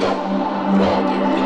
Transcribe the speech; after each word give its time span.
Radio. 0.00 1.39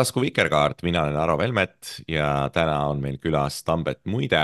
Tasku 0.00 0.22
Vikerkaart, 0.24 0.80
mina 0.86 1.02
olen 1.04 1.16
Aro 1.20 1.36
Velmet 1.38 1.90
ja 2.08 2.48
täna 2.54 2.78
on 2.88 3.02
meil 3.02 3.18
külas 3.20 3.60
Tambet 3.66 4.00
Muide, 4.08 4.40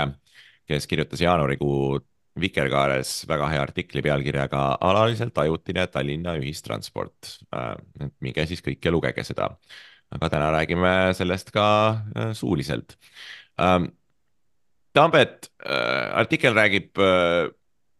kes 0.69 0.85
kirjutas 0.89 1.21
jaanuarikuu 1.23 1.97
Vikerkaares 2.37 3.23
väga 3.29 3.47
hea 3.49 3.61
artikli 3.63 4.03
pealkirjaga 4.05 4.63
Alaliselt 4.85 5.37
ajutine 5.41 5.87
Tallinna 5.89 6.35
ühistransport. 6.37 7.39
et 8.05 8.13
minge 8.21 8.45
siis 8.45 8.61
kõik 8.61 8.85
ja 8.85 8.93
lugege 8.93 9.23
seda. 9.23 9.55
aga 10.11 10.29
täna 10.29 10.51
räägime 10.51 11.13
sellest 11.13 11.49
ka 11.51 11.65
äh, 12.15 12.33
suuliselt. 12.33 12.95
Tambet, 14.93 15.49
äh, 15.65 16.13
artikkel 16.15 16.53
räägib 16.53 16.97
äh, 16.97 17.49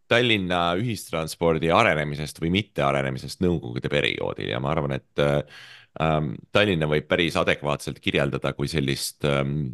Tallinna 0.08 0.76
ühistranspordi 0.80 1.72
arenemisest 1.74 2.40
või 2.40 2.54
mittearenemisest 2.54 3.42
nõukogude 3.44 3.90
perioodil 3.90 4.54
ja 4.54 4.62
ma 4.64 4.72
arvan, 4.72 4.96
et 4.96 5.20
ähm, 5.20 5.50
Tallinna 5.98 6.90
võib 6.90 7.08
päris 7.10 7.38
adekvaatselt 7.40 8.00
kirjeldada 8.04 8.54
kui 8.54 8.70
sellist 8.70 9.26
ähm, 9.26 9.72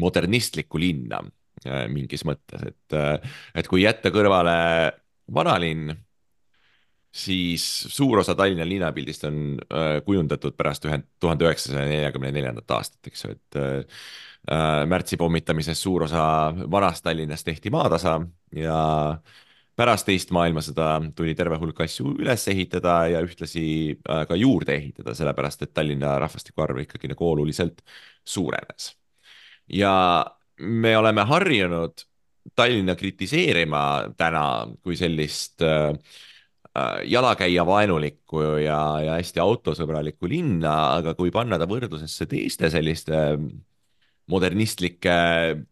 modernistlikku 0.00 0.78
linna 0.80 1.18
äh, 1.66 1.86
mingis 1.90 2.24
mõttes, 2.28 2.62
et, 2.68 2.96
äh, 2.96 3.34
et 3.54 3.68
kui 3.70 3.82
jätta 3.82 4.12
kõrvale 4.14 4.54
vanalinn, 5.34 5.92
siis 7.10 7.64
suur 7.90 8.22
osa 8.22 8.36
Tallinna 8.38 8.66
linnapildist 8.68 9.26
on 9.26 9.42
äh, 9.58 9.98
kujundatud 10.06 10.54
pärast 10.58 10.86
ühe, 10.86 11.00
tuhande 11.20 11.48
üheksasaja 11.48 11.88
neljakümne 11.90 12.30
neljandat 12.34 12.76
aastat, 12.78 13.02
eks 13.10 13.24
ju, 13.24 13.34
et 13.34 13.60
äh, 13.60 14.02
märtsi 14.90 15.18
pommitamisest 15.20 15.82
suur 15.82 16.06
osa 16.06 16.24
vanast 16.70 17.04
Tallinnast 17.04 17.46
tehti 17.46 17.70
maatasa 17.74 18.20
ja 18.56 18.80
pärast 19.78 20.06
teist 20.08 20.32
maailmasõda 20.34 20.88
tuli 21.16 21.34
terve 21.38 21.58
hulk 21.60 21.80
asju 21.84 22.14
üles 22.20 22.46
ehitada 22.52 22.96
ja 23.12 23.22
ühtlasi 23.24 23.64
äh, 23.96 24.24
ka 24.28 24.38
juurde 24.38 24.76
ehitada, 24.76 25.14
sellepärast 25.16 25.66
et 25.66 25.74
Tallinna 25.74 26.16
rahvastiku 26.22 26.64
arv 26.66 26.82
ikkagi 26.84 27.10
nagu 27.12 27.28
oluliselt 27.30 27.82
suurenes. 28.24 28.94
ja 29.68 30.26
me 30.60 30.96
oleme 30.96 31.24
harjunud 31.24 32.06
Tallinna 32.56 32.96
kritiseerima 32.96 34.12
täna 34.16 34.66
kui 34.82 34.96
sellist 34.96 35.62
äh, 35.62 35.94
jalakäija 37.04 37.66
vaenulikku 37.66 38.42
ja, 38.62 38.78
ja 39.04 39.16
hästi 39.18 39.40
autosõbralikku 39.42 40.28
linna, 40.30 40.96
aga 41.00 41.14
kui 41.18 41.30
panna 41.34 41.58
ta 41.58 41.66
võrdlusesse 41.68 42.26
teiste 42.30 42.70
selliste 42.70 43.18
modernistlike, 44.30 45.16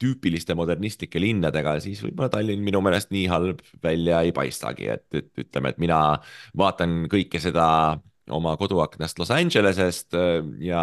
tüüpiliste 0.01 0.57
modernistlike 0.59 1.21
linnadega, 1.23 1.77
siis 1.85 2.03
võib-olla 2.05 2.31
Tallinn 2.33 2.65
minu 2.65 2.83
meelest 2.85 3.13
nii 3.15 3.27
halb 3.31 3.63
välja 3.85 4.23
ei 4.27 4.35
paistagi, 4.37 4.91
et, 4.95 5.07
et 5.15 5.45
ütleme, 5.45 5.73
et 5.73 5.81
mina 5.83 6.01
vaatan 6.59 7.05
kõike 7.13 7.41
seda 7.43 7.69
oma 8.35 8.57
koduaknast 8.61 9.19
Los 9.19 9.33
Angelesest 9.35 10.17
äh, 10.19 10.43
ja 10.65 10.83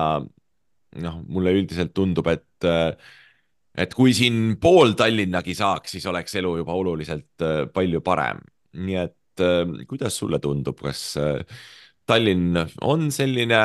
noh, 1.06 1.20
mulle 1.28 1.54
üldiselt 1.56 1.94
tundub, 1.96 2.30
et 2.32 2.68
äh, 2.68 2.92
et 3.76 3.92
kui 3.92 4.14
siin 4.16 4.56
pool 4.62 4.94
Tallinnagi 4.96 5.52
saaks, 5.58 5.98
siis 5.98 6.06
oleks 6.08 6.38
elu 6.40 6.54
juba 6.62 6.78
oluliselt 6.80 7.44
äh, 7.44 7.66
palju 7.74 8.02
parem. 8.06 8.40
nii 8.76 8.98
et 9.04 9.14
kuidas 9.88 10.16
sulle 10.16 10.38
tundub, 10.40 10.80
kas 10.80 11.18
Tallinn 12.08 12.56
on 12.88 13.10
selline 13.12 13.60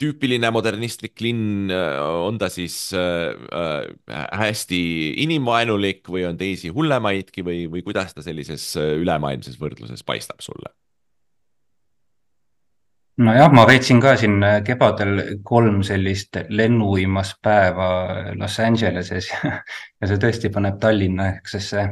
tüüpiline 0.00 0.50
modernistlik 0.50 1.20
linn, 1.22 1.70
äh, 1.70 1.98
on 2.26 2.38
ta 2.38 2.48
siis 2.52 2.76
äh, 2.96 3.34
äh, 3.54 4.24
hästi 4.40 4.80
inimvaenulik 5.24 6.08
või 6.10 6.26
on 6.28 6.38
teisi 6.38 6.72
hullemaidki 6.74 7.44
või, 7.46 7.64
või 7.70 7.84
kuidas 7.86 8.14
ta 8.14 8.24
sellises 8.24 8.72
äh, 8.80 8.94
ülemaailmses 9.02 9.60
võrdluses 9.60 10.02
paistab 10.06 10.42
sulle? 10.44 10.72
nojah, 13.22 13.52
ma 13.54 13.62
veetsin 13.68 14.00
ka 14.02 14.16
siin 14.18 14.42
kevadel 14.66 15.38
kolm 15.46 15.84
sellist 15.86 16.40
lennuuimas 16.50 17.36
päeva 17.42 17.88
Los 18.34 18.58
Angeleses 18.58 19.30
ja 20.00 20.08
see 20.10 20.18
tõesti 20.18 20.50
paneb 20.50 20.80
Tallinna 20.82 21.28
ehksesse 21.36 21.86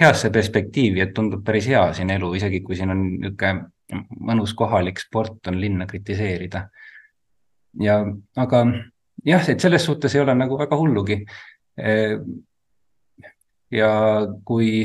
heasse 0.00 0.28
perspektiivi, 0.32 1.00
et 1.00 1.14
tundub 1.16 1.40
päris 1.44 1.68
hea 1.68 1.86
siin 1.96 2.12
elu, 2.12 2.34
isegi 2.36 2.60
kui 2.64 2.76
siin 2.76 2.92
on 2.92 3.02
niisugune 3.14 3.70
mõnus 4.24 4.54
kohalik 4.56 5.00
sport 5.00 5.48
on 5.48 5.58
linna 5.60 5.86
kritiseerida 5.88 6.66
ja, 7.80 8.02
aga 8.36 8.64
jah, 9.24 9.48
et 9.48 9.60
selles 9.60 9.84
suhtes 9.84 10.14
ei 10.14 10.22
ole 10.24 10.34
nagu 10.34 10.58
väga 10.58 10.76
hullugi. 10.76 11.22
ja 13.72 13.88
kui, 14.44 14.84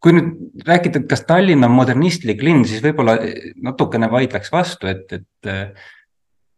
kui 0.00 0.12
nüüd 0.12 0.66
rääkida, 0.68 1.00
et 1.00 1.08
kas 1.08 1.24
Tallinn 1.24 1.64
on 1.64 1.72
modernistlik 1.72 2.42
linn, 2.44 2.66
siis 2.68 2.82
võib-olla 2.84 3.16
natukene 3.64 4.10
vaidleks 4.12 4.52
vastu, 4.52 4.90
et, 4.92 5.12
et 5.16 5.76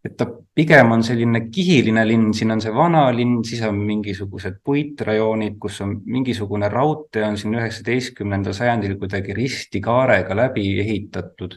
et 0.04 0.16
ta 0.20 0.26
pigem 0.28 0.90
on 0.92 1.02
selline 1.04 1.46
kihiline 1.52 2.02
linn, 2.04 2.32
siin 2.36 2.52
on 2.52 2.60
see 2.60 2.72
vanalinn, 2.74 3.38
siis 3.46 3.62
on 3.64 3.78
mingisugused 3.86 4.58
puitrajoonid, 4.64 5.56
kus 5.60 5.80
on 5.84 5.94
mingisugune 6.04 6.68
raudtee 6.72 7.24
on 7.24 7.38
siin 7.40 7.56
üheksateistkümnendal 7.56 8.56
sajandil 8.56 8.98
kuidagi 9.00 9.36
risti 9.36 9.80
kaarega 9.84 10.36
läbi 10.36 10.66
ehitatud 10.84 11.56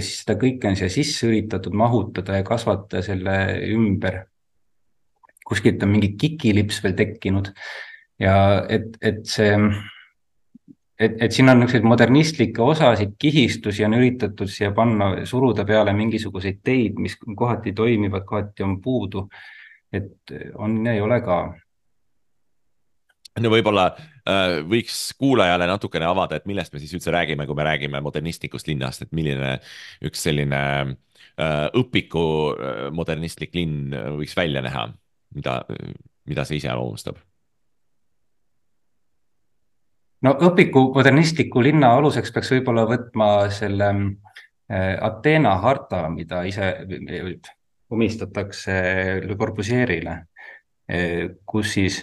siis 0.00 0.22
seda 0.22 0.36
kõike 0.40 0.70
on 0.70 0.76
siia 0.78 0.90
sisse 0.92 1.28
üritatud 1.28 1.74
mahutada 1.76 2.40
ja 2.40 2.46
kasvatada 2.46 3.02
selle 3.06 3.36
ümber. 3.70 4.24
kuskilt 5.50 5.82
on 5.82 5.90
mingi 5.90 6.12
kikilips 6.14 6.76
veel 6.84 6.92
tekkinud 6.94 7.48
ja 8.22 8.34
et, 8.68 8.94
et 9.02 9.24
see, 9.26 9.56
et, 10.98 11.16
et 11.26 11.32
siin 11.32 11.50
on 11.50 11.58
niisuguseid 11.58 11.88
modernistlikke 11.90 12.62
osasid, 12.62 13.16
kihistusi 13.18 13.84
on 13.84 13.96
üritatud 13.98 14.50
siia 14.52 14.70
panna, 14.76 15.24
suruda 15.26 15.64
peale 15.66 15.92
mingisuguseid 15.96 16.60
teid, 16.62 17.00
mis 17.02 17.16
kohati 17.18 17.72
toimivad, 17.72 18.24
kohati 18.28 18.62
on 18.62 18.78
puudu. 18.80 19.28
et 19.92 20.32
on 20.54 20.86
ja 20.86 20.92
ei 20.92 21.00
ole 21.02 21.16
ka 21.20 21.40
no 23.42 23.50
võib-olla 23.50 23.88
võiks 24.68 24.98
kuulajale 25.18 25.66
natukene 25.70 26.08
avada, 26.08 26.38
et 26.38 26.46
millest 26.50 26.74
me 26.74 26.82
siis 26.82 26.92
üldse 26.96 27.12
räägime, 27.14 27.46
kui 27.48 27.56
me 27.58 27.66
räägime 27.66 28.02
modernistlikust 28.04 28.68
linnast, 28.70 29.06
et 29.06 29.14
milline 29.16 29.56
üks 30.06 30.26
selline 30.26 30.60
äh, 30.90 31.66
õpiku 31.80 32.26
äh, 32.52 32.84
modernistlik 32.94 33.56
linn 33.58 33.94
võiks 34.20 34.36
välja 34.36 34.62
näha, 34.64 34.88
mida, 35.34 35.60
mida 36.28 36.46
see 36.48 36.60
iseloomustab? 36.60 37.20
no 40.24 40.34
õpiku 40.48 40.90
modernistliku 40.94 41.62
linna 41.64 41.94
aluseks 41.96 42.32
peaks 42.34 42.52
võib-olla 42.54 42.84
võtma 42.88 43.30
selle 43.54 43.90
äh, 43.94 44.96
Ateena 45.00 45.56
harta, 45.62 46.04
mida 46.12 46.44
ise 46.48 46.74
omistatakse 47.90 48.76
Le 49.24 49.36
Corbusierile, 49.36 50.16
äh, 50.90 51.30
kus 51.46 51.74
siis 51.78 52.02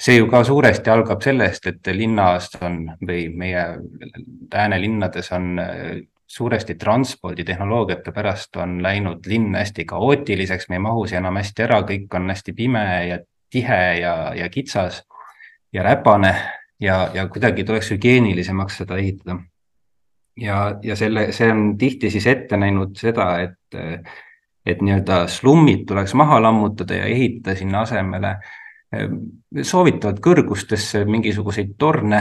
see 0.00 0.16
ju 0.16 0.26
ka 0.30 0.42
suuresti 0.44 0.90
algab 0.90 1.22
sellest, 1.24 1.66
et 1.66 1.88
linnas 1.96 2.50
on 2.60 2.82
või 3.06 3.28
meie 3.32 3.64
läänelinnades 4.52 5.32
on 5.32 5.58
äh, 5.58 5.96
suuresti 6.26 6.74
transporditehnoloogiate 6.74 8.12
pärast 8.12 8.56
on 8.56 8.82
läinud 8.82 9.26
linn 9.26 9.54
hästi 9.54 9.84
kaootiliseks, 9.84 10.68
me 10.68 10.76
ei 10.76 10.84
mahu 10.84 11.06
siia 11.06 11.22
enam 11.22 11.38
hästi 11.38 11.64
ära, 11.64 11.80
kõik 11.86 12.14
on 12.18 12.30
hästi 12.30 12.52
pime 12.52 12.84
ja 13.08 13.18
tihe 13.50 13.82
ja, 14.00 14.14
ja 14.34 14.48
kitsas 14.50 15.04
ja 15.72 15.82
räpane 15.86 16.34
ja, 16.80 17.10
ja 17.14 17.28
kuidagi 17.28 17.64
tuleks 17.64 17.90
hügieenilisemaks 17.94 18.82
seda 18.82 18.98
ehitada. 18.98 19.38
ja, 20.36 20.58
ja 20.82 20.96
selle, 20.96 21.30
see 21.32 21.50
on 21.52 21.78
tihti 21.78 22.10
siis 22.10 22.26
ette 22.26 22.56
näinud 22.56 22.98
seda, 22.98 23.30
et, 23.40 23.80
et 24.66 24.82
nii-öelda 24.82 25.26
slummid 25.30 25.86
tuleks 25.88 26.14
maha 26.14 26.42
lammutada 26.42 27.00
ja 27.00 27.06
ehitada 27.06 27.56
sinna 27.56 27.86
asemele 27.86 28.36
soovitavalt 29.62 30.20
kõrgustesse 30.22 31.04
mingisuguseid 31.04 31.74
torne, 31.78 32.20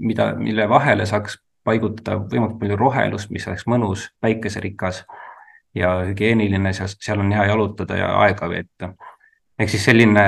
mida, 0.00 0.32
mille 0.40 0.68
vahele 0.68 1.06
saaks 1.06 1.38
paigutada 1.64 2.18
võimalikult 2.20 2.60
palju 2.60 2.76
rohelust, 2.76 3.30
mis 3.32 3.46
oleks 3.48 3.66
mõnus, 3.70 4.08
päikeserikas 4.20 5.02
ja 5.74 5.96
hügieeniline, 6.04 6.72
seal 6.76 7.22
on 7.22 7.32
hea 7.32 7.48
jalutada 7.50 7.96
ja 7.98 8.12
aega 8.24 8.48
veeta. 8.48 8.94
ehk 9.58 9.70
siis 9.70 9.84
selline 9.84 10.24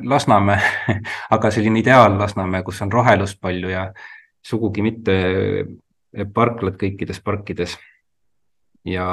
Lasnamäe, 0.00 0.60
aga 1.34 1.50
selline 1.52 1.82
ideaal 1.82 2.18
Lasnamäe, 2.18 2.62
kus 2.62 2.80
on 2.82 2.92
rohelust 2.92 3.40
palju 3.40 3.68
ja 3.68 3.90
sugugi 4.44 4.82
mitte 4.82 5.16
parklad 6.34 6.78
kõikides 6.80 7.20
parkides. 7.24 7.76
ja, 8.84 9.06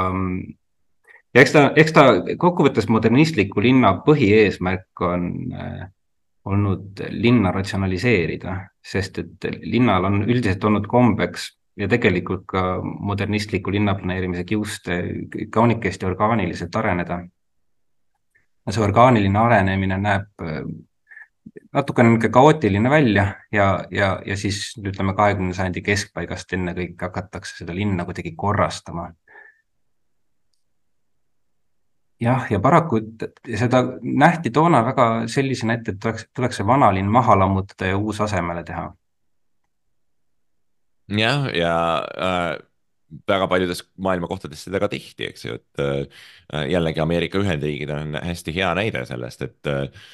ja 1.33 1.41
eks 1.41 1.55
ta, 1.55 1.63
eks 1.75 1.95
ta 1.95 2.05
kokkuvõttes 2.37 2.89
modernistliku 2.91 3.63
linna 3.63 3.93
põhieesmärk 4.05 5.05
on 5.07 5.31
äh, 5.53 5.87
olnud 6.45 7.03
linna 7.13 7.51
ratsionaliseerida, 7.53 8.55
sest 8.81 9.19
et 9.21 9.49
linnal 9.61 10.07
on 10.09 10.23
üldiselt 10.23 10.63
olnud 10.65 10.87
kombeks 10.89 11.51
ja 11.77 11.87
tegelikult 11.87 12.47
ka 12.49 12.63
modernistliku 12.81 13.71
linnaplaneerimise 13.71 14.43
kiust 14.43 14.89
kaunikesti 15.53 16.05
orgaaniliselt 16.09 16.75
areneda 16.75 17.21
see 18.69 18.83
orgaaniline 18.83 19.39
arenemine 19.39 19.97
näeb 20.01 20.43
äh, 20.45 20.61
natukene 21.73 22.11
niisugune 22.11 22.33
kaootiline 22.33 22.89
välja 22.89 23.25
ja, 23.51 23.67
ja, 23.91 24.11
ja 24.25 24.37
siis 24.37 24.75
ütleme, 24.77 25.15
kahekümnenda 25.17 25.57
sajandi 25.57 25.81
keskpaigast 25.85 26.53
ennekõike 26.57 27.07
hakatakse 27.07 27.61
seda 27.63 27.75
linna 27.75 28.05
kuidagi 28.05 28.35
korrastama. 28.37 29.09
Jah, 32.21 32.47
ja 32.51 32.59
paraku 32.59 33.01
seda 33.57 33.83
nähti 34.01 34.51
toona 34.53 34.83
väga 34.85 35.07
sellisena 35.31 35.77
ette, 35.79 35.95
et 35.95 36.01
tuleks, 36.01 36.27
tuleks 36.35 36.61
see 36.61 36.67
vanalinn 36.67 37.09
maha 37.11 37.37
lammutada 37.43 37.91
ja 37.91 37.97
uus 37.97 38.21
asemele 38.21 38.63
teha. 38.63 38.91
jah, 41.17 41.47
ja 41.55 41.77
äh 42.17 42.59
väga 43.27 43.47
paljudes 43.51 43.83
maailma 43.99 44.29
kohtades 44.31 44.63
seda 44.65 44.79
ka 44.79 44.89
tehti, 44.91 45.27
eks 45.31 45.45
ju, 45.45 45.59
et 45.59 45.83
äh, 45.83 46.65
jällegi 46.71 47.01
Ameerika 47.03 47.41
Ühendriigid 47.41 47.91
on 47.95 48.15
hästi 48.15 48.53
hea 48.55 48.69
näide 48.77 49.03
sellest, 49.09 49.43
et 49.47 49.71
äh, 49.71 50.07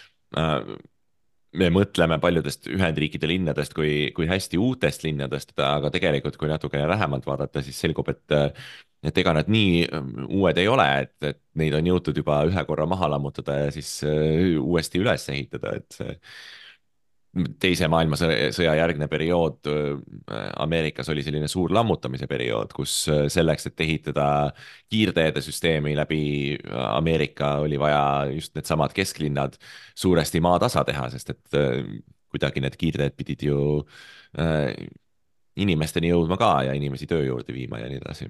me 1.57 1.69
mõtleme 1.73 2.19
paljudest 2.21 2.67
Ühendriikide 2.73 3.29
linnadest 3.29 3.75
kui, 3.77 4.09
kui 4.17 4.27
hästi 4.29 4.59
uutest 4.61 5.05
linnadest, 5.05 5.53
aga 5.63 5.91
tegelikult, 5.93 6.37
kui 6.37 6.49
natukene 6.51 6.89
lähemalt 6.89 7.25
vaadata, 7.29 7.63
siis 7.65 7.79
selgub, 7.85 8.09
et 8.13 8.37
et 9.05 9.17
ega 9.21 9.33
nad 9.37 9.49
nii 9.51 9.85
uued 10.33 10.57
ei 10.57 10.67
ole, 10.69 10.85
et, 11.03 11.15
et 11.29 11.41
neid 11.59 11.75
on 11.77 11.89
jõutud 11.91 12.17
juba 12.17 12.41
ühe 12.49 12.63
korra 12.67 12.87
maha 12.89 13.11
lammutada 13.13 13.59
ja 13.65 13.73
siis 13.73 13.99
äh, 14.07 14.55
uuesti 14.61 15.01
üles 15.03 15.27
ehitada, 15.33 15.75
et 15.77 15.99
see 15.99 16.15
teise 17.61 17.85
maailmasõja 17.91 18.71
järgne 18.79 19.05
periood 19.11 19.69
äh, 19.69 20.47
Ameerikas 20.63 21.11
oli 21.13 21.21
selline 21.25 21.49
suur 21.51 21.73
lammutamise 21.75 22.25
periood, 22.29 22.73
kus 22.73 22.95
äh, 23.13 23.27
selleks, 23.29 23.69
et 23.69 23.85
ehitada 23.85 24.27
kiirteede 24.89 25.43
süsteemi 25.45 25.93
läbi 25.97 26.23
Ameerika, 26.87 27.57
oli 27.65 27.77
vaja 27.79 28.01
just 28.33 28.55
needsamad 28.57 28.95
kesklinnad 28.97 29.59
suuresti 29.93 30.41
maatasa 30.41 30.85
teha, 30.87 31.11
sest 31.13 31.35
et 31.35 31.59
kuidagi 32.33 32.63
need 32.63 32.75
kiirteed 32.79 33.13
pidid 33.15 33.45
ju 33.45 33.59
inimesteni 35.57 36.09
jõudma 36.11 36.37
ka 36.37 36.51
ja 36.67 36.73
inimesi 36.77 37.07
töö 37.09 37.23
juurde 37.25 37.53
viima 37.55 37.79
ja 37.81 37.87
nii 37.89 38.01
edasi. 38.01 38.27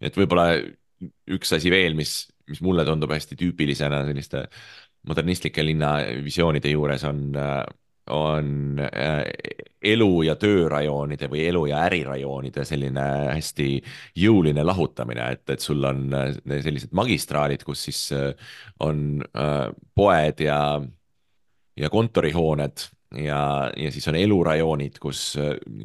Et 0.00 0.16
võib-olla 0.16 0.50
üks 1.30 1.52
asi 1.54 1.70
veel, 1.70 1.94
mis, 1.98 2.20
mis 2.50 2.62
mulle 2.64 2.84
tundub 2.86 3.12
hästi 3.14 3.38
tüüpilisena 3.38 4.04
selliste 4.08 4.46
modernistlike 5.08 5.62
linnavisioonide 5.64 6.72
juures 6.74 7.04
on 7.08 7.36
on 8.10 8.78
äh, 8.78 9.24
elu- 9.82 10.22
ja 10.22 10.36
töörajoonide 10.36 11.28
või 11.30 11.44
elu- 11.48 11.66
ja 11.70 11.82
ärirajoonide 11.88 12.64
selline 12.64 13.06
hästi 13.34 13.68
jõuline 14.18 14.64
lahutamine, 14.64 15.30
et, 15.36 15.44
et 15.50 15.64
sul 15.64 15.84
on 15.84 16.06
äh, 16.16 16.30
sellised 16.64 16.94
magistraalid, 16.96 17.64
kus 17.66 17.88
siis 17.88 18.04
äh, 18.16 18.30
on 18.84 19.22
poed 19.94 20.40
ja, 20.44 20.60
ja 21.76 21.90
kontorihooned 21.90 22.86
ja, 23.24 23.42
ja 23.76 23.92
siis 23.92 24.08
on 24.10 24.18
elurajoonid, 24.18 24.98
kus, 25.02 25.32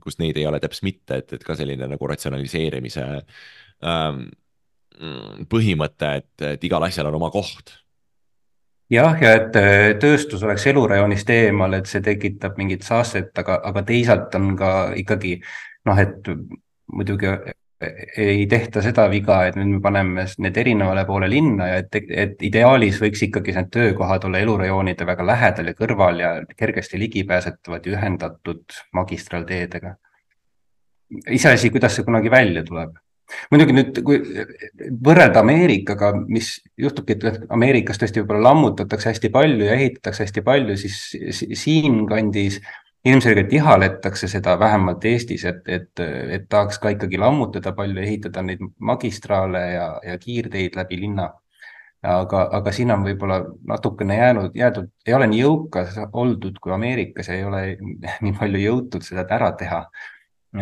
kus 0.04 0.19
neid 0.19 0.38
ei 0.38 0.48
ole 0.48 0.60
täpselt 0.63 0.89
mitte, 0.89 1.21
et, 1.21 1.36
et 1.38 1.44
ka 1.44 1.56
selline 1.60 1.88
nagu 1.92 2.07
ratsionaliseerimise 2.12 3.06
ähm, 3.06 3.27
põhimõte, 5.50 6.09
et, 6.21 6.44
et 6.53 6.63
igal 6.63 6.83
asjal 6.85 7.09
on 7.09 7.18
oma 7.18 7.31
koht 7.33 7.74
jah, 8.94 9.18
ja 9.21 9.33
et 9.39 9.57
äh, 9.59 9.95
tööstus 10.01 10.44
oleks 10.44 10.68
elurajoonist 10.71 11.30
eemal, 11.33 11.77
et 11.77 11.89
see 11.89 12.03
tekitab 12.03 12.57
mingit 12.59 12.85
saastet, 12.85 13.33
aga, 13.39 13.59
aga 13.69 13.83
teisalt 13.88 14.35
on 14.39 14.53
ka 14.59 14.69
ikkagi 15.00 15.38
noh, 15.89 16.00
et 16.00 16.31
muidugi 16.94 17.30
äh, 17.31 17.53
ei 18.24 18.45
tehta 18.51 18.83
seda 18.85 19.09
viga, 19.12 19.41
et 19.47 19.57
nüüd 19.59 19.77
me 19.77 19.81
paneme 19.83 20.27
need 20.45 20.59
erinevale 20.62 21.03
poole 21.07 21.27
linna 21.31 21.69
ja 21.74 21.81
et, 21.83 22.00
et 22.25 22.45
ideaalis 22.47 23.01
võiks 23.03 23.25
ikkagi 23.27 23.56
need 23.57 23.71
töökohad 23.74 24.29
olla 24.29 24.39
elurajoonide 24.44 25.07
väga 25.09 25.27
lähedal 25.27 25.71
ja 25.71 25.77
kõrval 25.79 26.24
ja 26.24 26.33
kergesti 26.57 27.01
ligipääsetavad 27.01 27.86
ja 27.86 27.97
ühendatud 27.97 28.81
magistraalteedega. 28.95 29.95
iseasi, 31.29 31.69
kuidas 31.69 31.98
see 31.98 32.08
kunagi 32.08 32.31
välja 32.31 32.63
tuleb 32.67 32.96
muidugi 33.51 33.75
nüüd, 33.75 34.00
kui 34.06 34.20
võrrelda 35.06 35.42
Ameerikaga, 35.44 36.12
mis 36.27 36.56
juhtubki, 36.80 37.18
et 37.18 37.46
Ameerikas 37.53 38.00
tõesti 38.01 38.22
võib-olla 38.22 38.50
lammutatakse 38.50 39.12
hästi 39.12 39.32
palju 39.34 39.68
ja 39.68 39.77
ehitatakse 39.77 40.25
hästi 40.25 40.44
palju, 40.46 40.77
siis 40.80 41.44
siinkandis 41.63 42.60
ilmselgelt 43.06 43.53
ihaletakse 43.53 44.27
seda 44.32 44.56
vähemalt 44.60 45.06
Eestis, 45.06 45.46
et, 45.46 45.63
et, 45.68 46.03
et 46.38 46.46
tahaks 46.50 46.80
ka 46.80 46.94
ikkagi 46.96 47.20
lammutada 47.20 47.74
palju, 47.75 48.00
ehitada 48.01 48.44
neid 48.46 48.63
magistraale 48.80 49.63
ja, 49.74 49.88
ja 50.08 50.20
kiirteid 50.20 50.77
läbi 50.80 51.01
linna. 51.06 51.32
aga, 52.03 52.39
aga 52.51 52.72
siin 52.75 52.92
on 52.92 53.03
võib-olla 53.06 53.38
natukene 53.68 54.18
jäänud, 54.18 54.56
jäädud, 54.60 54.89
ei 55.08 55.13
ole 55.15 55.27
nii 55.32 55.38
jõukas 55.39 56.00
oldud 56.12 56.58
kui 56.60 56.74
Ameerikas 56.75 57.30
ja 57.32 57.38
ei 57.38 57.46
ole 57.48 57.62
nii 58.22 58.34
palju 58.39 58.60
jõutud 58.60 59.06
seda 59.08 59.24
ära 59.32 59.51
teha. 59.60 59.86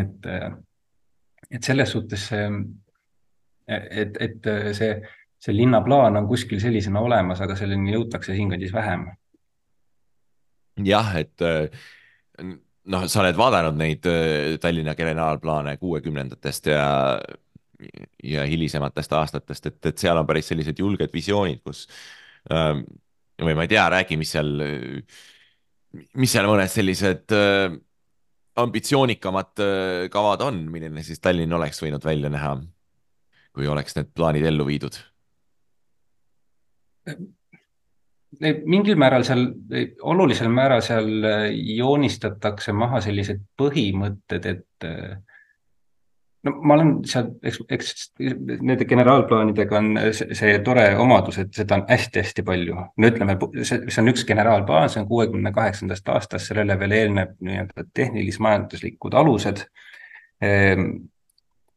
et 0.02 0.30
et 1.52 1.64
selles 1.64 1.92
suhtes 1.92 2.28
see, 2.32 2.50
et, 3.68 4.18
et 4.24 4.52
see, 4.78 4.92
see 5.42 5.56
linnaplaan 5.56 6.20
on 6.20 6.28
kuskil 6.30 6.62
sellisena 6.64 7.04
olemas, 7.04 7.42
aga 7.44 7.58
selleni 7.60 7.96
jõutakse 7.96 8.36
siinkandis 8.38 8.74
vähem. 8.74 9.10
jah, 10.86 11.16
et 11.20 11.44
noh, 12.90 13.06
sa 13.10 13.22
oled 13.24 13.38
vaadanud 13.38 13.78
neid 13.80 14.08
äh, 14.10 14.58
Tallinna 14.62 14.96
generaalplaane 14.98 15.76
kuuekümnendatest 15.82 16.72
ja, 16.72 16.88
ja 18.24 18.48
hilisematest 18.50 19.14
aastatest, 19.18 19.70
et, 19.70 19.80
et 19.92 20.02
seal 20.02 20.18
on 20.18 20.28
päris 20.30 20.52
sellised 20.52 20.80
julged 20.80 21.14
visioonid, 21.14 21.62
kus 21.66 21.86
ähm, 22.54 22.84
või 23.42 23.58
ma 23.58 23.66
ei 23.66 23.72
tea, 23.72 23.86
räägi, 23.90 24.18
mis 24.22 24.34
seal, 24.36 24.52
mis 26.18 26.34
seal 26.34 26.50
mõned 26.50 26.72
sellised 26.72 27.36
äh, 27.38 27.70
ambitsioonikamad 28.56 29.64
äh, 29.64 30.10
kavad 30.12 30.42
on, 30.46 30.64
milline 30.72 31.04
siis 31.06 31.22
Tallinn 31.24 31.54
oleks 31.54 31.82
võinud 31.84 32.04
välja 32.06 32.32
näha, 32.32 32.56
kui 33.56 33.68
oleks 33.68 33.96
need 33.98 34.12
plaanid 34.16 34.48
ellu 34.48 34.68
viidud? 34.68 34.98
mingil 38.42 38.96
määral 38.96 39.26
seal, 39.28 39.48
olulisel 40.08 40.52
määral 40.54 40.84
seal 40.86 41.10
äh, 41.28 41.48
joonistatakse 41.76 42.74
maha 42.76 43.02
sellised 43.04 43.42
põhimõtted, 43.60 44.48
et, 44.48 44.88
äh, 44.88 45.18
no 46.48 46.54
ma 46.66 46.76
olen 46.78 46.92
seal, 47.10 47.30
eks, 47.46 47.60
eks 47.76 47.92
nende 48.20 48.88
generaalplaanidega 48.90 49.78
on 49.78 49.90
see, 50.16 50.38
see 50.38 50.58
tore 50.66 50.88
omadus, 51.02 51.38
et 51.44 51.54
seda 51.56 51.78
on 51.78 51.86
hästi-hästi 51.90 52.46
palju. 52.48 52.86
no 52.98 53.12
ütleme, 53.12 53.38
see, 53.62 53.82
see 53.88 54.02
on 54.02 54.12
üks 54.14 54.26
generaalplaan, 54.30 54.90
see 54.90 55.04
on 55.04 55.10
kuuekümne 55.10 55.54
kaheksandast 55.56 56.10
aastast, 56.14 56.50
sellele 56.50 56.78
veel 56.82 56.98
eelneb 56.98 57.36
nii-öelda 57.46 57.86
tehnilis-majanduslikud 57.98 59.18
alused. 59.22 59.66
Ehm, 60.42 60.88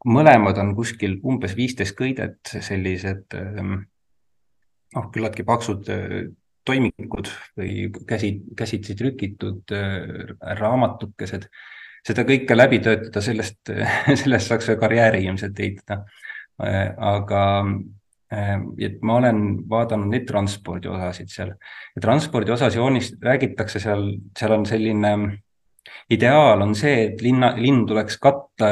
mõlemad 0.05 0.61
on 0.61 0.73
kuskil 0.77 1.19
umbes 1.25 1.57
viisteist 1.59 1.97
kõidet, 1.99 2.41
sellised 2.65 3.37
ehm, 3.37 3.77
noh, 4.97 5.13
küllaltki 5.13 5.45
paksud 5.45 5.93
toimikud 6.65 7.29
või 7.61 7.91
käsi, 8.09 8.39
käsitsi 8.57 8.97
trükitud 8.97 9.73
raamatukesed 10.61 11.51
seda 12.05 12.25
kõike 12.29 12.57
läbi 12.57 12.81
töötada, 12.85 13.23
sellest, 13.25 13.73
sellest 14.23 14.53
saaks 14.53 14.71
ühe 14.71 14.79
karjääri 14.81 15.25
ilmselt 15.27 15.61
ehitada. 15.61 16.05
aga 16.55 17.41
et 18.79 19.01
ma 19.03 19.17
olen 19.19 19.41
vaadanud 19.71 20.11
neid 20.11 20.25
transpordi 20.27 20.87
osasid 20.91 21.31
seal 21.31 21.49
ja 21.51 22.03
transpordi 22.03 22.53
osas 22.55 22.77
joonist 22.79 23.19
räägitakse 23.23 23.83
seal, 23.83 24.07
seal 24.39 24.55
on 24.55 24.67
selline 24.67 25.11
ideaal 26.15 26.63
on 26.63 26.75
see, 26.79 27.09
et 27.09 27.23
linna, 27.23 27.53
linn 27.59 27.85
tuleks 27.89 28.19
katta 28.23 28.71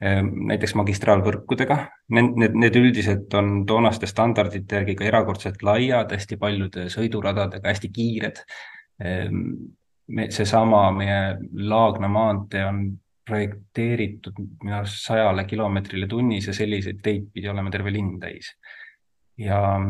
näiteks 0.00 0.74
magistraalvõrkudega. 0.76 1.76
Need, 2.12 2.34
need, 2.36 2.56
need 2.60 2.76
üldiselt 2.76 3.32
on 3.38 3.62
toonaste 3.68 4.08
standardite 4.10 4.80
järgi 4.80 4.96
ka 4.98 5.06
erakordselt 5.08 5.62
laiad, 5.64 6.12
hästi 6.12 6.36
paljude 6.40 6.86
sõiduradadega, 6.92 7.72
hästi 7.72 7.90
kiired 7.94 8.42
seesama 10.30 10.90
meie 10.94 11.36
Laagna 11.66 12.08
maantee 12.08 12.64
on 12.66 12.98
projekteeritud 13.26 14.36
minu 14.62 14.76
arust 14.78 15.02
sajale 15.06 15.44
kilomeetrile 15.50 16.06
tunnis 16.10 16.46
ja 16.46 16.54
selliseid 16.54 17.00
teid 17.02 17.24
pidi 17.34 17.48
olema 17.50 17.70
terve 17.74 17.92
linn 17.92 18.20
täis. 18.22 18.52
ja 19.38 19.58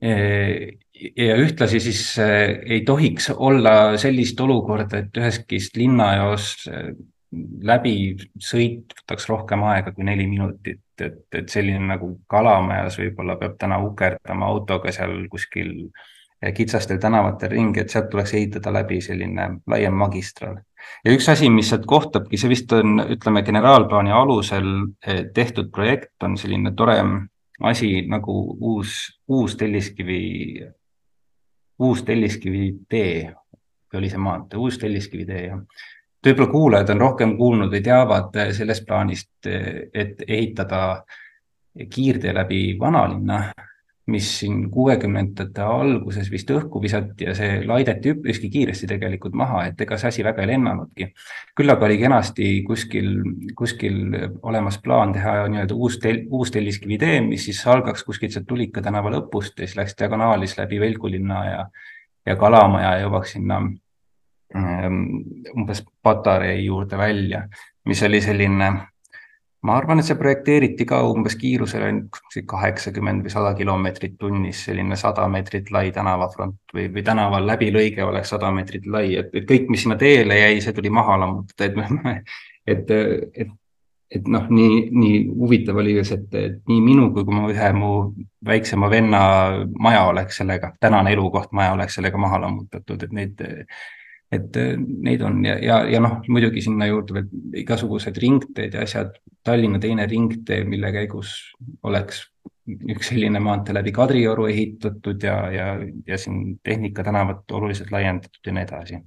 ja 0.00 1.36
ühtlasi 1.44 1.80
siis 1.80 2.02
eh, 2.18 2.58
ei 2.66 2.80
tohiks 2.84 3.30
olla 3.36 3.96
sellist 4.00 4.40
olukorda, 4.40 4.98
et 4.98 5.16
üheski 5.16 5.58
linnajaos 5.76 6.66
eh, 6.72 6.90
läbi 7.62 8.16
sõit 8.42 8.94
võtaks 8.98 9.28
rohkem 9.30 9.62
aega 9.70 9.92
kui 9.94 10.04
neli 10.04 10.26
minutit, 10.26 10.82
et, 10.98 11.26
et 11.30 11.48
selline 11.48 11.86
nagu 11.92 12.16
Kalamajas 12.26 12.98
võib-olla 12.98 13.38
peab 13.38 13.54
täna 13.60 13.78
ukerdama 13.84 14.48
autoga 14.50 14.90
seal 14.92 15.28
kuskil 15.30 15.70
äh, 15.86 16.08
kitsastel 16.54 16.98
tänavatel 16.98 17.50
ringi, 17.50 17.80
et 17.80 17.92
sealt 17.92 18.08
tuleks 18.10 18.34
ehitada 18.34 18.72
läbi 18.72 19.00
selline 19.04 19.48
laiem 19.68 19.94
magistraal. 19.94 20.56
ja 21.04 21.12
üks 21.12 21.28
asi, 21.28 21.50
mis 21.52 21.68
sealt 21.68 21.84
kohtabki, 21.86 22.40
see 22.40 22.48
vist 22.48 22.72
on, 22.72 23.02
ütleme, 23.12 23.42
generaalplaani 23.44 24.12
alusel 24.12 24.70
eh, 25.06 25.26
tehtud 25.34 25.70
projekt, 25.70 26.14
on 26.24 26.38
selline 26.40 26.72
tore 26.76 26.96
asi 27.60 28.06
nagu 28.08 28.36
uus, 28.60 29.20
uus 29.28 29.56
Telliskivi, 29.56 30.20
uus 31.78 32.02
Telliskivi 32.08 32.72
tee 32.88 33.30
või 33.92 33.98
oli 34.00 34.10
see 34.10 34.22
maantee, 34.22 34.60
uus 34.60 34.78
Telliskivi 34.80 35.26
tee, 35.28 35.46
jah 35.50 35.88
võib-olla 36.20 36.50
kuulajad 36.52 36.90
on 36.92 37.00
rohkem 37.00 37.30
kuulnud 37.36 37.72
või 37.72 37.80
teavad 37.84 38.34
sellest 38.56 38.86
plaanist, 38.88 39.32
eh, 39.46 39.88
et 39.92 40.24
ehitada 40.26 41.02
kiirtee 41.90 42.32
läbi 42.34 42.76
vanalinna 42.80 43.44
mis 44.10 44.28
siin 44.40 44.64
kuuekümnendate 44.72 45.62
alguses 45.62 46.30
vist 46.32 46.50
õhku 46.50 46.82
visati 46.82 47.26
ja 47.28 47.34
see 47.36 47.60
laideti 47.66 48.14
üpriski 48.14 48.50
kiiresti 48.50 48.88
tegelikult 48.90 49.36
maha, 49.38 49.64
et 49.70 49.80
ega 49.80 49.98
see 50.00 50.10
asi 50.10 50.24
väga 50.26 50.42
ei 50.44 50.50
lennanudki. 50.52 51.08
küll 51.56 51.74
aga 51.74 51.86
oli 51.86 51.98
kenasti 52.00 52.50
kuskil, 52.66 53.10
kuskil 53.56 54.16
olemas 54.42 54.80
plaan 54.82 55.14
teha 55.16 55.36
nii-öelda 55.48 55.76
uus 55.76 55.98
tel-, 56.02 56.24
uus 56.30 56.50
Telliskivi 56.50 56.98
tee, 56.98 57.20
mis 57.24 57.44
siis 57.48 57.62
algaks 57.66 58.04
kuskilt 58.04 58.34
sealt 58.34 58.48
Tulika 58.50 58.82
tänava 58.82 59.12
lõpust 59.14 59.58
ja 59.60 59.66
siis 59.66 59.76
läks 59.78 59.98
diagonaalis 59.98 60.56
läbi 60.58 60.80
Velgulinna 60.80 61.44
ja, 61.46 61.64
ja 62.26 62.36
Kalamaja 62.36 62.96
ja 62.96 63.06
jõuaks 63.06 63.36
sinna 63.36 63.60
um, 63.62 65.02
umbes 65.56 65.84
Patarei 66.02 66.64
juurde 66.64 66.98
välja, 66.98 67.44
mis 67.86 68.02
oli 68.02 68.20
selline 68.24 68.72
ma 69.62 69.76
arvan, 69.76 70.00
et 70.00 70.08
see 70.08 70.16
projekteeriti 70.16 70.86
ka 70.88 71.02
umbes 71.04 71.36
kiirusele 71.40 71.90
kaheksakümmend 72.48 73.26
või 73.26 73.32
sada 73.32 73.52
kilomeetrit 73.58 74.16
tunnis, 74.20 74.64
selline 74.66 74.96
sada 74.96 75.26
meetrit 75.28 75.68
lai 75.74 75.90
tänavafront 75.92 76.74
või, 76.74 76.86
või 76.94 77.04
tänava 77.04 77.42
läbilõige 77.44 78.04
oleks 78.06 78.32
sada 78.32 78.52
meetrit 78.56 78.88
lai, 78.88 79.14
et, 79.20 79.34
kõik, 79.48 79.68
mis 79.72 79.84
sinna 79.84 79.98
teele 80.00 80.38
jäi, 80.40 80.60
see 80.64 80.76
tuli 80.76 80.92
maha 80.92 81.18
lammutada, 81.20 81.68
et, 81.68 82.24
et, 82.74 82.94
et, 83.44 83.54
et 84.16 84.32
noh, 84.32 84.48
nii, 84.48 84.82
nii 84.96 85.22
huvitav 85.28 85.84
oli 85.84 85.98
just, 85.98 86.16
et, 86.16 86.34
et 86.40 86.58
nii 86.72 86.80
minu 86.84 87.10
kui 87.14 87.28
ka 87.28 87.44
ühe 87.52 87.70
mu 87.76 87.94
väiksema 88.46 88.88
venna 88.90 89.22
maja 89.76 90.06
oleks 90.08 90.40
sellega, 90.40 90.72
tänane 90.80 91.12
elukoht 91.12 91.52
maja 91.52 91.76
oleks 91.76 92.00
sellega 92.00 92.18
maha 92.18 92.40
lammutatud, 92.46 93.04
et 93.04 93.12
neid 93.12 93.48
et 94.30 94.56
äh, 94.56 94.74
neid 94.78 95.22
on 95.26 95.42
ja, 95.44 95.56
ja, 95.58 95.80
ja 95.90 96.00
noh, 96.02 96.20
muidugi 96.30 96.62
sinna 96.62 96.86
juurde 96.86 97.16
veel 97.16 97.62
igasugused 97.64 98.18
ringteed 98.22 98.76
ja 98.78 98.86
asjad. 98.86 99.18
Tallinna 99.44 99.78
teine 99.80 100.04
ringtee, 100.06 100.64
mille 100.68 100.90
käigus 100.92 101.32
oleks 101.88 102.26
üks 102.70 103.10
selline 103.10 103.40
maantee 103.42 103.74
läbi 103.74 103.92
Kadrioru 103.92 104.46
ehitatud 104.50 105.22
ja, 105.24 105.36
ja, 105.50 105.66
ja 106.06 106.18
siin 106.20 106.58
Tehnika 106.62 107.02
tänavat 107.02 107.50
oluliselt 107.56 107.90
laiendatud 107.90 108.46
ja 108.46 108.52
nii 108.54 108.66
edasi. 108.68 109.00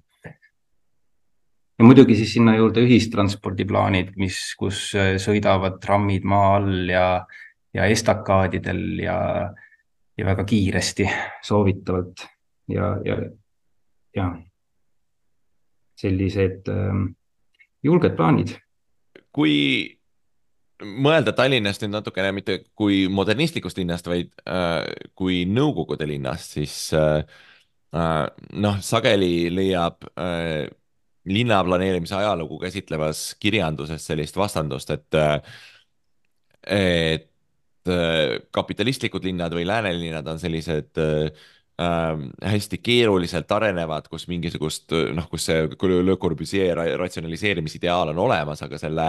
ja 1.79 1.85
muidugi 1.85 2.15
siis 2.15 2.33
sinna 2.33 2.55
juurde 2.57 2.83
ühistranspordiplaanid, 2.83 4.13
mis, 4.19 4.39
kus 4.59 4.89
äh, 4.99 5.15
sõidavad 5.21 5.79
trammid 5.83 6.25
maa 6.27 6.55
all 6.57 6.89
ja, 6.89 7.05
ja 7.73 7.85
estakaadidel 7.89 8.99
ja, 9.05 9.17
ja 10.17 10.25
väga 10.25 10.43
kiiresti 10.49 11.07
soovitavalt 11.45 12.27
ja, 12.73 12.97
ja, 13.05 13.21
ja 14.15 14.33
sellised 16.03 16.69
äh, 16.71 17.01
julged 17.83 18.15
plaanid. 18.19 18.57
kui 19.33 19.53
mõelda 20.83 21.33
Tallinnast 21.33 21.81
nüüd 21.83 21.95
natukene 21.95 22.31
mitte 22.35 22.59
kui 22.77 23.07
modernistlikust 23.09 23.79
linnast, 23.79 24.07
vaid 24.09 24.31
äh, 24.45 24.85
kui 25.17 25.43
Nõukogude 25.49 26.07
linnast, 26.09 26.57
siis 26.57 26.75
äh, 26.97 27.23
äh, 27.95 28.23
noh, 28.53 28.79
sageli 28.83 29.49
leiab 29.53 30.05
äh, 30.13 30.67
linnaplaneerimise 31.25 32.17
ajalugu 32.19 32.59
käsitlevas 32.59 33.29
kirjanduses 33.39 34.05
sellist 34.09 34.37
vastandust, 34.37 34.91
et 34.91 35.19
äh,, 35.19 35.39
et 36.63 37.91
äh, 37.91 38.39
kapitalistlikud 38.51 39.25
linnad 39.27 39.55
või 39.55 39.65
läänelinnad 39.67 40.27
on 40.27 40.39
sellised 40.39 40.99
äh, 40.99 41.47
äh, 41.81 42.21
hästi 42.51 42.79
keeruliselt 42.83 43.51
arenevad, 43.51 44.07
kus 44.11 44.27
mingisugust 44.31 44.93
noh, 45.15 45.27
kus 45.31 45.47
see 45.49 45.65
Le 46.03 46.15
Corbusier 46.21 46.79
ratsionaliseerimisideaal 46.99 48.13
on 48.13 48.21
olemas, 48.25 48.63
aga 48.65 48.79
selle 48.81 49.07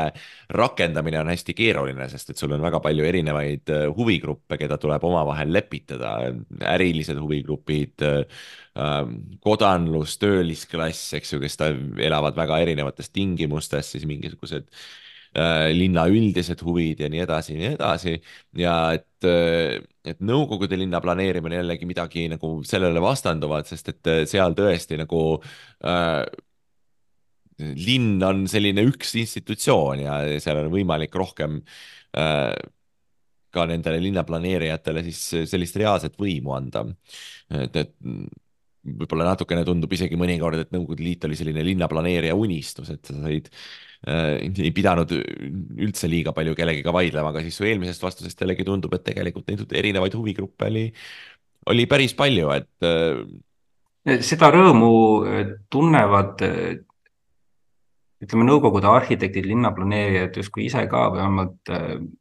rakendamine 0.55 1.21
on 1.21 1.33
hästi 1.33 1.57
keeruline, 1.57 2.09
sest 2.13 2.35
et 2.35 2.41
sul 2.41 2.57
on 2.57 2.65
väga 2.65 2.81
palju 2.85 3.07
erinevaid 3.11 3.75
äh, 3.75 3.87
huvigruppe, 3.97 4.59
keda 4.61 4.79
tuleb 4.81 5.05
omavahel 5.05 5.53
lepitada, 5.55 6.17
ärilised 6.75 7.21
huvigrupid 7.21 8.05
äh,, 8.09 8.45
kodanlus, 9.45 10.17
töölisklass, 10.19 11.13
eks 11.15 11.37
ju, 11.37 11.39
kes 11.45 11.61
elavad 11.63 12.35
väga 12.35 12.59
erinevates 12.65 13.13
tingimustes, 13.15 13.93
siis 13.95 14.07
mingisugused 14.11 14.67
Äh, 14.67 15.04
linna 15.35 16.05
üldised 16.11 16.61
huvid 16.63 17.01
ja 17.03 17.09
nii 17.11 17.23
edasi 17.25 17.55
ja 17.55 17.61
nii 17.61 17.71
edasi. 17.75 18.15
ja 18.61 18.75
et, 18.95 19.27
äh, 19.27 19.81
et 20.07 20.21
Nõukogude 20.23 20.79
linna 20.79 21.01
planeerimine 21.03 21.59
jällegi 21.59 21.89
midagi 21.91 22.29
nagu 22.31 22.57
sellele 22.67 23.03
vastanduvat, 23.03 23.67
sest 23.71 23.91
et 23.91 24.11
äh, 24.13 24.23
seal 24.31 24.55
tõesti 24.55 24.99
nagu 25.01 25.25
äh, 25.85 26.23
linn 27.59 28.23
on 28.27 28.47
selline 28.51 28.83
üks 28.87 29.15
institutsioon 29.19 30.05
ja 30.05 30.21
seal 30.43 30.65
on 30.65 30.71
võimalik 30.73 31.15
rohkem 31.19 31.61
äh, 32.19 32.55
ka 33.55 33.67
nendele 33.71 34.01
linnaplaneerijatele 34.03 35.05
siis 35.07 35.51
sellist 35.51 35.77
reaalset 35.79 36.17
võimu 36.19 36.57
anda. 36.57 36.83
et, 37.55 37.77
et 37.77 37.93
võib-olla 38.85 39.31
natukene 39.31 39.63
tundub 39.65 39.93
isegi 39.95 40.19
mõnikord, 40.19 40.59
et 40.59 40.73
Nõukogude 40.75 41.07
Liit 41.07 41.25
oli 41.25 41.39
selline 41.39 41.63
linnaplaneerija 41.65 42.35
unistus, 42.35 42.91
et 42.91 43.07
sa 43.07 43.15
said 43.23 43.51
Äh, 43.51 43.94
ei 44.05 44.71
pidanud 44.77 45.13
üldse 45.15 46.09
liiga 46.11 46.35
palju 46.37 46.55
kellegiga 46.59 46.93
vaidlema, 46.93 47.31
aga 47.33 47.43
siis 47.45 47.57
su 47.59 47.69
eelmisest 47.69 48.03
vastusest 48.05 48.41
jällegi 48.41 48.67
tundub, 48.69 48.93
et 48.97 49.05
tegelikult 49.07 49.49
neid 49.49 49.77
erinevaid 49.81 50.17
huvigruppe 50.19 50.69
oli, 50.69 50.87
oli 51.73 51.87
päris 51.91 52.17
palju, 52.19 52.51
et. 52.57 52.71
Äh, 52.85 54.19
seda 54.21 54.51
rõõmu 54.53 54.91
äh, 55.25 55.55
tunnevad 55.73 56.43
ütleme, 58.25 58.45
Nõukogude 58.49 58.89
arhitektid, 58.89 59.45
linnaplaneerijad 59.49 60.37
justkui 60.41 60.67
ise 60.69 60.87
ka, 60.89 61.07
vähemalt 61.13 61.73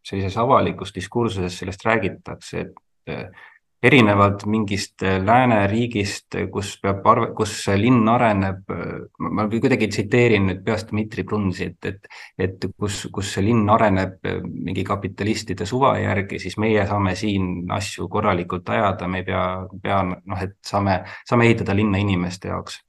sellises 0.04 0.36
avalikus 0.42 0.92
diskursuses 0.96 1.62
sellest 1.62 1.86
räägitakse, 1.88 2.64
et 2.64 3.44
erinevalt 3.84 4.46
mingist 4.48 5.04
lääneriigist, 5.04 6.38
kus 6.52 6.74
peab 6.82 7.08
arve, 7.12 7.30
kus 7.36 7.56
linn 7.80 8.08
areneb, 8.10 8.72
ma 9.20 9.46
kuidagi 9.52 9.90
tsiteerin 9.92 10.48
nüüd 10.48 10.62
peast 10.66 10.92
Dmitri 10.92 11.26
Brunsi, 11.28 11.68
et, 11.72 11.90
et, 11.92 12.08
et 12.48 12.68
kus, 12.80 13.04
kus 13.14 13.34
see 13.36 13.44
linn 13.50 13.68
areneb 13.74 14.24
mingi 14.44 14.86
kapitalistide 14.88 15.68
suva 15.70 15.98
järgi, 16.00 16.40
siis 16.40 16.58
meie 16.62 16.88
saame 16.88 17.16
siin 17.20 17.68
asju 17.76 18.08
korralikult 18.12 18.72
ajada, 18.72 19.10
me 19.12 19.24
ei 19.24 19.28
pea, 19.28 19.44
pea 19.84 20.02
noh, 20.14 20.42
et 20.42 20.58
saame, 20.66 21.02
saame 21.28 21.50
ehitada 21.50 21.76
linna 21.76 22.00
inimeste 22.02 22.54
jaoks. 22.54 22.80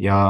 ja 0.00 0.20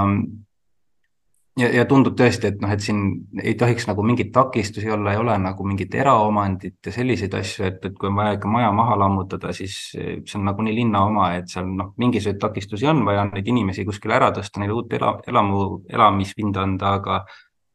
ja, 1.58 1.68
ja 1.74 1.84
tundub 1.88 2.16
tõesti, 2.18 2.50
et 2.50 2.60
noh, 2.62 2.70
et 2.72 2.82
siin 2.84 3.00
ei 3.42 3.54
tohiks 3.58 3.86
nagu 3.88 4.04
mingeid 4.06 4.30
takistusi 4.34 4.90
olla, 4.92 5.14
ei 5.14 5.20
ole 5.20 5.36
nagu 5.42 5.66
mingit 5.66 5.94
eraomandit 5.98 6.86
ja 6.86 6.94
selliseid 6.94 7.34
asju, 7.38 7.66
et, 7.68 7.80
et 7.88 7.96
kui 7.98 8.10
on 8.10 8.18
vaja 8.18 8.36
ikka 8.36 8.50
maja 8.50 8.70
maha 8.76 8.98
lammutada, 9.04 9.54
siis 9.56 9.76
see 9.92 10.38
on 10.38 10.46
nagunii 10.48 10.74
linna 10.76 11.04
oma, 11.08 11.32
et 11.38 11.50
seal 11.50 11.68
noh, 11.68 11.92
mingisuguseid 12.00 12.40
takistusi 12.42 12.90
on 12.90 13.04
vaja 13.08 13.26
neid 13.32 13.48
inimesi 13.50 13.86
kuskile 13.88 14.18
ära 14.18 14.30
tõsta, 14.36 14.62
neile 14.62 14.76
uut 14.76 14.92
ela, 14.98 15.16
elamu, 15.30 15.64
elamispinda 15.90 16.64
anda, 16.66 16.94
aga, 17.00 17.22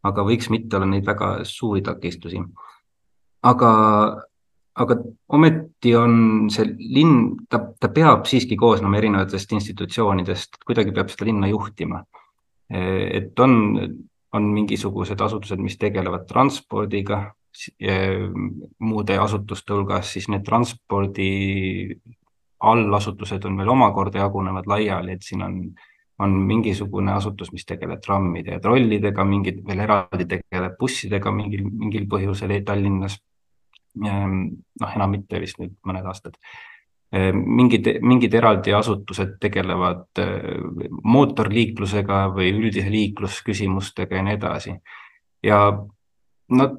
aga 0.06 0.28
võiks 0.28 0.52
mitte 0.54 0.80
olla 0.80 0.90
neid 0.90 1.06
väga 1.08 1.38
suuri 1.50 1.84
takistusi. 1.86 2.42
aga, 3.46 3.72
aga 4.82 4.96
ometi 5.38 5.96
on 5.96 6.48
see 6.50 6.66
linn, 6.80 7.36
ta, 7.50 7.62
ta 7.80 7.90
peab 7.94 8.26
siiski 8.26 8.58
koosnema 8.58 8.98
erinevatest 8.98 9.52
institutsioonidest, 9.52 10.64
kuidagi 10.66 10.96
peab 10.96 11.12
seda 11.14 11.28
linna 11.30 11.52
juhtima 11.52 12.02
et 12.70 13.40
on, 13.40 13.56
on 14.34 14.52
mingisugused 14.54 15.22
asutused, 15.22 15.62
mis 15.62 15.78
tegelevad 15.78 16.26
transpordiga, 16.30 17.22
muude 18.80 19.18
asutuste 19.22 19.74
hulgas, 19.74 20.12
siis 20.16 20.28
need 20.32 20.44
transpordi 20.48 21.30
allasutused 22.66 23.46
on 23.46 23.60
veel 23.60 23.72
omakorda 23.72 24.24
jagunevad 24.24 24.68
laiali, 24.68 25.16
et 25.16 25.24
siin 25.24 25.44
on, 25.46 25.60
on 26.20 26.36
mingisugune 26.50 27.14
asutus, 27.14 27.52
mis 27.54 27.66
tegeleb 27.68 28.02
trammide 28.04 28.56
ja 28.56 28.62
trollidega, 28.64 29.26
mingid 29.28 29.62
veel 29.68 29.84
eraldi 29.86 30.28
tegeleb 30.36 30.78
bussidega 30.80 31.32
mingil, 31.32 31.66
mingil 31.70 32.08
põhjusel 32.12 32.56
Tallinnas. 32.66 33.20
noh, 33.96 34.90
enam 34.96 35.12
mitte 35.12 35.40
vist 35.40 35.60
nüüd 35.62 35.78
mõned 35.88 36.04
aastad 36.04 36.36
mingid, 37.32 37.88
mingid 38.02 38.34
eraldi 38.34 38.74
asutused 38.76 39.38
tegelevad 39.40 40.20
äh, 40.20 40.32
mootorliiklusega 41.04 42.26
või 42.36 42.50
üldise 42.54 42.92
liiklusküsimustega 42.92 44.20
ja 44.20 44.26
nii 44.26 44.36
edasi. 44.40 44.76
ja 45.44 45.60
nad 46.50 46.76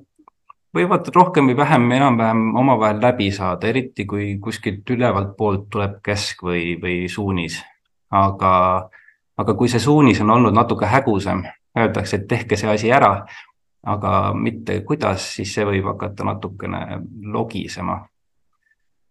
võivad 0.77 1.09
rohkem 1.15 1.49
või 1.51 1.57
vähem 1.57 1.87
enam-vähem 1.99 2.43
omavahel 2.57 3.01
läbi 3.03 3.31
saada, 3.33 3.69
eriti 3.69 4.05
kui 4.05 4.37
kuskilt 4.43 4.91
ülevalt 4.91 5.37
poolt 5.37 5.71
tuleb 5.71 6.01
käsk 6.05 6.43
või, 6.43 6.77
või 6.83 7.09
suunis. 7.09 7.63
aga, 8.11 8.53
aga 9.37 9.55
kui 9.55 9.69
see 9.69 9.81
suunis 9.81 10.21
on 10.21 10.31
olnud 10.31 10.55
natuke 10.55 10.87
hägusam, 10.87 11.43
öeldakse, 11.79 12.17
et 12.17 12.29
tehke 12.29 12.57
see 12.57 12.69
asi 12.71 12.93
ära, 12.93 13.27
aga 13.87 14.13
mitte 14.35 14.81
kuidas, 14.85 15.31
siis 15.39 15.55
see 15.55 15.65
võib 15.65 15.89
hakata 15.95 16.25
natukene 16.25 17.01
logisema 17.33 17.99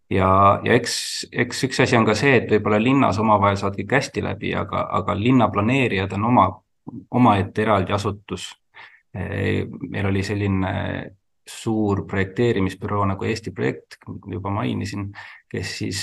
ja, 0.09 0.29
ja 0.63 0.73
eks, 0.73 0.95
eks 1.31 1.63
üks 1.67 1.81
asi 1.85 1.97
on 1.97 2.05
ka 2.05 2.15
see, 2.17 2.37
et 2.39 2.49
võib-olla 2.51 2.79
linnas 2.81 3.19
omavahel 3.21 3.57
saavad 3.59 3.79
kõik 3.79 3.97
hästi 3.99 4.23
läbi, 4.25 4.53
aga, 4.57 4.85
aga 4.99 5.17
linnaplaneerijad 5.19 6.15
on 6.19 6.29
oma, 6.31 6.47
omaette 7.11 7.65
eraldi 7.65 7.95
asutus. 7.95 8.53
meil 9.15 10.05
oli 10.05 10.23
selline 10.23 10.71
suur 11.47 12.01
projekteerimisbüroo 12.07 13.05
nagu 13.05 13.25
Eesti 13.25 13.51
Projekt, 13.51 13.99
juba 14.31 14.49
mainisin, 14.49 15.11
kes 15.49 15.77
siis 15.77 16.01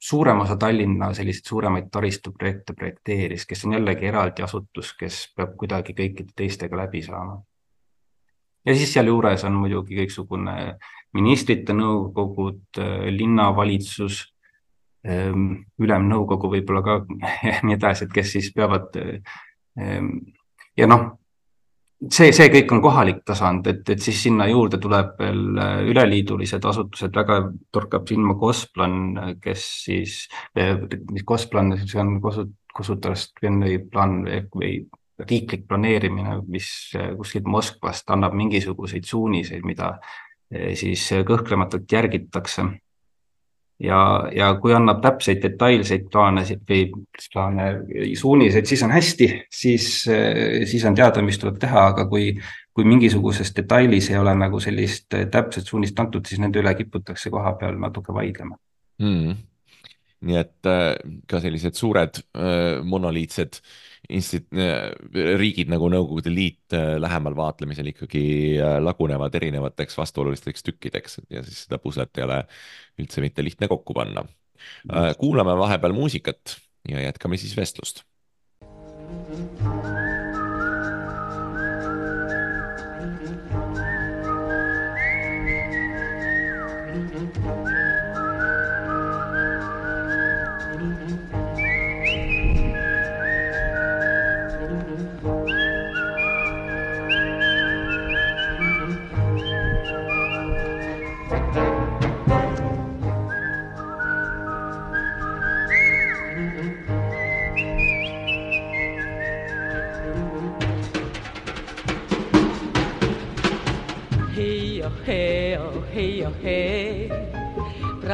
suurem 0.00 0.40
osa 0.40 0.56
Tallinna 0.56 1.12
selliseid 1.14 1.46
suuremaid 1.48 1.90
taristuprojekte 1.92 2.74
projekteeris, 2.74 3.46
kes 3.46 3.64
on 3.66 3.76
jällegi 3.76 4.08
eraldi 4.08 4.42
asutus, 4.42 4.94
kes 4.98 5.26
peab 5.36 5.54
kuidagi 5.60 5.94
kõikide 5.94 6.32
teistega 6.36 6.80
läbi 6.84 7.04
saama. 7.04 7.42
Ja 8.66 8.74
siis 8.76 8.92
sealjuures 8.94 9.44
on 9.48 9.56
muidugi 9.62 9.98
kõiksugune 9.98 10.56
äh, 10.72 10.92
ministrite 11.16 11.74
nõukogud, 11.76 12.62
äh, 12.80 13.08
linnavalitsus, 13.12 14.22
ähm, 15.08 15.64
ülemnõukogu 15.80 16.52
võib-olla 16.56 16.84
ka 16.84 17.00
ja 17.48 17.58
nii 17.66 17.76
edasi, 17.76 18.06
et 18.06 18.14
kes 18.14 18.36
siis 18.36 18.52
peavad. 18.56 18.96
Ähm, 19.80 20.14
ja 20.78 20.88
noh, 20.88 21.04
see, 22.08 22.32
see 22.34 22.48
kõik 22.52 22.72
on 22.74 22.82
kohalik 22.84 23.22
tasand, 23.28 23.68
et, 23.70 23.84
et 23.92 24.02
siis 24.02 24.22
sinna 24.24 24.48
juurde 24.50 24.80
tuleb 24.82 25.14
veel 25.20 25.60
äh, 25.60 25.76
üleliidulised 25.92 26.64
asutused, 26.72 27.12
väga 27.16 27.42
torkab 27.74 28.08
silma 28.08 28.38
Gosplan, 28.40 29.36
kes 29.42 29.68
siis, 29.84 30.24
äh, 30.58 30.78
mis 31.12 31.28
Gosplan, 31.28 31.76
see 31.84 32.00
on 32.00 32.18
kasutajast 32.72 33.36
plaan 33.92 34.22
või 34.56 34.74
riiklik 35.28 35.66
planeerimine, 35.68 36.40
mis 36.48 36.68
kuskilt 37.16 37.48
Moskvast 37.48 38.10
annab 38.10 38.34
mingisuguseid 38.38 39.04
suuniseid, 39.08 39.64
mida 39.66 39.96
Eh, 40.52 40.72
siis 40.76 41.04
eh, 41.14 41.22
kõhklematult 41.24 41.88
järgitakse. 41.92 42.64
ja, 43.82 43.98
ja 44.30 44.50
kui 44.62 44.74
annab 44.76 45.00
täpseid 45.02 45.40
detailseid 45.42 46.04
plaane 46.12 46.44
või 46.68 46.82
plaane, 47.32 47.68
suuniseid, 48.18 48.68
siis 48.68 48.82
on 48.86 48.92
hästi, 48.92 49.28
siis, 49.50 49.86
eh, 50.06 50.66
siis 50.68 50.84
on 50.84 50.94
teada, 50.94 51.22
mis 51.24 51.40
tuleb 51.40 51.56
teha, 51.58 51.86
aga 51.94 52.04
kui, 52.06 52.34
kui 52.72 52.84
mingisuguses 52.84 53.54
detailis 53.56 54.10
ei 54.10 54.18
ole 54.20 54.34
nagu 54.38 54.60
sellist 54.60 55.08
täpset 55.08 55.66
suunist 55.66 55.98
antud, 55.98 56.28
siis 56.28 56.40
nende 56.40 56.60
üle 56.60 56.74
kiputakse 56.78 57.32
koha 57.32 57.56
peal 57.58 57.80
natuke 57.80 58.14
vaidlema 58.14 58.58
mm.. 59.02 59.40
nii 60.28 60.38
et 60.38 60.70
ka 61.28 61.40
sellised 61.42 61.74
suured 61.74 62.22
monoliitsed 62.84 63.58
instit-, 64.10 64.50
riigid 65.38 65.70
nagu 65.70 65.88
Nõukogude 65.92 66.32
Liit 66.32 66.76
äh, 66.76 66.96
lähemal 67.00 67.36
vaatlemisel 67.38 67.92
ikkagi 67.92 68.24
äh, 68.58 68.76
lagunevad 68.82 69.34
erinevateks 69.38 69.98
vastuolulisteks 69.98 70.66
tükkideks 70.66 71.20
ja 71.30 71.44
siis 71.46 71.64
seda 71.66 71.78
puslet 71.82 72.18
ei 72.18 72.26
ole 72.26 72.42
üldse 73.02 73.24
mitte 73.24 73.44
lihtne 73.44 73.70
kokku 73.70 73.96
panna. 73.96 74.26
Äh, 74.90 75.12
kuulame 75.18 75.56
vahepeal 75.58 75.94
muusikat 75.96 76.58
ja 76.88 77.06
jätkame 77.06 77.38
siis 77.40 77.56
vestlust. 77.56 78.04
hei 78.62 79.81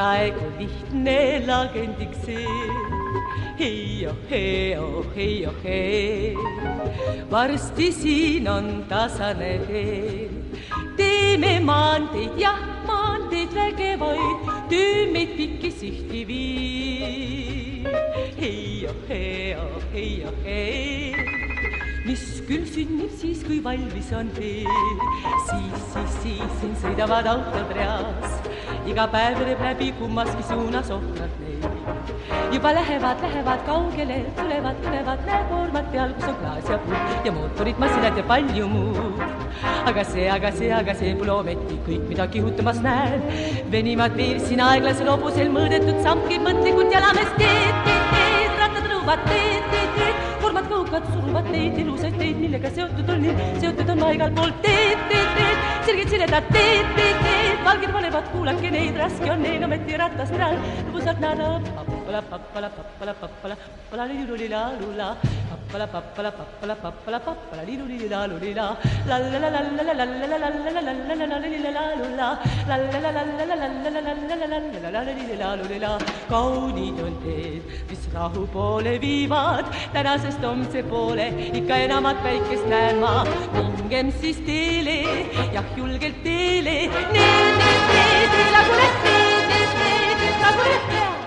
praegu 0.09 0.47
lihtne 0.59 1.19
lagendik 1.47 2.13
see. 2.25 2.45
hei 3.59 4.07
oh 4.11 4.15
hei 4.29 4.75
oh 4.83 5.03
hei 5.15 5.35
oh 5.49 5.57
hei, 5.63 6.33
varsti 7.33 7.89
siin 7.99 8.47
on 8.55 8.67
tasane 8.89 9.53
tee. 9.67 10.29
teeme 10.97 11.53
maanteid, 11.69 12.33
jah, 12.45 12.61
maanteid 12.89 13.53
vägevaid, 13.59 14.49
tüümeid 14.71 15.31
pikki 15.37 15.71
sihti 15.81 16.21
viib. 16.31 17.85
hei 18.41 18.69
mis 22.09 22.21
küll 22.47 22.63
sünnib 22.65 23.11
siis, 23.21 23.41
kui 23.45 23.59
valmis 23.63 24.07
on 24.17 24.29
tee. 24.33 24.63
siis, 25.49 25.83
siis, 25.93 26.13
siis 26.23 26.53
siin 26.61 26.71
sõidavad 26.81 27.27
autod 27.29 27.73
reas, 27.77 28.37
iga 28.89 29.05
päev 29.13 29.37
lööb 29.43 29.61
läbi 29.61 29.91
kummaski 29.99 30.45
suunas 30.47 30.89
ohtralt 30.95 31.35
neid. 31.43 31.67
juba 32.55 32.71
lähevad, 32.73 33.21
lähevad 33.25 33.61
kaugele, 33.67 34.17
tulevad, 34.39 34.79
tulevad, 34.85 35.21
näe 35.27 35.43
koormad 35.51 35.91
peal, 35.93 36.15
kus 36.17 36.31
on 36.31 36.39
klaas 36.39 36.71
ja 36.73 36.79
puud 36.87 37.29
ja 37.29 37.35
mootorid, 37.35 37.83
masinad 37.83 38.17
ja 38.17 38.25
palju 38.31 38.71
muud. 38.73 39.21
aga 39.91 40.07
see, 40.13 40.25
aga 40.37 40.53
see, 40.57 40.71
aga 40.79 40.97
see 41.03 41.13
pole 41.21 41.35
ometi 41.35 41.77
kõik, 41.85 42.09
mida 42.09 42.27
kihutamas 42.37 42.81
näen. 42.87 43.29
venivad 43.77 44.17
veel 44.17 44.41
siin 44.47 44.65
aeglasel 44.65 45.13
hobusel 45.13 45.53
mõõdetud 45.59 46.01
samm 46.07 46.25
käib 46.25 46.49
mõtlikult 46.49 46.97
jalamees 46.97 47.37
teed, 47.37 47.85
teed, 47.85 48.11
teed, 48.15 48.59
rattad 48.63 48.91
rõhuvad 48.95 49.25
teed, 49.29 49.71
teed, 49.75 49.88
kõhukad 50.89 51.09
suruvad 51.13 51.49
neid 51.53 51.75
ilusaid 51.83 52.15
teid, 52.17 52.37
millega 52.41 52.71
seotud 52.73 53.11
on 53.13 53.21
nii, 53.21 53.49
seotud 53.61 53.91
on 53.93 54.01
ma 54.01 54.09
igal 54.15 54.33
pool. 54.37 54.55
Teed, 54.63 55.03
teed, 55.11 55.29
teed, 55.37 55.67
sirged 55.85 56.15
siledad. 56.15 56.49
Teed, 56.55 56.89
teed, 56.97 57.21
need 57.27 57.61
valged 57.67 57.93
panevad, 57.93 58.33
kuulake 58.33 58.73
neid, 58.73 58.97
raske 58.97 59.31
on 59.35 59.45
neil 59.45 59.69
ometi 59.69 60.01
ratast 60.01 60.37
näha. 60.39 60.51
lõbusalt 60.89 61.25
näha, 61.25 61.88
పప్పల 62.09 62.19
పప్పల 62.29 62.65
పప్పల 62.77 63.09
పప్పల 63.21 63.53
పప్పలడిలుడిలా 63.63 64.61
లులా 64.79 65.07
పప్పల 65.49 65.83
పప్పల 65.93 66.27
పప్పల 66.39 66.71
పప్పల 66.83 67.15
పప్పలడిలుడిలా 67.25 68.19
లుడిలా 68.31 68.65
లల్లల 69.09 69.45
లల్లల 69.55 69.89
లల్లల 69.99 70.33
లల్లల 70.43 70.79
లల్లల 70.87 71.21
లల్లలిలా 71.33 71.83
లులా 71.99 72.27
లల్లల 72.71 73.05
లల్లల 73.17 73.51
లల్లల 73.63 73.97
లల్లల 74.07 74.43
లల్లల 74.53 74.85
లల్లలిలా 74.95 75.49
లుడిలా 75.61 75.91
kaunitunteed, 76.31 77.61
mis 77.89 78.03
rahu 78.15 78.43
poole 78.55 78.93
viivad 79.03 79.65
tänasest 79.93 80.43
homse 80.49 80.81
poole 80.91 81.25
ikka 81.59 81.75
enamat 81.85 82.17
päikest 82.25 82.67
näen 82.73 82.99
ma. 83.03 83.13
mingem 83.55 84.11
siis 84.21 84.39
teele, 84.49 84.97
jah 85.55 85.65
julgelt 85.77 86.19
teele, 86.27 86.75
need, 87.15 87.53
need, 87.61 87.81
need, 87.93 88.35
nagu 88.55 88.75
need, 88.81 88.99
need, 89.07 89.71
need, 89.81 90.19
need, 90.21 90.37
nagu 90.43 90.67
need. 90.69 91.18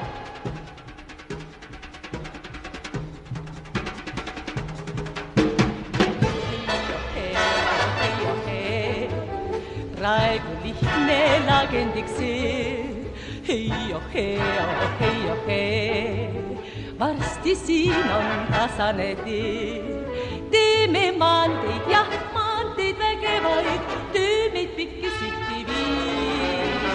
Praegu 10.02 10.52
lihtne 10.64 11.18
lagendiks 11.48 12.14
see. 12.18 12.86
hei 13.48 13.92
oh 13.96 14.06
hei 14.14 14.38
oh 14.62 14.94
hei 15.00 15.18
oh 15.34 15.42
hei, 15.48 16.56
varsti 17.02 17.52
siin 17.60 18.08
on 18.16 18.40
tasane 18.50 19.10
tee. 19.24 19.82
teeme 20.54 21.04
maanteid, 21.22 21.86
jah, 21.92 22.10
maanteid 22.34 22.98
vägevaid, 23.02 23.92
töö 24.16 24.40
meid 24.54 24.72
pikki 24.78 25.12
sitti 25.20 25.58
viib. 25.68 26.88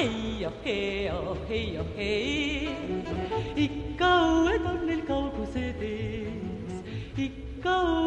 hei 0.00 0.46
oh 0.50 0.58
hei 0.66 1.10
oh 1.14 1.38
hei 1.52 1.66
oh 1.84 1.90
hei, 1.96 2.68
ikka 3.68 4.12
uued 4.34 4.68
on 4.74 4.84
neil 4.90 5.02
kaugused 5.12 5.80
ees, 5.92 6.76
ikka 7.28 7.78
uued 7.86 7.97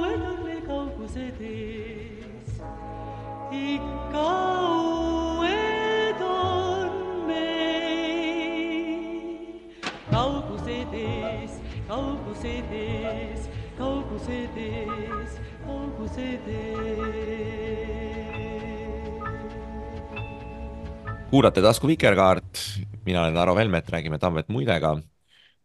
kuulate 21.32 21.62
tasku 21.64 21.88
Vikerkaart, 21.88 22.60
mina 23.06 23.22
olen 23.24 23.38
Aro 23.38 23.56
Velmet, 23.56 23.90
räägime 23.90 24.18
Tammet 24.20 24.50
Muidega. 24.50 24.98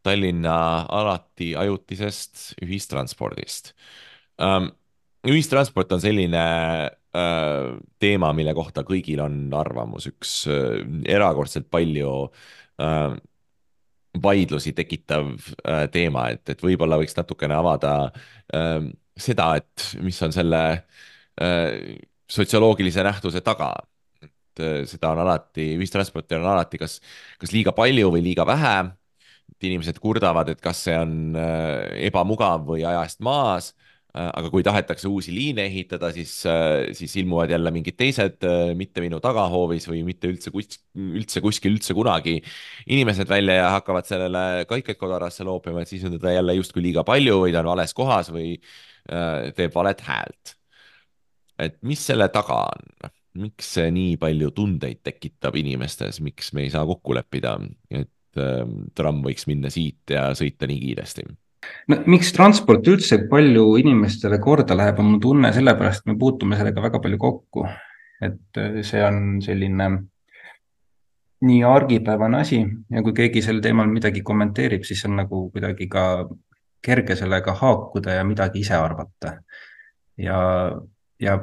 Tallinna 0.03 0.87
alati 0.89 1.57
ajutisest 1.59 2.55
ühistranspordist. 2.63 3.73
Ühistransport 5.27 5.93
on 5.93 6.01
selline 6.01 6.45
teema, 8.03 8.33
mille 8.37 8.53
kohta 8.57 8.85
kõigil 8.87 9.23
on 9.25 9.39
arvamus, 9.57 10.09
üks 10.11 10.35
uh, 10.51 10.77
erakordselt 11.09 11.71
palju 11.73 12.13
uh, 12.27 13.17
vaidlusi 14.23 14.73
tekitav 14.73 15.35
teema, 15.93 16.31
et, 16.33 16.49
et 16.49 16.63
võib-olla 16.65 16.97
võiks 16.97 17.13
natukene 17.19 17.53
avada 17.53 17.91
seda, 19.13 19.51
et 19.61 19.85
mis 20.01 20.17
on 20.25 20.33
selle 20.33 20.63
sotsioloogilise 22.25 23.05
nähtuse 23.05 23.43
taga 23.45 23.75
et 24.57 24.89
seda 24.89 25.11
on 25.13 25.21
alati, 25.21 25.67
ühistransporti 25.77 26.39
on 26.39 26.47
alati 26.49 26.81
kas, 26.81 26.97
kas 27.37 27.53
liiga 27.53 27.75
palju 27.77 28.09
või 28.15 28.25
liiga 28.25 28.47
vähe. 28.49 28.77
et 29.53 29.69
inimesed 29.69 30.01
kurdavad, 30.01 30.49
et 30.49 30.65
kas 30.65 30.81
see 30.89 30.97
on 30.97 31.37
ebamugav 31.37 32.65
või 32.73 32.89
ajast 32.89 33.21
maas. 33.21 33.75
Aga 34.17 34.49
kui 34.49 34.65
tahetakse 34.65 35.11
uusi 35.13 35.35
liine 35.35 35.67
ehitada, 35.69 36.09
siis, 36.15 36.33
siis 36.97 37.17
ilmuvad 37.21 37.51
jälle 37.53 37.73
mingid 37.75 37.99
teised, 38.01 38.47
mitte 38.79 39.05
minu 39.05 39.21
tagahoovis 39.21 39.89
või 39.91 40.01
mitte 40.07 40.31
üldse 40.33 40.53
kus-, 40.55 40.81
üldse 40.97 41.43
kuskil 41.45 41.77
üldse 41.77 41.97
kunagi 41.97 42.39
inimesed 42.87 43.29
välja 43.29 43.59
ja 43.61 43.71
hakkavad 43.77 44.09
sellele 44.09 44.65
kaikaid 44.71 44.97
kodarasse 45.01 45.45
loopima, 45.45 45.85
et 45.85 45.93
siis 45.93 46.07
on 46.09 46.17
teda 46.17 46.33
jälle 46.39 46.57
justkui 46.57 46.87
liiga 46.89 47.05
palju 47.05 47.43
või 47.45 47.53
ta 47.53 47.61
on 47.61 47.73
vales 47.75 47.93
kohas 47.97 48.33
või 48.33 48.57
teeb 49.07 49.75
valet 49.75 50.01
häält. 50.09 50.57
et 51.59 51.79
mis 51.83 52.01
selle 52.07 52.29
taga 52.29 52.65
on? 52.73 53.13
miks 53.37 53.73
see 53.77 53.91
nii 53.93 54.17
palju 54.21 54.51
tundeid 54.57 55.03
tekitab 55.05 55.57
inimestes, 55.61 56.21
miks 56.25 56.53
me 56.57 56.65
ei 56.65 56.71
saa 56.73 56.87
kokku 56.89 57.15
leppida, 57.17 57.57
et 57.91 58.41
äh, 58.41 58.63
tramm 58.97 59.21
võiks 59.25 59.47
minna 59.51 59.73
siit 59.73 60.17
ja 60.17 60.31
sõita 60.39 60.69
nii 60.71 60.81
kiiresti? 60.83 61.27
No 61.89 62.01
miks 62.11 62.33
transport 62.37 62.87
üldse 62.91 63.19
palju 63.31 63.77
inimestele 63.81 64.39
korda 64.43 64.77
läheb, 64.79 64.99
on 65.03 65.13
mu 65.15 65.21
tunne 65.23 65.53
sellepärast, 65.55 66.05
et 66.05 66.13
me 66.13 66.19
puutume 66.19 66.59
sellega 66.59 66.83
väga 66.83 67.03
palju 67.03 67.19
kokku. 67.19 67.67
et 68.27 68.59
see 68.89 69.03
on 69.05 69.43
selline 69.45 69.89
nii 71.45 71.65
argipäevane 71.69 72.39
asi 72.41 72.63
ja 72.91 73.03
kui 73.05 73.13
keegi 73.13 73.43
sel 73.45 73.61
teemal 73.61 73.91
midagi 73.93 74.23
kommenteerib, 74.25 74.87
siis 74.89 75.05
on 75.05 75.19
nagu 75.21 75.51
kuidagi 75.53 75.89
ka 75.93 76.05
kerge 76.87 77.17
sellega 77.19 77.53
haakuda 77.61 78.15
ja 78.17 78.25
midagi 78.25 78.63
ise 78.65 78.75
arvata. 78.75 79.37
ja, 80.17 80.39
ja 81.21 81.39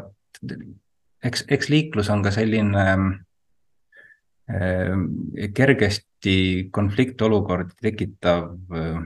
eks, 1.23 1.45
eks 1.47 1.69
liiklus 1.69 2.09
on 2.09 2.23
ka 2.25 2.31
selline 2.33 2.85
äh, 4.49 4.95
kergesti 5.53 6.69
konfliktolukordi 6.71 7.77
tekitav 7.81 8.49
äh, 8.73 9.03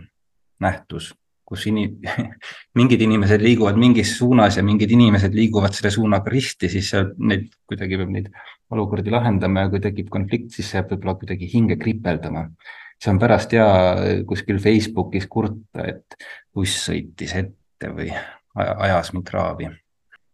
nähtus, 0.64 1.12
kus 1.48 1.66
ini-, 1.70 1.90
mingid 2.80 3.04
inimesed 3.06 3.44
liiguvad 3.44 3.80
mingis 3.80 4.18
suunas 4.18 4.60
ja 4.60 4.66
mingid 4.66 4.92
inimesed 4.94 5.36
liiguvad 5.38 5.76
selle 5.78 5.94
suunaga 5.94 6.34
risti, 6.34 6.70
siis 6.72 6.92
seal 6.94 7.12
neid 7.18 7.50
kuidagi 7.70 8.00
peab 8.02 8.14
neid 8.14 8.32
olukordi 8.74 9.14
lahendama 9.14 9.66
ja 9.66 9.72
kui 9.72 9.84
tekib 9.84 10.12
konflikt, 10.14 10.52
siis 10.56 10.72
see 10.72 10.82
jääb 10.82 10.92
võib-olla 10.92 11.16
kuidagi 11.22 11.50
hinge 11.54 11.80
kripeldama. 11.80 12.50
see 12.98 13.12
on 13.14 13.20
pärast 13.22 13.54
hea 13.54 14.24
kuskil 14.28 14.60
Facebookis 14.60 15.28
kurta, 15.30 15.86
et 15.86 16.18
buss 16.54 16.88
sõitis 16.90 17.36
ette 17.38 17.92
või 17.94 18.10
ajas 18.58 19.14
mind 19.14 19.28
kraavi 19.28 19.70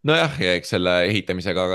nojah, 0.07 0.37
ja 0.41 0.53
eks 0.57 0.73
selle 0.75 0.93
ehitamisega 1.07 1.65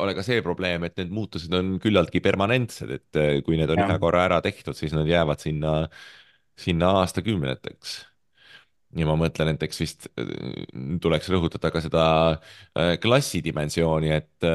ole 0.00 0.14
ka 0.16 0.24
see 0.24 0.42
probleem, 0.44 0.84
et 0.88 0.96
need 1.00 1.12
muutused 1.14 1.52
on 1.56 1.76
küllaltki 1.82 2.22
permanentsed, 2.24 2.90
et 2.96 3.20
kui 3.46 3.60
need 3.60 3.70
on 3.72 3.80
ja. 3.80 3.86
ühe 3.88 4.00
korra 4.02 4.26
ära 4.28 4.40
tehtud, 4.44 4.76
siis 4.76 4.92
nad 4.96 5.08
jäävad 5.08 5.40
sinna, 5.40 5.74
sinna 6.60 6.92
aastakümneteks. 7.00 7.96
ja 8.98 9.06
ma 9.06 9.14
mõtlen, 9.18 9.52
et 9.54 9.62
eks 9.62 9.82
vist 9.82 10.08
tuleks 11.02 11.28
rõhutada 11.30 11.70
ka 11.70 11.82
seda 11.84 12.04
klassidimensiooni, 13.02 14.10
et, 14.16 14.48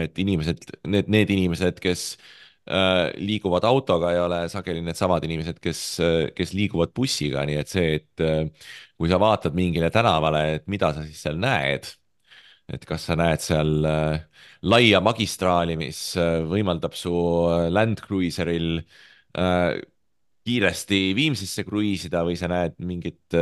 et 0.00 0.22
inimesed, 0.24 0.64
need, 0.88 1.10
need 1.12 1.34
inimesed, 1.34 1.80
kes 1.82 2.14
liiguvad 3.18 3.66
autoga, 3.68 4.14
ei 4.14 4.20
ole 4.22 4.38
sageli 4.48 4.80
needsamad 4.86 5.24
inimesed, 5.26 5.58
kes, 5.60 5.82
kes 6.36 6.54
liiguvad 6.56 6.94
bussiga, 6.96 7.42
nii 7.44 7.58
et 7.60 7.72
see, 7.72 7.98
et 7.98 8.24
kui 8.96 9.10
sa 9.10 9.18
vaatad 9.20 9.56
mingile 9.58 9.90
tänavale, 9.92 10.42
et 10.56 10.68
mida 10.70 10.92
sa 10.94 11.04
siis 11.04 11.20
seal 11.26 11.40
näed, 11.42 11.88
et 12.72 12.84
kas 12.88 13.06
sa 13.08 13.16
näed 13.18 13.42
seal 13.42 13.86
äh, 13.88 14.44
laia 14.70 15.00
magistraali, 15.04 15.76
mis 15.80 16.00
äh, 16.20 16.40
võimaldab 16.48 16.94
su 16.98 17.12
äh, 17.50 17.68
Land 17.72 18.02
Cruiseril 18.04 18.84
kiiresti 20.44 21.00
Viimsisse 21.16 21.64
kruiisida 21.66 22.24
või 22.26 22.36
sa 22.38 22.48
näed 22.50 22.78
mingit 22.82 23.36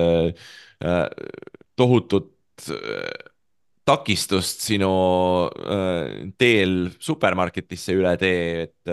tohutut 1.76 2.66
takistust 3.88 4.66
sinu 4.66 4.90
teel 6.38 6.74
supermarketisse 7.00 7.96
üle 7.96 8.12
tee, 8.20 8.66
et, 8.66 8.92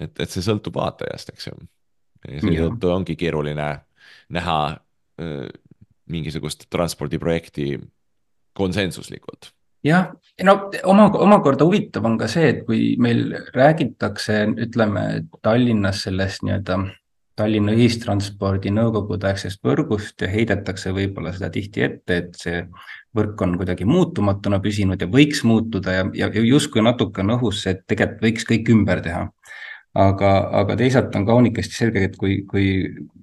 et, 0.00 0.14
et 0.24 0.32
see 0.32 0.44
sõltub 0.44 0.80
vaatajast, 0.80 1.34
eks 1.34 1.50
ju. 1.50 1.58
seetõttu 2.40 2.90
ongi 2.94 3.18
keeruline 3.20 3.68
näha 4.34 4.58
mingisugust 6.08 6.66
transpordiprojekti 6.72 7.76
konsensuslikult 8.56 9.52
jah, 9.88 10.12
no 10.44 10.54
oma, 10.90 11.08
omakorda 11.26 11.66
huvitav 11.66 12.06
on 12.08 12.16
ka 12.20 12.28
see, 12.30 12.52
et 12.52 12.64
kui 12.68 12.94
meil 13.00 13.26
räägitakse, 13.54 14.44
ütleme 14.68 15.04
Tallinnas 15.42 16.04
sellest 16.06 16.44
nii-öelda 16.46 16.80
Tallinna 17.38 17.74
ühistranspordi 17.76 18.72
nõukogudeaegsest 18.74 19.62
võrgust 19.62 20.24
ja 20.24 20.30
heidetakse 20.32 20.90
võib-olla 20.94 21.30
seda 21.36 21.52
tihti 21.54 21.84
ette, 21.86 22.16
et 22.16 22.38
see 22.38 22.64
võrk 23.14 23.40
on 23.46 23.54
kuidagi 23.60 23.86
muutumatuna 23.86 24.58
püsinud 24.62 25.00
ja 25.00 25.06
võiks 25.10 25.44
muutuda 25.46 25.94
ja, 26.00 26.08
ja 26.18 26.30
justkui 26.42 26.82
natuke 26.82 27.22
on 27.22 27.36
õhus 27.36 27.62
see, 27.62 27.76
et 27.76 27.84
tegelikult 27.86 28.26
võiks 28.26 28.48
kõik 28.48 28.72
ümber 28.74 29.02
teha 29.06 29.28
aga, 29.98 30.32
aga 30.60 30.76
teisalt 30.78 31.16
on 31.18 31.26
kaunikesti 31.26 31.74
selge, 31.74 32.04
et 32.08 32.16
kui, 32.18 32.42
kui 32.48 32.68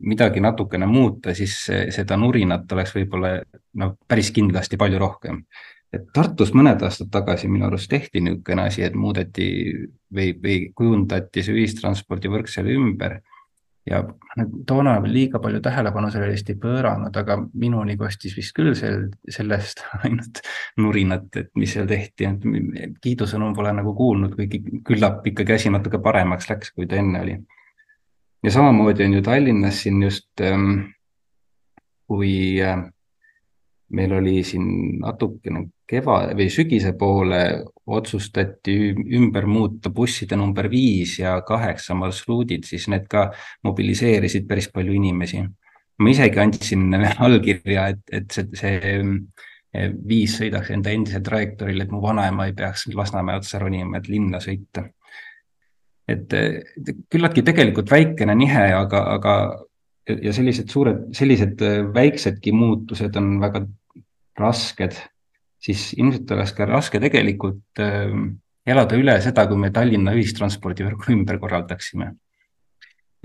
midagi 0.05 0.43
natukene 0.43 0.87
muuta, 0.89 1.35
siis 1.37 1.57
seda 1.67 2.17
nurinat 2.19 2.71
oleks 2.75 2.95
võib-olla 2.95 3.37
noh, 3.81 3.95
päris 4.07 4.31
kindlasti 4.35 4.79
palju 4.79 4.99
rohkem. 5.01 5.43
Et 5.95 6.09
Tartus 6.13 6.53
mõned 6.55 6.81
aastad 6.85 7.11
tagasi 7.13 7.49
minu 7.51 7.67
arust 7.69 7.89
tehti 7.91 8.21
niisugune 8.23 8.67
asi, 8.67 8.83
et 8.85 8.95
muudeti 8.95 9.47
või, 10.13 10.33
või 10.41 10.59
kujundati 10.75 11.43
see 11.45 11.55
ühistranspordivõrk 11.55 12.51
seal 12.51 12.69
ümber 12.75 13.19
ja 13.85 14.01
toona 14.67 14.95
liiga 15.05 15.39
palju 15.39 15.59
tähelepanu 15.61 16.09
sellele 16.11 16.33
vist 16.33 16.49
ei 16.49 16.57
pööranud, 16.61 17.17
aga 17.21 17.37
minuni 17.53 17.97
kostis 17.97 18.33
vist 18.37 18.55
küll 18.57 18.73
sel, 18.77 19.09
sellest 19.29 19.83
ainult 20.03 20.41
nurinat, 20.81 21.29
et 21.41 21.51
mis 21.59 21.75
seal 21.75 21.87
tehti, 21.89 22.29
et 22.29 22.97
kiidusõnu 23.03 23.51
pole 23.57 23.73
nagu 23.77 23.93
kuulnud, 23.97 24.33
kuigi 24.37 24.63
küllap 24.87 25.25
ikkagi 25.29 25.57
asi 25.59 25.73
natuke 25.73 26.01
paremaks 26.01 26.49
läks, 26.49 26.73
kui 26.73 26.89
ta 26.89 26.97
enne 27.01 27.21
oli. 27.21 27.37
ja 28.43 28.51
samamoodi 28.51 29.05
on 29.05 29.13
ju 29.19 29.21
Tallinnas 29.25 29.83
siin 29.83 30.03
just 30.03 30.41
ähm, 30.41 30.95
kui 32.07 32.61
äh, 32.61 32.83
meil 33.93 34.13
oli 34.17 34.41
siin 34.43 34.99
natukene 35.01 35.65
keva 35.87 36.17
või 36.33 36.47
sügise 36.49 36.95
poole 36.97 37.41
otsustati 37.85 38.75
ümber 39.17 39.45
muuta 39.45 39.91
busside 39.93 40.37
number 40.39 40.69
viis 40.71 41.19
ja 41.19 41.37
kaheksa 41.45 41.93
marsruudid, 41.97 42.65
siis 42.65 42.87
need 42.89 43.05
ka 43.09 43.27
mobiliseerisid 43.63 44.47
päris 44.49 44.71
palju 44.73 44.95
inimesi. 44.97 45.43
ma 45.99 46.09
isegi 46.09 46.39
andsin 46.39 46.89
allkirja, 47.27 47.87
et, 47.93 48.01
et 48.11 48.31
see, 48.31 48.47
see 48.57 48.97
viis 50.07 50.35
sõidaks 50.39 50.71
enda 50.73 50.91
endisel 50.91 51.23
trajektooril, 51.23 51.81
et 51.81 51.91
mu 51.91 52.01
vanaema 52.01 52.47
ei 52.47 52.53
peaks 52.57 52.87
Lasnamäe 52.95 53.39
otsa 53.39 53.59
ronima, 53.59 53.97
et 53.97 54.09
linna 54.09 54.39
sõita. 54.39 54.89
et 56.07 56.33
küllaltki 57.09 57.41
tegelikult 57.41 57.89
väikene 57.91 58.35
nihe, 58.37 58.65
aga, 58.77 58.99
aga 59.15 59.35
ja 60.05 60.33
sellised 60.35 60.69
suured, 60.69 61.07
sellised 61.17 61.61
väiksedki 61.95 62.53
muutused 62.55 63.15
on 63.19 63.35
väga 63.41 63.63
rasked, 64.39 64.97
siis 65.61 65.93
ilmselt 65.97 66.31
oleks 66.35 66.53
ka 66.55 66.67
raske 66.69 66.99
tegelikult 67.01 67.81
äh, 67.81 68.13
elada 68.67 68.99
üle 68.99 69.15
seda, 69.23 69.47
kui 69.49 69.59
me 69.61 69.71
Tallinna 69.73 70.13
ühistranspordivõrgu 70.17 71.11
ümber 71.15 71.41
korraldaksime. 71.41 72.13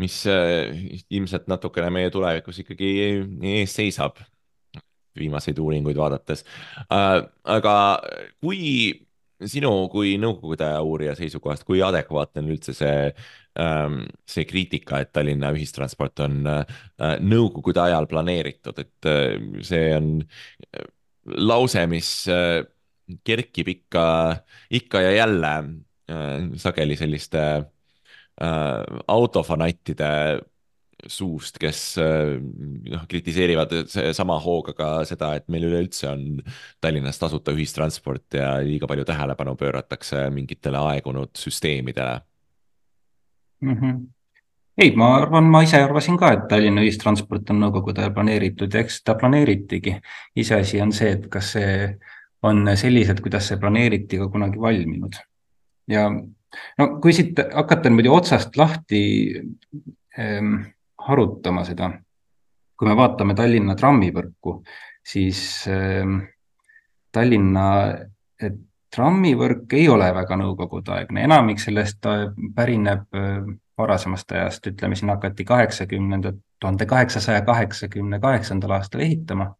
mis 0.01 0.23
äh, 0.31 0.73
ilmselt 1.13 1.49
natukene 1.51 1.91
meie 1.93 2.11
tulevikus 2.11 2.63
ikkagi 2.63 2.91
ees 3.45 3.75
seisab, 3.77 4.23
viimaseid 5.19 5.59
uuringuid 5.59 5.99
vaadates 5.99 6.45
äh,. 6.87 7.27
aga 7.45 7.75
kui 8.41 9.10
sinu 9.49 9.71
kui 9.93 10.17
nõukogude 10.21 10.69
uurija 10.85 11.15
seisukohast, 11.19 11.65
kui 11.69 11.83
adekvaatne 11.85 12.43
on 12.43 12.51
üldse 12.55 12.75
see 12.77 13.11
ähm,, 13.61 14.03
see 14.29 14.47
kriitika, 14.49 15.01
et 15.01 15.13
Tallinna 15.13 15.53
ühistransport 15.57 16.23
on 16.27 16.43
äh, 16.51 16.81
nõukogude 17.25 17.83
ajal 17.87 18.09
planeeritud, 18.11 18.79
et 18.83 19.11
äh, 19.11 19.37
see 19.67 19.89
on 19.97 20.13
lause, 21.25 21.87
mis 21.91 22.11
äh, 22.31 22.63
kerkib 23.27 23.69
ikka, 23.73 24.05
ikka 24.71 25.03
ja 25.07 25.13
jälle 25.19 25.55
äh, 25.57 26.51
sageli 26.57 26.97
selliste 26.97 27.43
äh, 28.43 29.01
autofanattide 29.09 30.41
suust, 31.07 31.59
kes 31.61 31.81
noh, 31.99 33.05
kritiseerivad 33.09 33.73
sama 34.17 34.39
hooga 34.43 34.75
ka 34.77 34.91
seda, 35.09 35.33
et 35.39 35.47
meil 35.53 35.69
üleüldse 35.71 36.09
on 36.11 36.41
Tallinnas 36.81 37.21
tasuta 37.21 37.55
ühistransport 37.57 38.39
ja 38.39 38.55
liiga 38.65 38.89
palju 38.91 39.07
tähelepanu 39.09 39.57
pööratakse 39.61 40.27
mingitele 40.35 40.81
aegunud 40.93 41.33
süsteemidele 41.39 42.21
mm. 43.61 43.77
-hmm 43.77 44.01
ei, 44.81 44.95
ma 44.97 45.11
arvan, 45.19 45.49
ma 45.53 45.63
ise 45.65 45.81
arvasin 45.83 46.17
ka, 46.21 46.33
et 46.33 46.47
Tallinna 46.49 46.83
ühistransport 46.85 47.51
on 47.53 47.61
nõukogude 47.61 48.01
ajal 48.01 48.15
planeeritud 48.17 48.73
ja 48.75 48.81
eks 48.85 49.03
ta 49.05 49.17
planeeritigi. 49.21 49.97
iseasi 50.41 50.81
on 50.81 50.93
see, 50.97 51.11
et 51.17 51.27
kas 51.33 51.53
see 51.57 51.73
on 52.49 52.65
selliselt, 52.81 53.21
kuidas 53.21 53.51
see 53.51 53.61
planeeriti, 53.61 54.19
ka 54.21 54.29
kunagi 54.33 54.61
valminud. 54.61 55.19
ja 55.91 56.09
no 56.79 56.87
kui 57.03 57.13
siit 57.13 57.39
hakata 57.55 57.91
niimoodi 57.91 58.13
otsast 58.15 58.57
lahti 58.57 59.03
ähm, 60.19 60.55
harutama 61.07 61.65
seda, 61.65 61.91
kui 62.77 62.89
me 62.89 62.97
vaatame 62.97 63.35
Tallinna 63.35 63.77
trammivõrku, 63.77 64.61
siis 65.07 65.41
ähm, 65.69 66.19
Tallinna 67.13 67.67
trammivõrk 68.91 69.73
ei 69.79 69.89
ole 69.89 70.09
väga 70.15 70.37
nõukogudeaegne, 70.41 71.25
enamik 71.29 71.61
sellest 71.63 72.07
pärineb 72.57 73.19
äh, 73.19 73.43
varasemast 73.81 74.33
ajast, 74.33 74.67
ütleme 74.67 74.99
siin 74.99 75.13
hakati 75.13 75.47
kaheksakümnendat, 75.49 76.39
tuhande 76.61 76.87
kaheksasaja 76.87 77.43
kaheksakümne 77.47 78.21
kaheksandal 78.21 78.77
aastal 78.77 79.05
ehitama. 79.07 79.51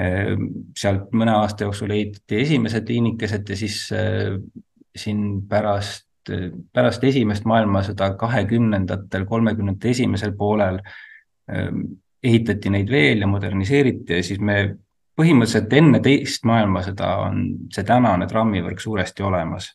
Ehm, 0.00 0.46
sealt 0.76 1.10
mõne 1.16 1.34
aasta 1.36 1.66
jooksul 1.66 1.92
ehitati 1.92 2.40
esimesed 2.42 2.88
liinikesed 2.88 3.48
ja 3.52 3.56
siis 3.56 3.76
äh, 3.96 4.36
siin 4.96 5.42
pärast, 5.48 6.06
pärast 6.72 7.04
esimest 7.04 7.44
maailmasõda 7.48 8.12
kahekümnendatel, 8.20 9.24
kolmekümnendate 9.26 9.90
esimesel 9.90 10.36
poolel 10.38 10.78
ehm, 11.50 11.84
ehitati 12.22 12.70
neid 12.70 12.90
veel 12.90 13.24
ja 13.24 13.28
moderniseeriti 13.30 14.18
ja 14.18 14.24
siis 14.24 14.40
me 14.40 14.58
põhimõtteliselt 15.18 15.72
enne 15.76 16.00
teist 16.04 16.46
maailmasõda 16.48 17.08
on 17.26 17.42
see 17.72 17.84
tänane 17.84 18.28
trammivõrk 18.30 18.80
suuresti 18.80 19.24
olemas. 19.26 19.72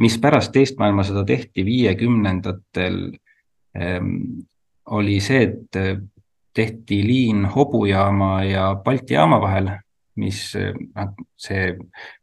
Mis 0.00 0.16
pärast 0.18 0.52
teist 0.54 0.78
maailmasõda 0.80 1.24
tehti 1.28 1.64
viiekümnendatel 1.66 2.98
ähm,, 3.76 4.16
oli 4.92 5.20
see, 5.20 5.42
et 5.46 5.78
äh, 5.78 6.00
tehti 6.54 7.02
liin 7.06 7.44
Hobujaama 7.44 8.44
ja 8.44 8.74
Balti 8.84 9.14
jaama 9.14 9.40
vahel, 9.40 9.70
mis 10.16 10.42
äh,, 10.56 11.08
see 11.36 11.72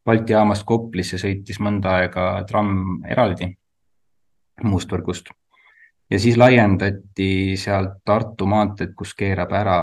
Balti 0.06 0.34
jaamast 0.34 0.66
Koplisse 0.66 1.18
sõitis 1.22 1.60
mõnda 1.60 2.00
aega 2.00 2.44
tramm 2.48 3.04
eraldi 3.08 3.50
Mustvõrgust. 4.64 5.30
ja 6.10 6.20
siis 6.20 6.38
laiendati 6.38 7.56
sealt 7.58 8.02
Tartu 8.06 8.46
maanteed, 8.46 8.94
kus 8.96 9.14
keerab 9.16 9.52
ära 9.54 9.80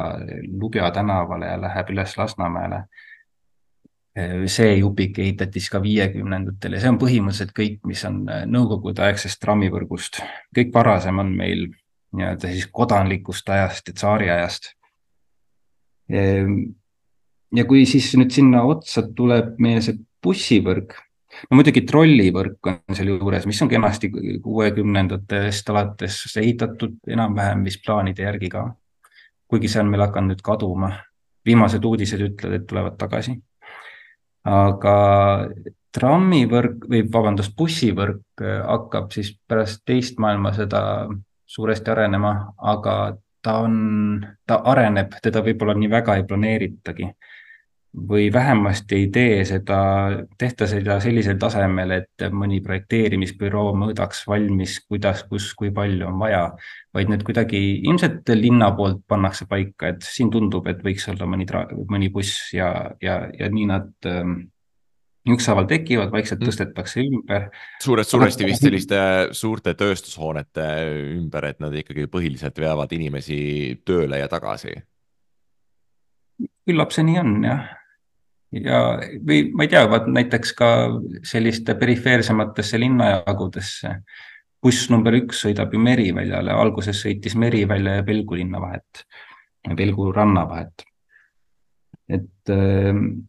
Lubja 0.53 0.91
tänavale 0.91 1.47
ja 1.47 1.61
läheb 1.61 1.91
üles 1.95 2.17
Lasnamäele 2.19 2.85
Äh, 4.17 4.47
see 4.49 4.79
jupik 4.79 5.19
ehitati 5.21 5.61
siis 5.61 5.69
ka 5.75 5.83
viiekümnendatel 5.85 6.77
ja 6.77 6.81
see 6.81 6.89
on 6.89 6.97
põhimõtteliselt 7.01 7.51
kõik, 7.57 7.83
mis 7.89 8.01
on 8.09 8.23
äh, 8.33 8.47
nõukogudeaegsest 8.49 9.43
trammivõrgust. 9.43 10.23
kõik 10.57 10.73
varasem 10.73 11.21
on 11.21 11.35
meil 11.37 11.67
nii-öelda 12.17 12.49
siis 12.55 12.71
kodanlikust 12.73 13.49
ajast 13.53 13.91
ja 13.91 13.95
tsaariajast. 13.99 14.73
Ja 17.55 17.65
kui 17.65 17.85
siis 17.87 18.09
nüüd 18.19 18.33
sinna 18.35 18.65
otsa 18.67 19.05
tuleb 19.17 19.55
meie 19.63 19.83
see 19.85 19.95
bussivõrk, 20.23 20.97
no 21.47 21.59
muidugi 21.61 21.85
trollivõrk 21.87 22.71
on 22.73 22.97
sealjuures, 22.99 23.47
mis 23.47 23.63
on 23.63 23.71
kenasti 23.71 24.11
kuuekümnendatest 24.43 25.71
alates 25.71 26.23
ehitatud 26.43 26.99
enam-vähem 27.07 27.63
vist 27.69 27.85
plaanide 27.87 28.27
järgi 28.27 28.51
ka. 28.51 28.67
kuigi 29.47 29.69
see 29.71 29.79
on 29.79 29.93
meil 29.93 30.03
hakanud 30.03 30.35
nüüd 30.35 30.43
kaduma. 30.43 30.91
viimased 31.47 31.85
uudised 31.85 32.21
ütlevad, 32.21 32.61
et 32.61 32.67
tulevad 32.67 32.97
tagasi 32.99 33.37
aga 34.47 34.97
trammivõrk 35.97 36.87
või 36.91 37.03
vabandust, 37.13 37.55
bussivõrk 37.59 38.43
äh, 38.43 38.61
hakkab 38.63 39.11
siis 39.15 39.33
pärast 39.49 39.83
teist 39.89 40.21
maailmasõda 40.23 40.81
suuresti 41.47 41.91
arenema, 41.91 42.53
aga 42.59 43.17
ta 43.43 43.61
on, 43.63 43.79
ta 44.47 44.61
areneb, 44.73 45.15
teda 45.23 45.43
võib-olla 45.47 45.77
nii 45.79 45.91
väga 45.91 46.19
ei 46.19 46.27
planeeritagi. 46.29 47.09
Või 47.97 48.33
vähemasti 48.33 48.97
ei 48.97 49.07
tee 49.13 49.45
seda, 49.49 49.79
tehta 50.39 50.67
seda 50.69 50.99
sellisel 51.01 51.39
tasemel, 51.41 51.95
et 51.97 52.25
mõni 52.33 52.59
projekteerimisbüroo 52.65 53.71
mõõdaks 53.79 54.25
valmis, 54.29 54.79
kuidas, 54.85 55.23
kus, 55.31 55.49
kui 55.57 55.73
palju 55.75 56.09
on 56.11 56.19
vaja, 56.21 56.43
vaid 56.95 57.13
need 57.13 57.25
kuidagi 57.25 57.63
ilmselt 57.89 58.29
linna 58.37 58.69
poolt 58.77 59.01
pannakse 59.09 59.49
paika, 59.49 59.95
et 59.95 60.05
siin 60.05 60.31
tundub, 60.33 60.69
et 60.69 60.83
võiks 60.85 61.09
olla 61.13 61.29
mõni, 61.31 61.49
mõni 61.89 62.13
buss 62.13 62.53
ja, 62.57 62.69
ja, 63.01 63.23
ja 63.39 63.49
nii 63.53 63.71
nad 63.71 64.11
ähm, 64.11 64.37
ükshaaval 65.33 65.67
tekivad, 65.71 66.13
vaikselt 66.13 66.43
mm. 66.43 66.51
tõstetakse 66.51 67.03
ümber. 67.03 67.49
suurest, 67.83 68.13
suuresti 68.13 68.49
vist 68.49 68.65
selliste 68.67 69.01
suurte 69.37 69.75
tööstushoonete 69.79 70.69
ümber, 71.17 71.49
et 71.51 71.65
nad 71.65 71.75
ikkagi 71.75 72.07
põhiliselt 72.13 72.61
veavad 72.61 72.93
inimesi 72.93 73.41
tööle 73.89 74.21
ja 74.21 74.29
tagasi. 74.29 74.77
küllap 76.67 76.93
see 76.93 77.07
nii 77.07 77.19
on 77.23 77.35
jah. 77.47 77.76
Ja, 78.65 78.81
või 79.27 79.51
ma 79.55 79.67
ei 79.67 79.71
tea, 79.73 79.85
vaat 79.91 80.09
näiteks 80.13 80.53
ka 80.59 80.71
selliste 81.27 81.77
perifeersematesse 81.79 82.81
linnajagudesse. 82.81 83.95
buss 84.63 84.91
number 84.91 85.15
üks 85.15 85.45
sõidab 85.45 85.75
ju 85.75 85.79
Meriväljale, 85.79 86.51
alguses 86.51 86.99
sõitis 87.05 87.37
Merivälja 87.39 88.01
ja 88.01 88.05
Pelgu 88.05 88.35
linna 88.35 88.61
vahet, 88.61 89.05
Pelgu 89.77 90.11
ranna 90.13 90.49
vahet. 90.49 90.85
et 92.09 92.51
ähm, 92.51 93.29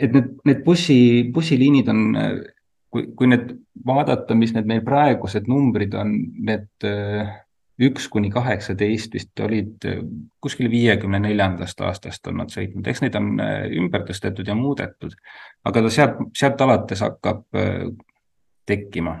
et 0.00 0.12
need, 0.12 0.32
need 0.44 0.64
bussi, 0.64 1.28
bussiliinid 1.32 1.88
on, 1.92 2.16
kui, 2.90 3.06
kui 3.16 3.28
need 3.30 3.52
vaadata, 3.86 4.36
mis 4.38 4.54
need 4.56 4.68
meil 4.68 4.82
praegused 4.86 5.48
numbrid 5.50 5.94
on, 5.98 6.14
need 6.40 6.68
üks 7.80 8.08
kuni 8.12 8.30
kaheksateist 8.32 9.14
vist 9.14 9.40
olid 9.40 9.86
kuskil 10.40 10.70
viiekümne 10.72 11.20
neljandast 11.22 11.80
aastast 11.80 12.26
on 12.28 12.42
nad 12.42 12.52
sõitnud, 12.52 12.86
eks 12.86 13.00
neid 13.04 13.16
on 13.16 13.32
ümber 13.80 14.04
tõstetud 14.08 14.48
ja 14.48 14.56
muudetud, 14.58 15.16
aga 15.64 15.82
ta 15.86 15.92
sealt, 15.92 16.22
sealt 16.36 16.60
alates 16.66 17.00
hakkab 17.06 17.46
tekkima 18.68 19.16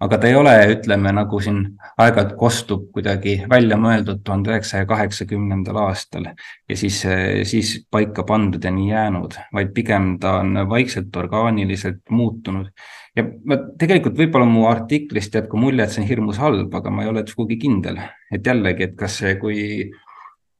aga 0.00 0.18
ta 0.20 0.28
ei 0.28 0.36
ole, 0.36 0.52
ütleme 0.74 1.12
nagu 1.16 1.38
siin 1.40 1.62
aeg-ajalt 1.96 2.34
kostub 2.40 2.88
kuidagi 2.92 3.38
välja 3.48 3.78
mõeldud 3.80 4.20
tuhande 4.24 4.52
üheksasaja 4.52 4.88
kaheksakümnendal 4.90 5.78
aastal 5.86 6.28
ja 6.28 6.76
siis, 6.76 7.00
siis 7.48 7.72
paika 7.90 8.26
pandud 8.28 8.64
ja 8.64 8.72
nii 8.74 8.90
jäänud, 8.90 9.38
vaid 9.56 9.72
pigem 9.76 10.16
ta 10.20 10.38
on 10.42 10.66
vaikselt 10.68 11.16
orgaaniliselt 11.16 12.02
muutunud. 12.10 12.68
Ja 13.16 13.24
ma 13.48 13.58
tegelikult 13.80 14.18
võib-olla 14.18 14.48
mu 14.48 14.66
artiklist 14.70 15.34
jääb 15.36 15.48
ka 15.50 15.60
mulje, 15.60 15.86
et 15.86 15.94
see 15.94 16.04
on 16.04 16.10
hirmus 16.10 16.40
halb, 16.42 16.74
aga 16.76 16.92
ma 16.92 17.04
ei 17.04 17.10
ole 17.12 17.24
sugugi 17.30 17.58
kindel, 17.62 17.98
et 18.32 18.46
jällegi, 18.46 18.90
et 18.90 18.94
kas 18.98 19.18
see, 19.22 19.34
kui 19.40 19.58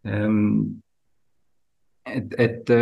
ähm, 0.08 0.42
et, 2.06 2.36
et 2.40 2.74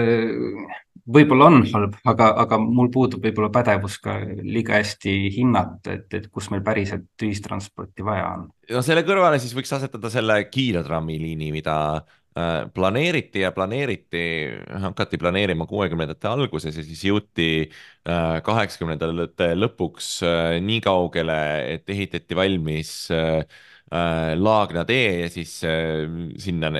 võib-olla 1.05 1.51
on 1.51 1.63
halb, 1.73 1.97
aga, 2.09 2.31
aga 2.45 2.59
mul 2.63 2.91
puudub 2.93 3.25
võib-olla 3.25 3.51
pädevus 3.53 3.99
ka 4.05 4.17
liiga 4.41 4.79
hästi 4.79 5.15
hinnata, 5.37 5.99
et, 5.99 6.09
et 6.17 6.29
kus 6.33 6.51
meil 6.53 6.65
päriselt 6.65 7.27
ühistransporti 7.27 8.07
vaja 8.07 8.31
on. 8.39 8.51
no 8.73 8.85
selle 8.85 9.05
kõrvale 9.07 9.41
siis 9.43 9.57
võiks 9.57 9.75
asetada 9.77 10.13
selle 10.13 10.39
kiirtrammiliini, 10.53 11.51
mida 11.53 11.79
äh, 11.99 12.21
planeeriti 12.75 13.45
ja 13.45 13.53
planeeriti, 13.55 14.23
hakati 14.83 15.19
planeerima 15.23 15.69
kuuekümnendate 15.71 16.27
alguses 16.27 16.75
ja 16.75 16.83
siis 16.83 17.05
jõuti 17.07 17.49
äh, 17.63 18.41
kaheksakümnendate 18.43 19.53
lõpuks 19.55 20.09
äh, 20.27 20.57
nii 20.65 20.81
kaugele, 20.83 21.39
et 21.77 21.91
ehitati 21.95 22.39
valmis 22.39 22.97
Laagna 23.95 24.83
tee 24.89 25.21
ja 25.21 25.27
siis 25.31 25.61
sinna 26.43 26.71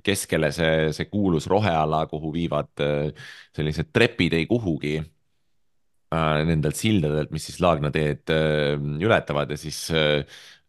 keskele 0.00 0.50
see, 0.54 0.92
see 0.96 1.08
kuulus 1.10 1.46
roheala, 1.50 2.06
kuhu 2.10 2.32
viivad 2.34 2.80
äh, 2.80 3.10
sellised 3.56 3.90
trepid 3.92 4.36
ei 4.38 4.46
kuhugi 4.48 4.96
äh, 5.00 6.44
nendelt 6.48 6.78
sildadelt, 6.78 7.32
mis 7.34 7.46
siis 7.50 7.60
Laagna 7.60 7.92
teed 7.94 8.32
äh, 8.32 8.76
ületavad 8.78 9.52
ja 9.52 9.60
siis 9.60 9.84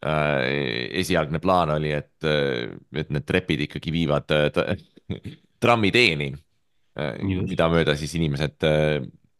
esialgne 0.04 1.40
plaan 1.40 1.72
oli, 1.78 1.94
et, 1.96 2.26
et 2.28 3.12
need 3.14 3.24
trepid 3.24 3.62
ikkagi 3.68 3.94
viivad 3.96 4.34
trammiteeni, 5.64 6.28
mida 7.24 7.70
mööda 7.72 7.96
siis 7.96 8.18
inimesed 8.20 8.66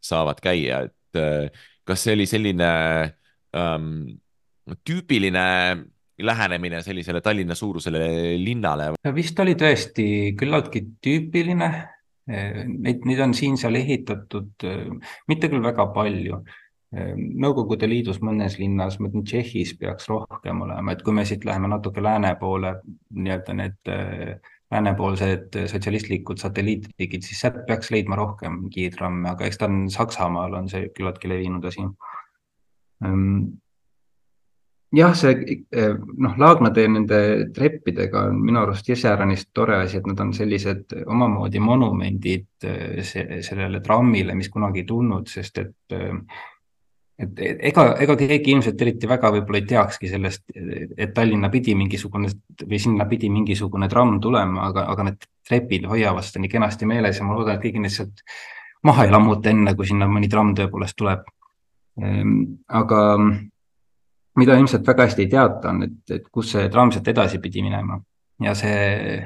saavad 0.04 0.40
käia, 0.44 0.86
et 0.88 1.20
kas 1.84 2.06
see 2.06 2.16
oli 2.16 2.28
selline 2.30 2.70
ähm, 3.60 3.90
tüüpiline 4.88 5.48
lähenemine 6.24 6.82
sellisele 6.84 7.22
Tallinna 7.22 7.56
suurusele 7.56 8.38
linnale? 8.38 8.94
vist 9.16 9.40
oli 9.40 9.56
tõesti 9.60 10.06
küllaltki 10.40 10.86
tüüpiline. 11.04 11.72
Neid, 12.24 13.02
neid 13.04 13.20
on 13.20 13.34
siin-seal 13.36 13.76
ehitatud, 13.76 14.64
mitte 15.28 15.50
küll 15.52 15.64
väga 15.66 15.90
palju. 15.92 16.38
Nõukogude 16.94 17.88
Liidus 17.90 18.20
mõnes 18.22 18.60
linnas, 18.60 19.00
ma 19.00 19.10
ütlen 19.10 19.24
Tšehhis 19.26 19.72
peaks 19.80 20.06
rohkem 20.12 20.60
olema, 20.62 20.94
et 20.94 21.02
kui 21.02 21.16
me 21.16 21.24
siit 21.26 21.46
läheme 21.48 21.72
natuke 21.72 22.04
lääne 22.04 22.36
poole, 22.38 22.76
nii-öelda 23.18 23.56
need 23.58 23.94
läänepoolsed 24.74 25.58
sotsialistlikud 25.72 26.38
satelliitriigid, 26.42 27.26
siis 27.26 27.42
sealt 27.42 27.64
peaks 27.68 27.92
leidma 27.94 28.18
rohkem 28.20 28.64
kiirtramme, 28.74 29.30
aga 29.34 29.48
eks 29.48 29.62
ta 29.62 29.70
on 29.70 29.84
Saksamaal 29.94 30.54
on 30.62 30.70
see 30.70 30.88
küllaltki 30.94 31.30
levinud 31.32 31.66
asi. 31.70 31.86
Jah, 34.94 35.14
see 35.18 35.34
eh, 35.74 35.96
noh, 36.22 36.36
Laagnatee 36.38 36.86
nende 36.92 37.20
treppidega 37.56 38.28
on 38.30 38.44
minu 38.46 38.60
arust 38.62 38.90
iseäranis 38.94 39.48
tore 39.50 39.80
asi, 39.82 39.98
et 39.98 40.10
nad 40.10 40.20
on 40.22 40.34
sellised 40.38 40.94
omamoodi 41.10 41.62
monumendid 41.64 42.68
eh, 42.70 43.00
sellele 43.02 43.82
trammile, 43.82 44.36
mis 44.38 44.52
kunagi 44.54 44.84
ei 44.84 44.90
tulnud, 44.92 45.32
sest 45.34 45.58
et 45.64 45.98
eh, 45.98 46.14
et 47.20 47.40
ega, 47.70 47.86
ega 48.02 48.16
keegi 48.18 48.56
ilmselt 48.56 48.82
eriti 48.82 49.10
väga 49.10 49.30
võib-olla 49.36 49.60
ei 49.62 49.68
teakski 49.70 50.10
sellest, 50.10 50.44
et 50.54 51.14
Tallinna 51.14 51.50
pidi 51.54 51.76
mingisugune 51.78 52.32
või 52.64 52.80
sinna 52.82 53.06
pidi 53.10 53.30
mingisugune 53.30 53.90
tramm 53.92 54.20
tulema, 54.24 54.68
aga, 54.72 54.88
aga 54.94 55.08
need 55.10 55.28
trepid 55.48 55.86
hoiavad 55.92 56.26
seda 56.26 56.42
nii 56.42 56.52
kenasti 56.56 56.90
meeles 56.90 57.20
ja 57.20 57.28
ma 57.28 57.38
loodan, 57.38 57.58
et 57.58 57.66
keegi 57.66 57.84
neid 57.84 57.94
sealt 57.94 58.24
maha 58.84 59.06
ei 59.06 59.14
lammuta 59.14 59.52
enne, 59.54 59.76
kui 59.78 59.88
sinna 59.88 60.08
mõni 60.10 60.30
tramm 60.32 60.56
tõepoolest 60.58 60.98
tuleb. 61.00 61.28
Ehm, 62.02 62.34
aga 62.68 63.02
mida 64.40 64.58
ilmselt 64.58 64.88
väga 64.88 65.08
hästi 65.08 65.26
ei 65.26 65.32
teata, 65.32 65.70
on, 65.70 65.84
et, 65.86 66.02
et 66.18 66.28
kus 66.32 66.56
see 66.56 66.66
tramm 66.74 66.92
sealt 66.92 67.08
edasi 67.14 67.40
pidi 67.44 67.62
minema 67.66 68.00
ja 68.44 68.56
see, 68.58 69.22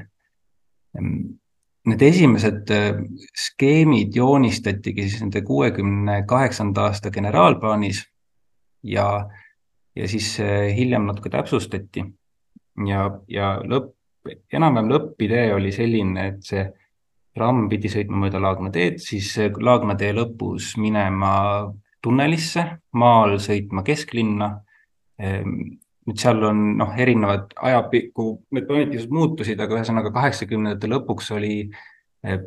need 1.87 2.03
esimesed 2.03 2.71
äh, 2.73 2.99
skeemid 3.35 4.15
joonistatigi 4.15 5.07
siis 5.07 5.21
nende 5.23 5.41
kuuekümne 5.47 6.21
kaheksanda 6.27 6.89
aasta 6.89 7.11
generaalplaanis 7.11 8.03
ja, 8.83 9.07
ja 9.95 10.07
siis 10.07 10.33
äh, 10.43 10.67
hiljem 10.75 11.07
natuke 11.07 11.31
täpsustati. 11.33 12.05
Ja, 12.87 13.07
ja 13.31 13.55
lõpp, 13.65 13.95
enam-vähem 14.53 14.91
lõppidee 14.91 15.47
oli 15.55 15.71
selline, 15.73 16.27
et 16.33 16.43
see 16.45 16.67
tramm 17.37 17.65
pidi 17.71 17.89
sõitma 17.89 18.19
mööda 18.21 18.41
Laagna 18.41 18.69
teed, 18.73 18.99
siis 19.01 19.31
Laagna 19.57 19.95
tee 19.97 20.11
lõpus 20.13 20.75
minema 20.77 21.31
tunnelisse, 22.03 22.63
maal 22.93 23.39
sõitma 23.41 23.81
kesklinna 23.85 24.51
Ehm, 25.17 25.79
nüüd 26.07 26.21
seal 26.21 26.39
on 26.47 26.61
noh, 26.79 26.93
erinevad 26.95 27.51
ajapikku, 27.67 28.29
need 28.55 28.67
planeetised 28.69 29.11
muutusid, 29.11 29.59
aga 29.59 29.75
ühesõnaga 29.75 30.13
kaheksakümnendate 30.15 30.89
lõpuks 30.91 31.33
oli, 31.35 31.57
eh, 32.23 32.39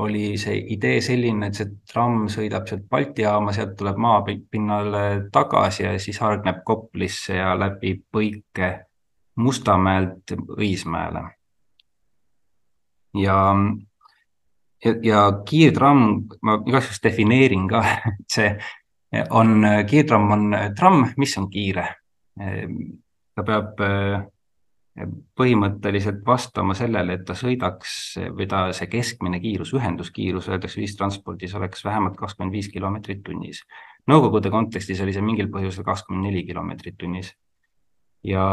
oli 0.00 0.38
see 0.40 0.56
idee 0.72 1.02
selline, 1.04 1.50
et 1.50 1.60
see 1.60 1.68
tramm 1.92 2.24
sõidab 2.32 2.64
sealt 2.68 2.88
Balti 2.88 3.26
jaama, 3.26 3.52
sealt 3.52 3.76
tuleb 3.76 4.00
maapinnale 4.00 5.04
tagasi 5.32 5.84
ja 5.84 5.92
siis 6.00 6.22
hargneb 6.24 6.62
Koplisse 6.64 7.36
ja 7.36 7.52
läbi 7.58 7.98
Põike 8.00 8.72
Mustamäelt 9.36 10.32
Õismäele. 10.56 11.28
ja, 13.14 13.38
ja, 14.84 14.94
ja 15.04 15.22
kiirtramm, 15.44 16.22
ma 16.42 16.56
igaks 16.64 16.88
juhuks 16.88 17.02
defineerin 17.04 17.68
ka, 17.68 17.84
et 18.08 18.24
see 18.32 18.56
on, 19.28 19.60
kiirtramm 19.88 20.32
on 20.32 20.54
tramm, 20.76 21.10
mis 21.20 21.36
on 21.36 21.50
kiire 21.52 21.90
ta 23.36 23.44
peab 23.46 23.80
eh, 23.86 24.22
põhimõtteliselt 25.38 26.20
vastama 26.26 26.74
sellele, 26.76 27.16
et 27.16 27.24
ta 27.28 27.36
sõidaks 27.36 27.92
või 28.36 28.46
ta, 28.48 28.66
see 28.76 28.90
keskmine 28.92 29.40
kiirus, 29.40 29.72
ühenduskiirus 29.76 30.50
öeldakse 30.50 30.82
ühistranspordis 30.82 31.54
oleks 31.56 31.84
vähemalt 31.86 32.18
kakskümmend 32.20 32.52
viis 32.52 32.68
kilomeetrit 32.72 33.22
tunnis. 33.24 33.62
Nõukogude 34.10 34.50
kontekstis 34.52 35.00
oli 35.00 35.14
see 35.16 35.24
mingil 35.24 35.48
põhjusel 35.52 35.86
kakskümmend 35.86 36.28
neli 36.28 36.44
kilomeetrit 36.44 36.98
tunnis. 37.00 37.32
ja, 38.22 38.44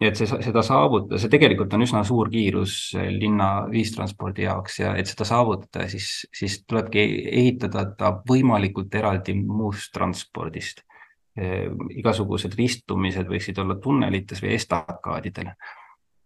ja 0.00 0.08
et 0.08 0.16
see, 0.16 0.30
seda 0.30 0.62
saavutada, 0.64 1.18
see 1.18 1.32
tegelikult 1.32 1.74
on 1.74 1.82
üsna 1.84 2.04
suur 2.06 2.30
kiirus 2.30 2.94
linna 2.94 3.66
ühistranspordi 3.72 4.46
jaoks 4.46 4.78
ja 4.78 4.94
et 4.96 5.10
seda 5.10 5.26
saavutada, 5.26 5.88
siis, 5.90 6.22
siis 6.32 6.62
tulebki 6.64 7.02
ehitada 7.32 7.84
ta 7.98 8.14
võimalikult 8.30 8.94
eraldi 8.94 9.34
muust 9.42 9.90
transpordist 9.92 10.80
Eh, 10.82 10.91
igasugused 11.36 12.52
ristumised 12.58 13.28
võiksid 13.28 13.58
olla 13.62 13.78
tunnelites 13.80 14.42
või 14.42 14.52
estakaadidel. 14.58 15.52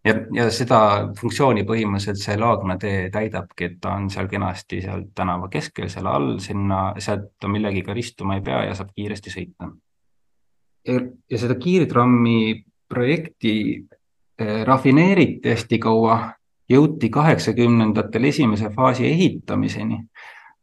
ja, 0.03 0.13
ja 0.35 0.47
seda 0.51 0.79
funktsiooni 1.19 1.63
põhimõtteliselt 1.63 2.19
see 2.19 2.37
Laagna 2.37 2.77
tee 2.77 3.09
täidabki, 3.09 3.65
et 3.65 3.77
ta 3.81 3.95
on 3.95 4.09
seal 4.11 4.27
kenasti 4.27 4.81
seal 4.83 5.05
tänava 5.15 5.47
keskel, 5.49 5.89
seal 5.89 6.07
all, 6.11 6.37
sinna, 6.43 6.93
sealt 6.99 7.33
ta 7.39 7.47
millegiga 7.47 7.93
ristuma 7.93 8.35
ei 8.35 8.43
pea 8.43 8.65
ja 8.67 8.75
saab 8.75 8.91
kiiresti 8.95 9.31
sõita. 9.31 9.71
ja 10.87 11.37
seda 11.37 11.55
kiirtrammi 11.55 12.63
projekti 12.87 13.53
eh, 14.39 14.63
rafineeriti 14.65 15.49
hästi 15.49 15.79
kaua, 15.79 16.19
jõuti 16.69 17.09
kaheksakümnendatel 17.09 18.27
esimese 18.27 18.69
faasi 18.75 19.07
ehitamiseni 19.07 20.03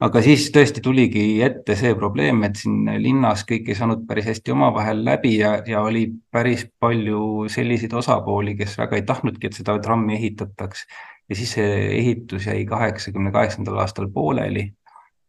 aga 0.05 0.21
siis 0.25 0.49
tõesti 0.53 0.83
tuligi 0.85 1.25
ette 1.45 1.77
see 1.79 1.95
probleem, 1.97 2.43
et 2.47 2.59
siin 2.61 2.89
linnas 3.01 3.45
kõik 3.49 3.71
ei 3.71 3.79
saanud 3.79 4.05
päris 4.09 4.29
hästi 4.29 4.55
omavahel 4.55 5.03
läbi 5.07 5.37
ja, 5.39 5.57
ja 5.69 5.83
oli 5.87 6.07
päris 6.35 6.67
palju 6.81 7.49
selliseid 7.53 7.95
osapooli, 7.97 8.57
kes 8.59 8.77
väga 8.81 8.99
ei 8.99 9.07
tahtnudki, 9.09 9.49
et 9.49 9.61
seda 9.61 9.79
trammi 9.83 10.17
ehitataks. 10.19 10.87
ja 11.29 11.37
siis 11.37 11.55
see 11.57 11.77
ehitus 11.99 12.47
jäi 12.51 12.65
kaheksakümne 12.69 13.33
kaheksandal 13.33 13.81
aastal 13.81 14.11
pooleli. 14.13 14.73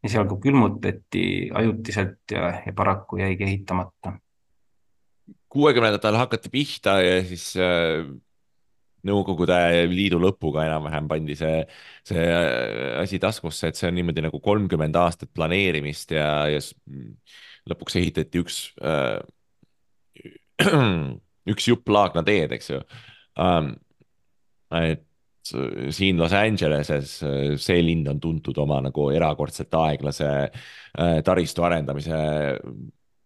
esialgu 0.04 0.38
külmutati 0.38 1.50
ajutiselt 1.54 2.32
ja, 2.32 2.62
ja 2.66 2.74
paraku 2.74 3.18
jäigi 3.18 3.44
ehitamata. 3.44 4.14
kuuekümnendatel 5.50 6.16
hakati 6.16 6.50
pihta 6.50 7.02
ja 7.02 7.24
siis 7.24 7.56
äh 7.58 8.25
Nõukogude 9.06 9.58
Liidu 9.92 10.20
lõpuga 10.22 10.66
enam-vähem 10.66 11.08
pandi 11.12 11.38
see, 11.38 11.62
see 12.08 12.26
äh, 12.26 12.96
asi 13.02 13.20
taskusse, 13.22 13.70
et 13.70 13.80
see 13.80 13.90
on 13.90 13.98
niimoodi 14.00 14.24
nagu 14.26 14.42
kolmkümmend 14.44 14.98
aastat 14.98 15.32
planeerimist 15.36 16.16
ja, 16.16 16.30
ja 16.50 16.62
lõpuks 17.70 18.00
ehitati 18.02 18.42
üks 18.42 18.60
äh, 18.82 19.20
üks 21.52 21.68
jupp 21.70 21.92
Laagna 21.92 22.24
teed, 22.26 22.56
eks 22.56 22.72
ju 22.74 22.80
um,. 23.42 23.76
et 24.76 25.04
siin 25.94 26.18
Los 26.18 26.34
Angeleses 26.34 27.12
see 27.62 27.82
linn 27.84 28.08
on 28.10 28.20
tuntud 28.22 28.58
oma 28.58 28.80
nagu 28.82 29.12
erakordselt 29.14 29.76
aeglase 29.78 30.30
äh, 30.50 31.20
taristu 31.26 31.66
arendamise 31.68 32.18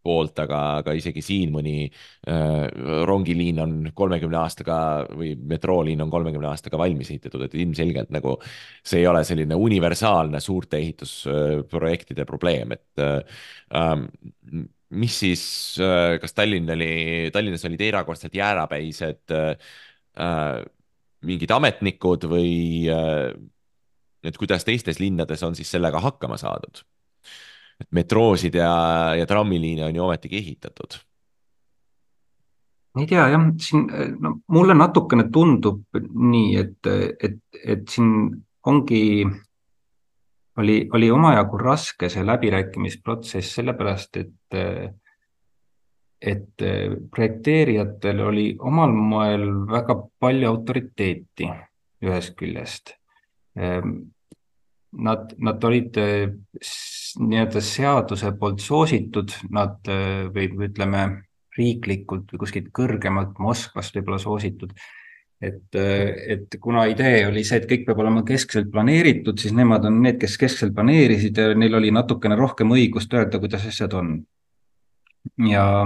poolt, 0.03 0.39
aga, 0.43 0.59
aga 0.79 0.95
isegi 0.97 1.23
siin 1.25 1.51
mõni 1.53 1.75
äh, 1.85 2.65
rongiliin 3.09 3.61
on 3.63 3.75
kolmekümne 3.95 4.39
aastaga 4.39 4.79
või 5.11 5.33
metrooliin 5.51 6.01
on 6.05 6.11
kolmekümne 6.13 6.49
aastaga 6.51 6.79
valmis 6.81 7.11
ehitatud, 7.13 7.45
et 7.45 7.55
ilmselgelt 7.59 8.13
nagu 8.15 8.37
see 8.83 9.03
ei 9.03 9.07
ole 9.11 9.23
selline 9.27 9.57
universaalne 9.59 10.41
suurte 10.43 10.79
ehitusprojektide 10.79 12.25
probleem, 12.29 12.75
et 12.77 13.05
äh, 13.05 13.21
mis 14.89 15.19
siis 15.19 15.43
äh,, 15.83 16.17
kas 16.21 16.33
Tallinn 16.33 16.69
oli, 16.73 17.29
Tallinnas 17.33 17.65
olid 17.69 17.81
erakordselt 17.89 18.35
jäärapäised 18.35 19.35
äh, 19.35 19.55
mingid 21.27 21.51
ametnikud 21.51 22.25
või 22.31 22.53
äh, 22.91 23.33
et 24.23 24.37
kuidas 24.37 24.65
teistes 24.67 24.99
linnades 24.99 25.43
on 25.43 25.55
siis 25.55 25.71
sellega 25.71 26.01
hakkama 26.03 26.39
saadud? 26.39 26.83
Et 27.79 27.87
metroosid 27.95 28.55
ja, 28.59 28.71
ja 29.15 29.27
trammiliine 29.27 29.85
on 29.87 29.95
ju 29.95 30.03
ometigi 30.03 30.37
ehitatud. 30.37 30.99
ei 32.99 33.05
tea 33.07 33.27
jah, 33.31 33.45
siin 33.61 33.85
no 34.19 34.39
mulle 34.51 34.75
natukene 34.75 35.29
tundub 35.31 35.85
nii, 36.09 36.55
et, 36.59 36.89
et, 37.23 37.37
et 37.63 37.85
siin 37.87 38.09
ongi, 38.67 39.03
oli, 40.59 40.79
oli 40.93 41.11
omajagu 41.11 41.59
raske 41.61 42.09
see 42.09 42.25
läbirääkimisprotsess, 42.25 43.55
sellepärast 43.59 44.23
et 44.23 44.59
et 46.19 46.63
projekteerijatel 47.15 48.17
oli 48.19 48.45
omal 48.59 48.91
moel 48.91 49.45
väga 49.69 49.95
palju 50.19 50.49
autoriteeti 50.49 51.47
ühest 52.03 52.35
küljest 52.35 52.91
nad, 54.91 55.33
nad 55.37 55.63
olid 55.63 55.97
äh, 55.97 56.29
nii-öelda 57.19 57.61
seaduse 57.61 58.31
poolt 58.39 58.61
soositud, 58.63 59.33
nad 59.53 59.89
äh, 59.89 60.29
või 60.33 60.69
ütleme 60.69 61.03
riiklikult 61.57 62.31
või 62.33 62.41
kuskilt 62.45 62.71
kõrgemalt 62.75 63.37
Moskvast 63.41 63.95
võib-olla 63.95 64.19
soositud. 64.21 64.73
et, 65.41 65.75
äh, 65.75 66.33
et 66.35 66.57
kuna 66.59 66.85
idee 66.91 67.27
oli 67.27 67.45
see, 67.47 67.61
et 67.61 67.69
kõik 67.69 67.85
peab 67.87 68.01
olema 68.03 68.23
keskselt 68.27 68.71
planeeritud, 68.71 69.39
siis 69.39 69.53
nemad 69.55 69.85
on 69.85 70.01
need, 70.03 70.17
kes 70.19 70.37
keskselt 70.37 70.73
planeerisid 70.75 71.37
ja 71.37 71.53
neil 71.55 71.75
oli 71.75 71.91
natukene 71.91 72.35
rohkem 72.35 72.73
õigust 72.75 73.13
öelda, 73.13 73.39
kuidas 73.39 73.65
asjad 73.67 73.93
on. 73.93 74.17
ja, 75.47 75.85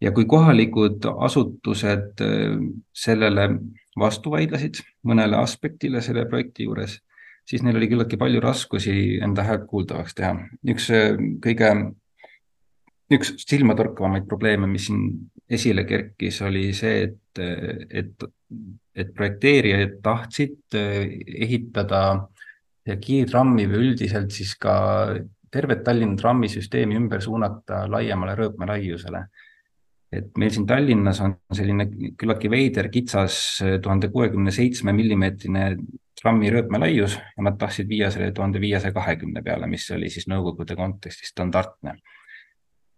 ja 0.00 0.12
kui 0.12 0.24
kohalikud 0.24 1.04
asutused 1.18 2.22
sellele 2.92 3.46
vastu 3.98 4.30
vaidlesid 4.30 4.80
mõnele 5.04 5.36
aspektile 5.36 6.00
selle 6.00 6.24
projekti 6.28 6.64
juures 6.64 7.00
siis 7.50 7.64
neil 7.66 7.78
oli 7.80 7.88
küllaltki 7.90 8.18
palju 8.20 8.42
raskusi 8.44 8.94
enda 9.24 9.44
häält 9.46 9.66
kuuldavaks 9.70 10.16
teha. 10.18 10.34
üks 10.74 10.90
äh, 10.94 11.18
kõige, 11.42 11.72
üks 13.16 13.34
silmatorkavamaid 13.42 14.28
probleeme, 14.30 14.68
mis 14.70 14.86
siin 14.88 15.08
esile 15.50 15.84
kerkis, 15.88 16.40
oli 16.46 16.68
see, 16.76 17.08
et, 17.08 17.42
et, 17.90 18.28
et 18.94 19.10
projekteerijad 19.16 19.98
tahtsid 20.04 20.78
äh, 20.78 21.10
ehitada 21.48 22.04
kiirtrammi 22.90 23.66
või 23.70 23.90
üldiselt 23.90 24.32
siis 24.34 24.56
ka 24.58 24.72
tervet 25.50 25.84
Tallinna 25.86 26.16
trammisüsteemi 26.18 26.96
ümber 26.98 27.22
suunata 27.22 27.84
laiemale 27.90 28.34
rööpmelaiusele 28.38 29.20
et 30.10 30.38
meil 30.38 30.50
siin 30.50 30.66
Tallinnas 30.66 31.20
on 31.22 31.36
selline 31.54 31.86
küllaltki 32.18 32.50
veider 32.50 32.88
kitsas 32.90 33.60
tuhande 33.82 34.10
kuuekümne 34.10 34.50
seitsme 34.54 34.94
millimeetrine 34.94 35.68
trammi 36.20 36.50
rööpmelaius 36.52 37.16
ja 37.18 37.44
nad 37.44 37.58
tahtsid 37.58 37.88
viia 37.88 38.10
selle 38.12 38.32
tuhande 38.36 38.60
viiesaja 38.60 38.92
kahekümne 38.96 39.42
peale, 39.42 39.68
mis 39.70 39.88
oli 39.96 40.10
siis 40.12 40.28
Nõukogude 40.30 40.76
kontekstis 40.76 41.32
standardne. 41.32 41.98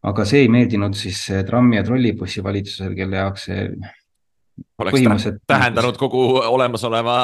aga 0.02 0.24
see 0.26 0.42
ei 0.42 0.48
meeldinud 0.50 0.96
siis 0.98 1.24
trammi 1.46 1.76
ja 1.76 1.84
trollibussi 1.86 2.42
valitsusele, 2.42 2.94
kelle 2.98 3.16
jaoks 3.16 3.44
see 3.48 3.66
oleks 4.78 4.96
põhimõtteliselt 4.96 5.40
tähendanud 5.46 5.98
kogu 6.00 6.22
olemasoleva 6.42 7.16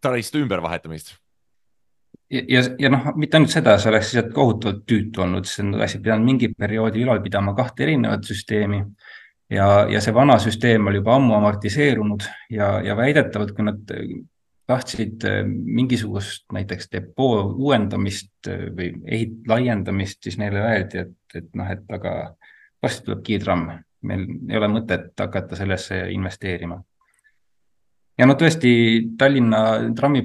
taristu 0.00 0.42
ümbervahetamist. 0.42 1.14
ja, 2.30 2.42
ja, 2.48 2.62
ja 2.78 2.90
noh, 2.92 3.12
mitte 3.16 3.38
ainult 3.38 3.54
seda, 3.54 3.78
see 3.78 3.90
oleks 3.92 4.12
lihtsalt 4.12 4.34
kohutavalt 4.36 4.84
tüütu 4.88 5.24
olnud, 5.24 5.48
sest 5.48 5.64
nad 5.66 5.80
oleksid 5.80 6.04
pidanud 6.04 6.28
mingi 6.28 6.52
perioodi 6.54 7.02
ülal 7.04 7.22
pidama 7.24 7.56
kahte 7.56 7.86
erinevat 7.88 8.28
süsteemi 8.28 8.82
ja, 9.52 9.68
ja 9.90 10.00
see 10.04 10.14
vana 10.14 10.38
süsteem 10.42 10.86
oli 10.88 11.00
juba 11.00 11.16
ammu 11.18 11.36
amortiseerunud 11.38 12.28
ja, 12.50 12.74
ja 12.84 12.96
väidetavalt, 12.96 13.56
kui 13.56 13.66
nad 13.66 13.96
tahtsid 14.72 15.24
äh, 15.28 15.40
mingisugust 15.46 16.46
näiteks 16.54 16.90
depoo 16.92 17.42
uuendamist 17.52 18.50
äh, 18.50 18.68
või 18.74 18.92
ehit-, 19.06 19.40
laiendamist, 19.48 20.22
siis 20.24 20.38
neile 20.40 20.62
öeldi, 20.64 21.06
et, 21.06 21.16
et 21.38 21.50
noh, 21.58 21.70
et 21.72 21.96
aga 21.98 22.14
varsti 22.82 23.06
tuleb 23.06 23.24
kiirtramm, 23.26 23.74
meil 24.08 24.24
ei 24.50 24.58
ole 24.58 24.70
mõtet 24.72 25.12
hakata 25.18 25.58
sellesse 25.58 26.04
investeerima. 26.14 26.80
ja 28.18 28.26
no 28.26 28.34
tõesti, 28.38 28.72
Tallinna 29.18 29.60
trammi, 29.96 30.24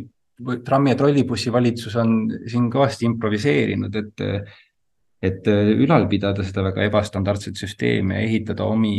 trammi 0.65 0.93
ja 0.93 0.99
trollibussi 0.99 1.53
valitsus 1.53 1.95
on 2.01 2.17
siin 2.47 2.71
kõvasti 2.73 3.07
improviseerinud, 3.11 4.01
et 4.03 4.25
et 5.27 5.47
ülal 5.49 6.03
pidada 6.05 6.43
seda 6.45 6.61
väga 6.67 6.83
ebastandardset 6.85 7.57
süsteemi 7.57 8.13
ja 8.13 8.19
ehitada 8.21 8.67
omi 8.69 8.91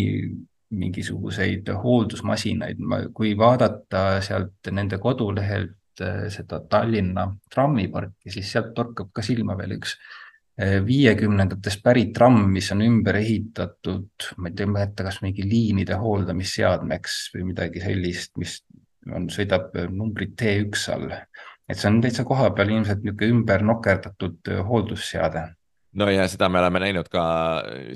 mingisuguseid 0.71 1.69
hooldusmasinaid, 1.83 2.81
kui 3.15 3.33
vaadata 3.39 4.21
sealt 4.25 4.71
nende 4.75 4.99
kodulehelt 5.01 6.03
äh, 6.05 6.25
seda 6.33 6.61
Tallinna 6.71 7.29
trammiparki, 7.55 8.33
siis 8.33 8.53
sealt 8.53 8.75
torkab 8.77 9.11
ka 9.15 9.25
silma 9.25 9.57
veel 9.59 9.79
üks 9.79 9.95
äh, 10.61 10.79
viiekümnendatest 10.85 11.83
pärit 11.85 12.13
tramm, 12.17 12.51
mis 12.53 12.69
on 12.75 12.85
ümber 12.85 13.21
ehitatud, 13.23 14.31
ma 14.37 14.53
ei 14.53 14.69
mäleta, 14.69 15.07
kas 15.09 15.23
mingi 15.25 15.47
liinide 15.49 15.97
hooldamisseadmeks 16.01 17.21
või 17.35 17.51
midagi 17.53 17.85
sellist, 17.85 18.35
mis 18.37 18.61
on, 19.09 19.31
sõidab 19.33 19.73
numbrit 19.89 20.37
T1 20.37 20.89
all. 20.95 21.13
et 21.69 21.77
see 21.77 21.89
on 21.89 22.03
täitsa 22.05 22.25
koha 22.29 22.51
peal 22.57 22.75
ilmselt 22.77 23.05
niisugune 23.05 23.39
ümber 23.39 23.65
nokerdatud 23.73 24.53
äh, 24.53 24.61
hooldusseade 24.69 25.49
no 25.99 26.09
ja 26.13 26.27
seda 26.31 26.49
me 26.53 26.61
oleme 26.63 26.83
näinud 26.83 27.09
ka 27.13 27.25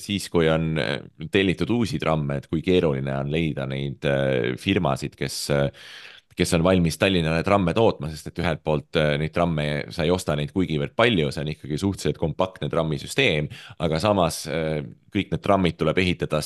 siis, 0.02 0.28
kui 0.32 0.48
on 0.50 0.74
tellitud 1.32 1.70
uusi 1.74 2.00
tramme, 2.02 2.40
et 2.40 2.48
kui 2.50 2.62
keeruline 2.64 3.14
on 3.18 3.30
leida 3.32 3.66
neid 3.70 4.06
äh, 4.08 4.52
firmasid, 4.60 5.16
kes, 5.18 5.38
kes 6.36 6.54
on 6.58 6.64
valmis 6.66 6.98
Tallinnale 7.00 7.42
tramme 7.46 7.74
tootma, 7.76 8.10
sest 8.12 8.30
et 8.32 8.42
ühelt 8.42 8.62
poolt 8.64 9.00
neid 9.20 9.34
tramme, 9.34 9.66
sa 9.94 10.06
ei 10.06 10.14
osta 10.14 10.36
neid 10.38 10.54
kuigivõrd 10.54 10.96
palju, 10.98 11.30
see 11.32 11.44
on 11.44 11.52
ikkagi 11.54 11.80
suhteliselt 11.80 12.20
kompaktne 12.20 12.70
trammisüsteem, 12.72 13.50
aga 13.84 14.00
samas 14.02 14.44
kõik 15.12 15.34
need 15.34 15.44
trammid 15.44 15.78
tuleb 15.80 16.00
ehitada 16.02 16.40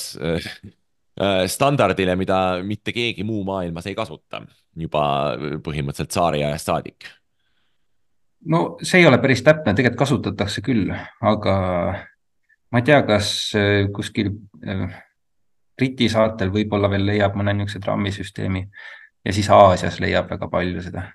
standardile, 1.48 2.16
mida 2.20 2.40
mitte 2.66 2.92
keegi 2.92 3.24
muu 3.24 3.40
maailmas 3.48 3.86
ei 3.88 3.94
kasuta 3.96 4.42
juba 4.76 5.04
põhimõtteliselt 5.64 6.12
tsaariajast 6.12 6.68
saadik 6.68 7.07
no 8.53 8.62
see 8.82 9.01
ei 9.03 9.09
ole 9.09 9.18
päris 9.22 9.42
täpne, 9.47 9.74
tegelikult 9.74 10.05
kasutatakse 10.05 10.62
küll, 10.64 10.90
aga 11.20 11.57
ma 12.72 12.82
ei 12.82 12.86
tea, 12.86 13.03
kas 13.09 13.28
äh, 13.59 13.86
kuskil 13.94 14.32
äh, 14.66 14.86
Briti 15.76 16.09
saartel 16.09 16.51
võib-olla 16.55 16.88
veel 16.88 17.05
leiab 17.05 17.36
mõne 17.36 17.53
niisuguse 17.53 17.82
trammisüsteemi 17.84 18.62
ja 19.26 19.32
siis 19.36 19.49
Aasias 19.53 20.01
leiab 20.01 20.30
väga 20.30 20.49
palju 20.49 20.82
seda. 20.84 21.09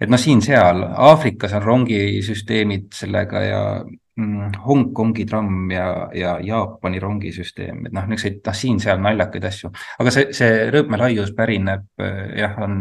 et 0.00 0.10
noh, 0.10 0.18
siin-seal, 0.18 0.82
Aafrikas 1.06 1.52
on 1.54 1.62
rongisüsteemid 1.62 2.88
sellega 2.96 3.42
ja 3.44 3.60
mm, 3.84 4.56
Hongkongi 4.66 5.26
tramm 5.28 5.70
ja, 5.70 6.08
ja 6.14 6.38
Jaapani 6.42 6.98
rongisüsteem, 7.00 7.86
et 7.86 7.94
noh, 7.94 8.08
niisuguseid 8.10 8.40
noh, 8.46 8.58
siin-seal 8.58 9.02
naljakaid 9.04 9.46
asju, 9.52 9.70
aga 10.02 10.14
see, 10.14 10.32
see 10.34 10.64
rööpmelaius 10.74 11.34
pärineb 11.36 11.86
äh, 12.02 12.24
jah, 12.42 12.58
on 12.64 12.80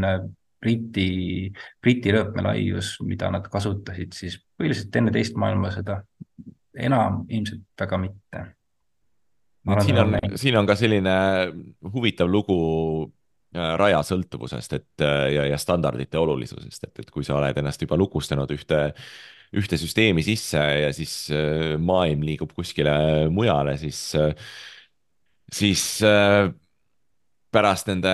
Briti, 0.61 1.51
Briti 1.81 2.13
rööpmelaius, 2.13 2.95
mida 3.05 3.31
nad 3.33 3.47
kasutasid 3.49 4.13
siis 4.13 4.37
põhiliselt 4.59 4.97
enne 4.99 5.13
teist 5.13 5.37
maailmasõda, 5.41 6.01
enam 6.77 7.23
ilmselt 7.29 7.65
väga 7.81 7.97
mitte. 8.01 8.43
siin 9.85 10.03
on, 10.03 10.15
siin 10.35 10.59
on 10.61 10.69
ka 10.69 10.77
selline 10.77 11.15
huvitav 11.93 12.29
lugu 12.29 12.59
äh, 13.55 13.73
raja 13.81 14.03
sõltuvusest, 14.05 14.77
et 14.77 15.05
äh, 15.05 15.27
ja, 15.35 15.49
ja 15.49 15.57
standardite 15.61 16.21
olulisusest, 16.21 16.89
et, 16.89 17.03
et 17.05 17.11
kui 17.11 17.25
sa 17.25 17.39
oled 17.39 17.57
ennast 17.57 17.81
juba 17.81 17.97
lukustanud 17.97 18.53
ühte, 18.53 18.83
ühte 19.57 19.81
süsteemi 19.81 20.21
sisse 20.23 20.61
ja 20.61 20.93
siis 20.93 21.15
äh, 21.33 21.73
maailm 21.81 22.21
liigub 22.29 22.53
kuskile 22.53 22.93
mujale, 23.33 23.79
siis, 23.81 24.11
siis 25.51 25.87
pärast 27.51 27.87
nende 27.91 28.11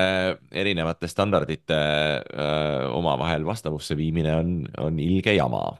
erinevate 0.52 1.08
standardite 1.08 1.78
öö, 1.78 2.88
omavahel 2.98 3.46
vastavusse 3.46 3.98
viimine 3.98 4.36
on, 4.36 4.54
on 4.78 5.00
ilge 5.00 5.34
jama. 5.34 5.78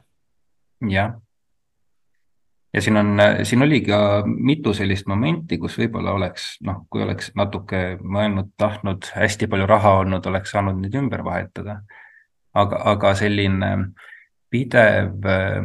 jah. 0.90 1.14
ja 2.74 2.82
siin 2.82 2.96
on, 2.96 3.16
siin 3.42 3.62
oli 3.62 3.80
ka 3.80 4.22
mitu 4.26 4.74
sellist 4.74 5.06
momenti, 5.06 5.58
kus 5.58 5.78
võib-olla 5.78 6.14
oleks, 6.14 6.56
noh, 6.62 6.84
kui 6.90 7.02
oleks 7.02 7.32
natuke 7.34 7.98
mõelnud, 8.02 8.52
tahtnud, 8.56 9.10
hästi 9.14 9.50
palju 9.50 9.66
raha 9.66 9.98
olnud, 10.04 10.26
oleks 10.26 10.54
saanud 10.54 10.78
neid 10.82 10.94
ümber 10.94 11.24
vahetada. 11.24 11.80
aga, 12.54 12.82
aga 12.94 13.14
selline 13.14 13.72
pidev 14.50 15.26
äh, 15.26 15.62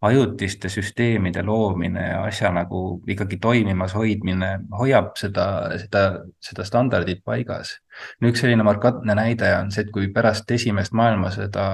ajutiste 0.00 0.68
süsteemide 0.70 1.42
loomine 1.42 2.06
ja 2.08 2.18
asja 2.22 2.52
nagu 2.54 3.02
ikkagi 3.10 3.36
toimimas 3.42 3.94
hoidmine 3.98 4.50
hoiab 4.78 5.16
seda, 5.18 5.46
seda, 5.80 6.02
seda 6.38 6.64
standardit 6.64 7.24
paigas. 7.24 7.78
üks 8.22 8.44
selline 8.44 8.62
markantne 8.62 9.14
näide 9.18 9.50
on 9.56 9.72
see, 9.74 9.82
et 9.86 9.90
kui 9.94 10.12
pärast 10.14 10.50
esimest 10.54 10.94
maailmasõda 10.94 11.64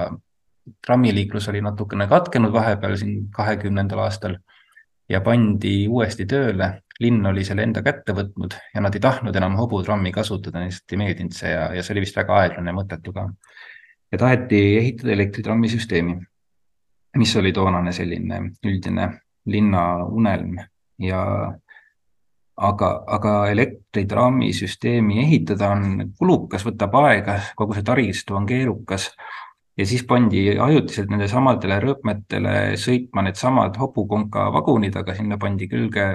trammiliiklus 0.85 1.49
oli 1.49 1.61
natukene 1.61 2.07
katkenud 2.07 2.53
vahepeal 2.53 2.97
siin 2.97 3.29
kahekümnendal 3.35 4.01
aastal 4.07 4.39
ja 5.09 5.21
pandi 5.21 5.85
uuesti 5.87 6.25
tööle, 6.25 6.71
linn 6.99 7.25
oli 7.29 7.43
selle 7.45 7.65
enda 7.67 7.83
kätte 7.85 8.15
võtnud 8.17 8.55
ja 8.73 8.81
nad 8.81 8.95
ei 8.95 9.03
tahtnud 9.03 9.35
enam 9.35 9.57
hobutrammi 9.59 10.11
kasutada, 10.15 10.63
lihtsalt 10.63 10.95
ei 10.95 11.01
meeldinud 11.03 11.35
see 11.37 11.51
ja, 11.51 11.67
ja 11.75 11.83
see 11.83 11.93
oli 11.93 12.05
vist 12.07 12.17
väga 12.17 12.39
aeglane 12.41 12.71
ja 12.71 12.77
mõttetu 12.77 13.13
ka. 13.13 13.27
ja 14.11 14.17
taheti 14.17 14.61
ehitada 14.79 15.13
elektritrammisüsteemi, 15.13 16.17
mis 17.15 17.35
oli 17.39 17.53
toonane 17.53 17.93
selline 17.95 18.41
üldine 18.65 19.09
linna 19.45 19.83
unelm 20.05 20.57
ja 20.99 21.21
aga, 22.55 22.89
aga 23.07 23.33
elektritrammisüsteemi 23.51 25.19
ehitada 25.23 25.71
on 25.75 26.11
kulukas, 26.17 26.65
võtab 26.65 26.95
aega, 27.03 27.39
kogu 27.55 27.75
see 27.75 27.85
taristu 27.85 28.37
on 28.37 28.47
keerukas 28.49 29.09
ja 29.77 29.85
siis 29.85 30.05
pandi 30.07 30.47
ajutiselt 30.59 31.11
nende 31.11 31.27
samadele 31.31 31.79
rööpmetele 31.83 32.55
sõitma 32.79 33.25
needsamad 33.27 33.77
hobukonka 33.79 34.49
vagunid, 34.55 34.95
aga 34.95 35.15
sinna 35.17 35.37
pandi 35.41 35.67
külge 35.71 36.07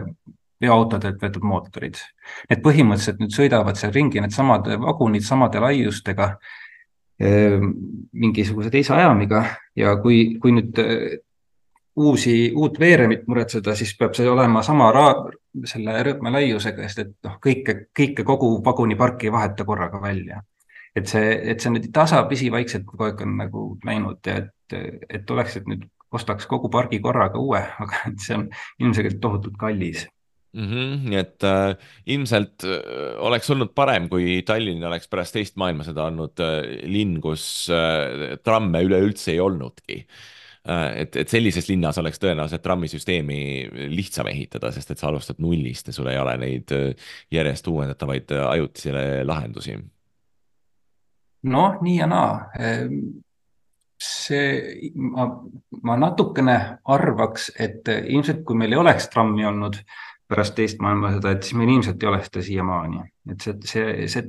veoautodelt 0.61 1.21
võetud 1.23 1.45
mootorid. 1.49 2.01
Need 2.51 2.63
põhimõtteliselt 2.65 3.21
nüüd 3.23 3.33
sõidavad 3.33 3.79
seal 3.81 3.93
ringi, 3.97 4.21
needsamad 4.21 4.69
vagunid 4.81 5.25
samade 5.25 5.61
laiustega, 5.63 6.35
mingisuguse 7.21 8.71
teise 8.71 8.95
ajamiga. 8.97 9.45
Ja 9.77 9.97
kui, 10.01 10.39
kui 10.41 10.55
nüüd 10.57 10.79
eh, 10.81 11.19
uusi, 12.01 12.53
uut 12.57 12.79
veeremit 12.81 13.27
muretseda, 13.29 13.75
siis 13.77 13.93
peab 13.99 14.17
see 14.17 14.29
olema 14.31 14.63
sama 14.67 14.91
selle 15.67 15.97
rööpme 16.07 16.33
laiusega, 16.33 16.87
sest 16.87 17.03
et 17.05 17.13
noh, 17.27 17.37
kõike, 17.43 17.77
kõike 17.97 18.25
kogu 18.27 18.53
vaguniparki 18.65 19.29
ei 19.29 19.35
vaheta 19.35 19.67
korraga 19.69 20.01
välja. 20.03 20.43
Et 20.97 21.07
see, 21.07 21.35
et 21.53 21.61
see 21.63 21.71
nüüd 21.71 21.91
tasapisi 21.95 22.51
vaikselt 22.51 22.87
kogu 22.87 23.07
aeg 23.07 23.21
on 23.23 23.37
nagu 23.39 23.67
läinud 23.87 24.27
ja 24.27 24.41
et, 24.43 24.79
et 25.09 25.31
oleks, 25.31 25.61
et 25.61 25.69
nüüd 25.71 25.85
ostaks 26.11 26.49
kogu 26.51 26.71
pargi 26.71 26.99
korraga 27.03 27.39
uue, 27.39 27.61
aga 27.85 28.15
see 28.19 28.39
on 28.39 28.49
ilmselgelt 28.81 29.21
tohutult 29.23 29.61
kallis 29.61 30.09
mm. 30.53 30.67
-hmm, 30.67 30.97
nii 31.11 31.21
et 31.21 31.47
äh, 31.47 31.77
ilmselt 32.07 32.65
äh, 32.65 32.81
oleks 33.19 33.51
olnud 33.51 33.75
parem, 33.75 34.09
kui 34.09 34.43
Tallinn 34.47 34.85
oleks 34.85 35.09
pärast 35.09 35.37
teist 35.37 35.57
maailmasõda 35.61 36.09
olnud 36.11 36.43
äh, 36.45 36.59
linn, 36.91 37.21
kus 37.21 37.45
äh, 37.71 38.37
tramme 38.45 38.83
üleüldse 38.87 39.33
ei 39.35 39.41
olnudki 39.41 40.03
äh,. 40.69 41.01
et, 41.05 41.17
et 41.17 41.29
sellises 41.29 41.69
linnas 41.69 41.99
oleks 41.99 42.21
tõenäoliselt 42.21 42.63
trammisüsteemi 42.63 43.41
lihtsam 43.95 44.29
ehitada, 44.33 44.73
sest 44.73 44.91
et 44.91 44.99
sa 44.99 45.09
alustad 45.09 45.41
nullist 45.41 45.89
ja 45.89 45.97
sul 45.97 46.11
ei 46.13 46.19
ole 46.19 46.37
neid 46.37 46.77
äh, 46.77 46.93
järjest 47.31 47.67
uuendatavaid 47.67 48.37
äh, 48.37 48.51
ajutisi 48.51 48.93
lahendusi 49.25 49.79
noh, 51.43 51.81
nii 51.83 51.97
ja 51.97 52.07
naa. 52.11 52.33
Ehm, 52.61 52.99
see, 54.01 54.91
ma, 54.97 55.27
ma 55.85 55.97
natukene 56.01 56.57
arvaks, 56.89 57.51
et 57.61 57.89
ilmselt 57.89 58.45
kui 58.49 58.57
meil 58.61 58.75
ei 58.75 58.81
oleks 58.81 59.11
trammi 59.13 59.45
olnud 59.49 59.81
pärast 60.31 60.57
teist 60.57 60.81
maailmasõda, 60.83 61.35
et 61.35 61.47
siis 61.47 61.59
meil 61.59 61.75
ilmselt 61.75 62.03
ei 62.03 62.11
oleks 62.11 62.31
seda 62.31 62.43
siiamaani, 62.47 63.05
et 63.35 63.47
see, 63.47 63.57
see, 63.67 64.09
see 64.11 64.29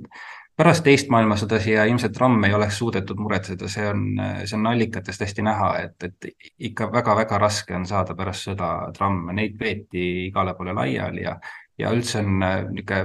pärast 0.58 0.84
teist 0.86 1.10
maailmasõda 1.14 1.60
siia 1.62 1.86
ilmselt 1.90 2.14
tramm 2.18 2.44
ei 2.46 2.54
oleks 2.54 2.78
suudetud 2.82 3.20
muretseda, 3.22 3.70
see 3.72 3.88
on, 3.90 4.06
see 4.44 4.58
on 4.58 4.70
allikatest 4.72 5.26
hästi 5.26 5.46
näha, 5.48 5.70
et, 5.86 6.10
et 6.10 6.32
ikka 6.70 6.90
väga-väga 6.94 7.40
raske 7.42 7.76
on 7.78 7.88
saada 7.90 8.16
pärast 8.18 8.50
sõda 8.50 8.72
tramme, 8.98 9.36
neid 9.38 9.58
veeti 9.60 10.08
igale 10.28 10.56
poole 10.58 10.76
laiali 10.78 11.26
ja, 11.26 11.38
ja 11.82 11.94
üldse 11.96 12.22
on 12.26 12.42
niisugune 12.42 13.04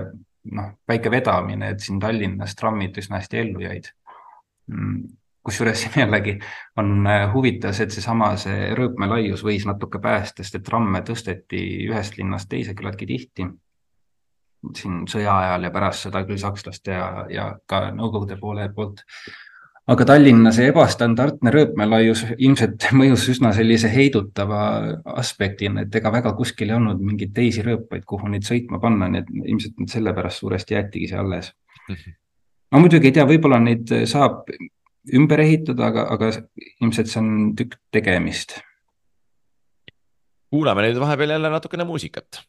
noh, 0.57 0.72
väike 0.88 1.11
vedamine, 1.11 1.72
et 1.72 1.82
siin 1.82 2.01
Tallinnas 2.03 2.55
trammid 2.59 2.99
üsna 3.01 3.20
hästi 3.20 3.40
ellu 3.40 3.64
jäid. 3.64 3.88
Kusjuures 5.47 5.82
siin 5.82 6.01
jällegi 6.03 6.36
on 6.82 7.07
äh, 7.07 7.26
huvitav 7.32 7.76
see, 7.76 7.86
et 7.86 7.94
seesama, 7.94 8.32
see 8.40 8.72
rööpme 8.78 9.09
laius 9.11 9.44
võis 9.47 9.66
natuke 9.68 10.01
päästa, 10.03 10.42
sest 10.42 10.61
et 10.61 10.66
tramme 10.66 11.03
tõsteti 11.07 11.62
ühest 11.86 12.18
linnast 12.18 12.51
teise 12.51 12.74
küllaltki 12.74 13.07
tihti. 13.07 13.49
siin 14.76 15.05
sõja 15.07 15.38
ajal 15.38 15.68
ja 15.68 15.70
pärast 15.70 16.09
seda 16.09 16.24
küll 16.26 16.40
sakslaste 16.42 16.90
ja, 16.92 17.11
ja 17.30 17.51
ka 17.66 17.90
Nõukogude 17.94 18.38
poole 18.40 18.68
poolt 18.74 19.05
aga 19.86 20.07
Tallinna 20.09 20.51
see 20.55 20.70
ebastandardne 20.72 21.53
rööpmelaius 21.55 22.24
ilmselt 22.36 22.88
mõjus 23.01 23.28
üsna 23.34 23.53
sellise 23.57 23.90
heidutava 23.92 24.61
aspektina, 25.16 25.86
et 25.86 25.94
ega 26.01 26.12
väga 26.14 26.34
kuskil 26.38 26.72
ei 26.72 26.78
olnud 26.78 27.03
mingeid 27.03 27.34
teisi 27.36 27.64
rööpaid, 27.66 28.07
kuhu 28.09 28.30
neid 28.32 28.47
sõitma 28.49 28.80
panna, 28.82 29.11
nii 29.12 29.22
et 29.22 29.34
ilmselt 29.44 29.84
sellepärast 29.92 30.42
suuresti 30.42 30.78
jäetigi 30.78 31.11
see 31.12 31.20
alles 31.22 31.53
mm. 31.88 31.94
-hmm. 31.94 32.16
ma 32.72 32.82
muidugi 32.82 33.12
ei 33.12 33.18
tea, 33.18 33.28
võib-olla 33.28 33.62
neid 33.62 33.94
saab 34.11 34.51
ümber 35.14 35.38
ehitada, 35.44 35.90
aga, 35.90 36.09
aga 36.11 36.32
ilmselt 36.80 37.12
see 37.12 37.22
on 37.22 37.54
tükk 37.59 37.78
tegemist. 37.94 38.61
kuulame 40.50 40.86
nüüd 40.86 40.98
vahepeal 41.02 41.34
jälle 41.34 41.50
natukene 41.50 41.84
muusikat 41.84 42.46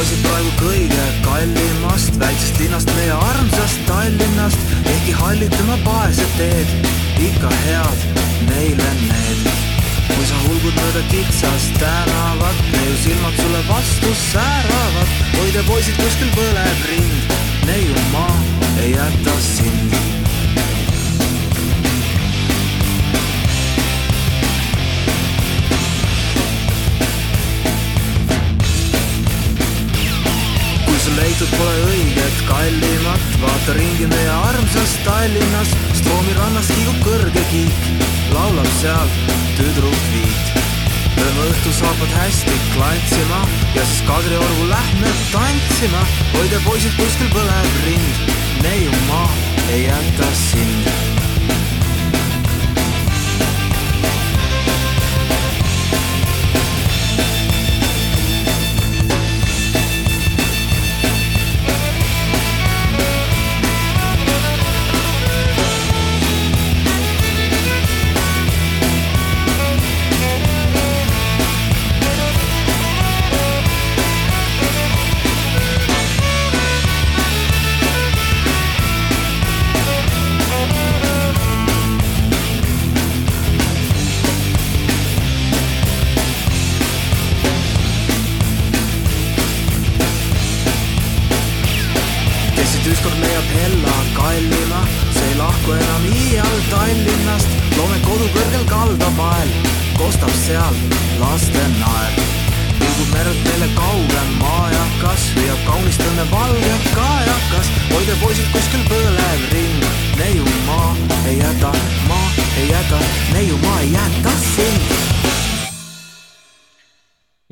poisid 0.00 0.20
praegu 0.24 0.52
kõige 0.60 1.06
kallimast 1.26 2.16
väiksest 2.22 2.60
linnast, 2.62 2.92
meie 2.96 3.16
armsast 3.28 3.82
Tallinnast, 3.88 4.76
ehkki 4.94 5.16
hallid 5.20 5.56
tema 5.58 5.80
vaesed 5.84 6.36
teed, 6.40 6.76
ikka 7.30 7.56
head 7.66 8.06
neile 8.48 8.94
need. 9.02 9.59
Kui 10.20 10.28
sa 10.28 10.38
hulgud 10.44 10.74
mööda 10.76 11.00
kitsast 11.08 11.78
tänavat, 11.80 12.58
neiu 12.74 12.96
silmad 13.00 13.38
sulle 13.40 13.60
vastu 13.70 14.10
sääravad, 14.20 15.14
hoida 15.38 15.62
poisid 15.64 15.96
kuskil 15.96 16.28
põleb 16.34 16.82
rind, 16.90 17.32
neiu 17.64 18.02
maa 18.12 18.36
ei 18.82 18.92
jäta 18.98 19.38
sind. 19.46 19.96
Leitud 31.20 31.50
pole 31.52 31.72
õiget 31.84 32.38
kallimat, 32.48 33.24
vaata 33.42 33.74
ringi 33.76 34.06
meie 34.08 34.30
armsas 34.30 34.94
Tallinnas, 35.04 35.74
Stroomi 35.98 36.32
rannas 36.38 36.70
kiigub 36.72 37.04
kõrge 37.04 37.44
kiik, 37.50 37.92
laulab 38.32 38.72
seal 38.78 39.39
tüdruk 39.60 40.02
Viit. 40.12 40.52
lööme 41.20 41.46
õhtusaapad 41.50 42.12
hästi 42.16 42.56
klantsima 42.72 43.42
ja 43.74 43.84
siis 43.84 44.02
Kadriorgu 44.08 44.68
lähme 44.72 45.12
tantsima, 45.32 46.02
hoida 46.32 46.62
poisid 46.64 46.96
kuskil 46.96 47.32
põleb 47.34 47.80
rind, 47.84 48.36
neiumaa 48.64 49.26
ei 49.68 49.84
jäta 49.84 50.34
sind 50.48 51.19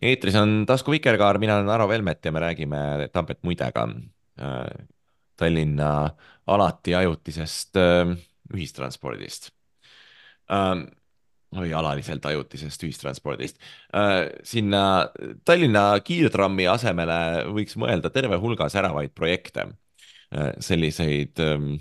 eetris 0.08 0.36
on 0.38 0.62
Tasku 0.68 0.92
Vikerkaar, 0.94 1.38
mina 1.42 1.58
olen 1.58 1.70
Aro 1.72 1.88
Velmet 1.88 2.24
ja 2.24 2.32
me 2.32 2.40
räägime 2.40 3.08
Tambet 3.12 3.42
Muidega. 3.42 3.88
Äh, 4.40 4.86
Tallinna 5.38 6.10
alati 6.46 6.94
ajutisest 6.98 7.76
äh, 7.78 8.14
ühistranspordist. 8.54 9.52
Ähm, 10.50 10.88
või 11.54 11.70
alaliselt 11.72 12.26
ajutisest 12.26 12.82
ühistranspordist. 12.84 13.60
Äh, 13.94 14.28
sinna 14.44 15.08
Tallinna 15.44 16.00
kiirtrammi 16.04 16.66
asemele 16.68 17.20
võiks 17.54 17.78
mõelda 17.80 18.10
terve 18.14 18.40
hulga 18.40 18.68
säravaid 18.72 19.14
projekte, 19.16 19.68
selliseid 20.60 21.40
ähm, 21.40 21.78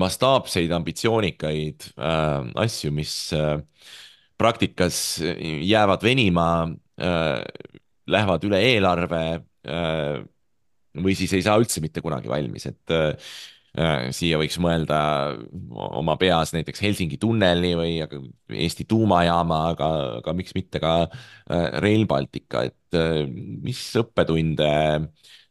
mastaapseid, 0.00 0.70
ambitsioonikaid 0.72 1.90
asju, 2.56 2.88
mis 2.96 3.12
praktikas 4.40 4.96
jäävad 5.20 6.06
venima 6.06 6.46
Äh, 6.64 6.81
lähevad 6.98 8.44
üle 8.46 8.60
eelarve 8.72 9.22
äh, 9.68 10.20
või 11.02 11.16
siis 11.16 11.32
ei 11.36 11.44
saa 11.44 11.58
üldse 11.60 11.80
mitte 11.84 12.02
kunagi 12.04 12.30
valmis, 12.30 12.66
et 12.68 12.94
äh, 12.94 13.32
siia 14.12 14.36
võiks 14.36 14.58
mõelda 14.60 14.98
oma 15.72 16.18
peas 16.20 16.52
näiteks 16.52 16.82
Helsingi 16.84 17.16
tunneli 17.20 17.72
või 17.78 17.94
Eesti 18.52 18.84
tuumajaama, 18.84 19.60
aga, 19.72 19.88
aga 20.18 20.34
miks 20.36 20.52
mitte 20.52 20.76
ka 20.82 21.06
Rail 21.80 22.04
Baltica, 22.04 22.66
et 22.68 22.98
mis 23.64 23.80
õppetunde 23.96 24.68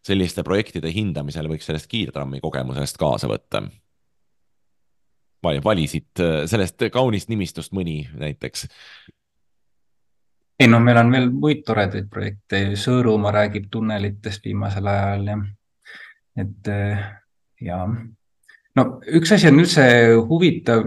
selliste 0.06 0.46
projektide 0.46 0.92
hindamisel 0.94 1.50
võiks 1.50 1.66
sellest 1.66 1.90
kiirtrammi 1.90 2.44
kogemusest 2.46 3.02
kaasa 3.02 3.32
võtta? 3.32 3.64
valisid 5.42 6.22
sellest 6.46 6.84
kaunist 6.94 7.32
nimistust 7.34 7.74
mõni 7.74 8.04
näiteks 8.14 8.68
ei 10.62 10.68
noh, 10.70 10.82
meil 10.84 11.00
on 11.02 11.12
veel 11.14 11.30
muid 11.34 11.64
toredaid 11.66 12.10
projekte, 12.12 12.62
Sõõrumaa 12.78 13.34
räägib 13.34 13.70
tunnelitest 13.74 14.46
viimasel 14.46 14.90
ajal 14.92 15.30
ja 15.32 15.38
et 16.42 16.70
eh, 16.70 17.06
ja 17.66 17.80
no 18.78 18.86
üks 19.20 19.34
asi 19.36 19.50
on 19.50 19.62
üldse 19.64 19.86
huvitav, 20.30 20.86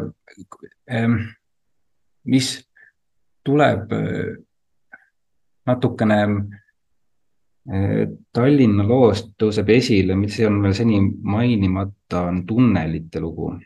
mis 2.31 2.51
tuleb 3.45 3.93
eh, 3.99 4.31
natukene 5.67 6.21
eh, 7.75 8.05
Tallinna 8.33 8.87
loost 8.87 9.35
tõuseb 9.41 9.75
esile, 9.75 10.17
mis 10.19 10.39
on 10.47 10.61
veel 10.63 10.77
seni 10.77 11.01
mainimata, 11.03 12.29
on 12.31 12.45
tunnelite 12.47 13.21
lugu. 13.25 13.57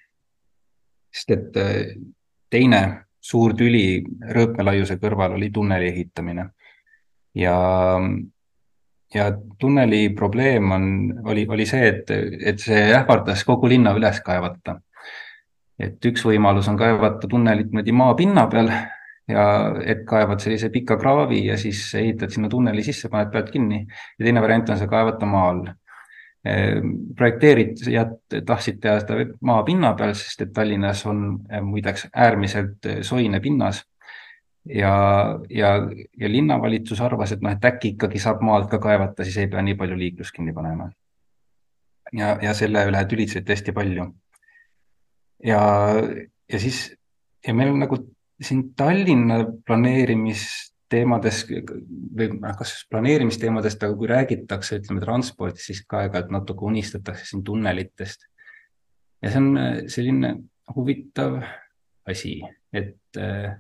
sest 1.13 1.31
et 1.35 1.57
teine 2.51 2.81
suur 3.29 3.55
tüli 3.57 4.01
rööpmelaiuse 4.35 4.97
kõrval 5.03 5.37
oli 5.37 5.51
tunneli 5.53 5.91
ehitamine. 5.93 6.49
ja, 7.35 7.57
ja 9.15 9.25
tunneli 9.59 10.09
probleem 10.17 10.71
on, 10.73 10.85
oli, 11.25 11.47
oli 11.49 11.67
see, 11.67 11.89
et, 11.89 12.13
et 12.53 12.61
see 12.61 12.87
ähvardas 12.97 13.45
kogu 13.45 13.69
linna 13.69 13.95
üles 13.97 14.21
kaevata. 14.25 14.79
et 15.79 16.05
üks 16.11 16.25
võimalus 16.27 16.69
on 16.69 16.79
kaevata 16.79 17.29
tunnelit 17.29 17.69
niimoodi 17.71 17.93
maapinna 17.93 18.47
peal 18.51 18.73
ja 19.29 19.45
et 19.85 20.07
kaevad 20.09 20.41
sellise 20.41 20.71
pika 20.75 20.97
kraavi 20.99 21.45
ja 21.47 21.59
siis 21.61 21.83
ehitad 21.95 22.33
sinna 22.33 22.49
tunneli 22.49 22.83
sisse, 22.83 23.11
paned 23.13 23.31
pealt 23.33 23.53
kinni 23.53 23.85
ja 23.85 24.25
teine 24.25 24.43
variant 24.43 24.71
on 24.73 24.81
see 24.81 24.89
kaevata 24.89 25.29
maa 25.29 25.51
all 25.53 25.69
projekteerijad 27.17 28.43
tahtsid 28.47 28.81
teha 28.83 28.99
seda 29.03 29.27
maapinna 29.45 29.93
peal, 29.99 30.15
sest 30.19 30.45
et 30.45 30.53
Tallinnas 30.55 31.05
on 31.11 31.23
eh, 31.51 31.63
muideks 31.65 32.09
äärmiselt 32.15 32.87
eh, 32.87 33.01
soine 33.03 33.41
pinnas. 33.41 33.85
ja, 34.69 35.39
ja, 35.49 35.69
ja 36.21 36.29
linnavalitsus 36.29 37.01
arvas, 37.01 37.33
et 37.33 37.41
noh, 37.41 37.55
et 37.55 37.65
äkki 37.65 37.95
ikkagi 37.95 38.21
saab 38.21 38.43
maalt 38.45 38.69
ka 38.71 38.79
kaevata, 38.79 39.25
siis 39.25 39.39
ei 39.41 39.49
pea 39.49 39.63
nii 39.65 39.79
palju 39.81 39.97
liiklust 39.97 40.35
kinni 40.37 40.53
panema. 40.53 40.91
ja, 42.13 42.37
ja 42.43 42.55
selle 42.55 42.85
üle 42.91 43.05
tülitseti 43.09 43.53
hästi 43.53 43.73
palju. 43.73 44.07
ja, 45.45 45.63
ja 46.53 46.61
siis 46.61 46.99
ja 47.47 47.55
meil 47.55 47.73
on 47.73 47.81
nagu 47.85 48.01
siin 48.43 48.75
Tallinna 48.77 49.45
planeerimist 49.67 50.68
teemades 50.89 51.43
või 51.49 52.31
noh, 52.35 52.57
kas 52.59 52.75
planeerimisteemadest, 52.91 53.83
aga 53.85 53.97
kui 53.99 54.11
räägitakse, 54.11 54.81
ütleme 54.81 55.03
transpordist, 55.05 55.67
siis 55.69 55.83
ka 55.89 56.05
aeg-ajalt 56.05 56.33
natuke 56.35 56.67
unistatakse 56.69 57.29
siin 57.29 57.45
tunnelitest. 57.45 58.27
ja 59.23 59.31
see 59.31 59.43
on 59.43 59.59
äh, 59.59 59.79
selline 59.91 60.35
huvitav 60.75 61.41
asi, 62.09 62.39
et 62.73 63.19
äh, 63.19 63.59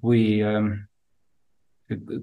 kui, 0.00 0.42
ähm, 0.42 0.72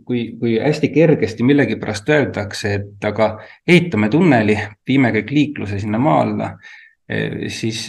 kui, 0.06 0.24
kui 0.40 0.58
hästi 0.60 0.90
kergesti 0.90 1.46
millegipärast 1.48 2.10
öeldakse, 2.10 2.74
et 2.80 3.06
aga 3.08 3.36
ehitame 3.68 4.10
tunneli, 4.10 4.58
viime 4.88 5.14
kõik 5.16 5.32
liikluse 5.32 5.80
sinna 5.80 6.02
maa 6.02 6.22
alla, 6.26 6.54
äh, 7.12 7.46
siis 7.54 7.88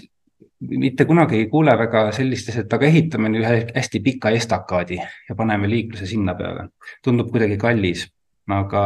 mitte 0.69 1.05
kunagi 1.05 1.39
ei 1.43 1.47
kuule 1.53 1.75
väga 1.79 2.07
sellistes, 2.17 2.57
et 2.62 2.73
aga 2.73 2.87
ehitame 2.87 3.31
ühe 3.39 3.55
hästi 3.75 4.01
pika 4.05 4.33
estakaadi 4.35 4.99
ja 5.29 5.37
paneme 5.37 5.71
liikluse 5.71 6.07
sinna 6.07 6.35
peale. 6.35 6.69
tundub 7.05 7.31
kuidagi 7.31 7.57
kallis, 7.61 8.07
aga 8.49 8.85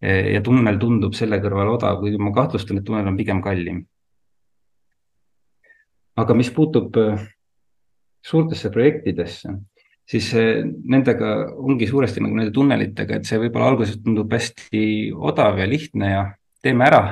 ja 0.00 0.40
tunnel 0.44 0.78
tundub 0.80 1.16
selle 1.16 1.40
kõrval 1.42 1.74
odav, 1.74 1.98
kuigi 2.00 2.20
ma 2.20 2.32
kahtlustan, 2.32 2.80
et 2.80 2.86
tunnel 2.86 3.10
on 3.10 3.18
pigem 3.18 3.42
kallim. 3.44 3.84
aga 6.20 6.34
mis 6.36 6.50
puutub 6.52 6.96
äh, 7.00 7.20
suurtesse 8.26 8.68
projektidesse, 8.70 9.54
siis 10.04 10.26
äh, 10.36 10.64
nendega 10.64 11.30
ongi 11.56 11.86
suuresti 11.88 12.20
nagu 12.20 12.36
nende 12.36 12.52
tunnelitega, 12.52 13.16
et 13.16 13.28
see 13.28 13.38
võib-olla 13.40 13.70
alguses 13.72 13.96
tundub 14.04 14.32
hästi 14.32 14.82
odav 15.16 15.60
ja 15.62 15.68
lihtne 15.70 16.10
ja 16.10 16.26
teeme 16.60 16.84
ära 16.84 17.02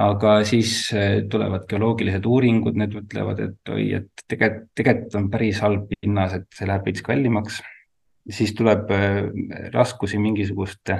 aga 0.00 0.38
siis 0.48 0.72
eh, 0.96 1.22
tulevad 1.28 1.66
geoloogilised 1.68 2.24
uuringud, 2.28 2.76
need 2.80 2.94
ütlevad, 3.02 3.42
et 3.44 3.72
oi, 3.72 3.88
et 3.98 4.24
tegelikult, 4.24 4.70
tegelikult 4.78 5.18
on 5.20 5.28
päris 5.32 5.60
halb 5.64 5.90
pinnas, 5.92 6.36
et 6.38 6.46
see 6.56 6.68
läheb 6.68 6.88
veits 6.88 7.04
kallimaks. 7.04 7.60
siis 8.30 8.54
tuleb 8.54 8.90
eh, 8.94 9.24
raskusi 9.74 10.18
mingisuguste 10.18 10.98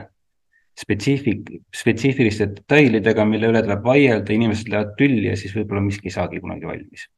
spetsiifik, 0.83 1.51
spetsiifiliste 1.77 2.49
detailidega, 2.57 3.25
mille 3.29 3.49
üle 3.53 3.63
tuleb 3.63 3.85
vaielda, 3.85 4.33
inimesed 4.33 4.69
lähevad 4.73 4.95
tülli 4.99 5.27
ja 5.29 5.37
siis 5.37 5.55
võib-olla 5.57 5.85
miski 5.85 6.09
ei 6.09 6.17
saagi 6.19 6.41
kunagi 6.41 6.69
valmis. 6.69 7.09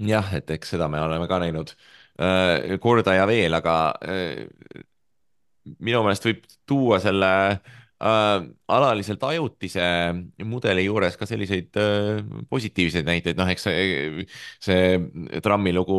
jah, 0.00 0.28
et 0.34 0.50
eks 0.50 0.70
seda 0.72 0.88
me 0.88 1.00
oleme 1.00 1.26
ka 1.28 1.38
näinud 1.38 1.74
äh, 2.20 2.78
korda 2.80 3.14
ja 3.14 3.26
veel, 3.28 3.52
aga 3.52 3.74
minu 5.78 6.00
meelest 6.00 6.24
võib 6.24 6.46
tuua 6.64 6.96
selle 7.04 7.28
äh, 7.50 7.79
äh, 8.00 8.44
alaliselt 8.68 9.24
ajutise 9.28 9.82
mudeli 10.48 10.84
juures 10.86 11.18
ka 11.20 11.28
selliseid 11.28 11.76
äh, 11.80 12.22
positiivseid 12.50 13.08
näiteid, 13.08 13.38
noh, 13.38 13.50
eks 13.52 13.66
see, 13.68 14.26
see 14.62 15.40
trammi 15.44 15.74
lugu 15.76 15.98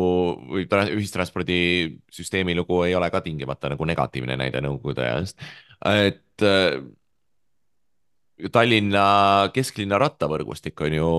või 0.54 0.66
ühistranspordisüsteemi 0.96 2.56
lugu 2.58 2.82
ei 2.88 2.96
ole 2.98 3.10
ka 3.12 3.22
tingimata 3.24 3.72
nagu 3.72 3.86
negatiivne 3.88 4.38
näide 4.40 4.62
Nõukogude 4.64 5.06
ajast. 5.06 5.38
et 5.86 6.46
äh, 6.46 6.82
Tallinna 8.52 9.50
kesklinna 9.54 10.00
rattavõrgustik 10.02 10.80
on 10.82 10.94
ju 10.96 11.10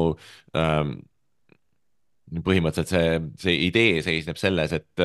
ähm, 0.60 0.96
põhimõtteliselt 2.44 2.90
see, 2.92 3.20
see 3.40 3.68
idee 3.70 4.02
seisneb 4.04 4.40
selles, 4.42 4.74
et, 4.76 5.04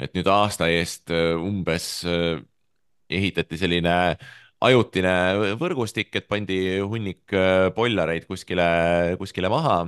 et 0.00 0.14
nüüd 0.16 0.28
aasta 0.30 0.70
eest 0.72 1.10
umbes 1.12 1.90
äh, 2.08 2.38
ehitati 3.10 3.58
selline 3.58 3.96
ajutine 4.64 5.14
võrgustik, 5.60 6.12
et 6.16 6.28
pandi 6.28 6.58
hunnik 6.84 7.32
äh, 7.36 7.70
pollareid 7.76 8.26
kuskile, 8.28 8.66
kuskile 9.20 9.50
maha 9.52 9.82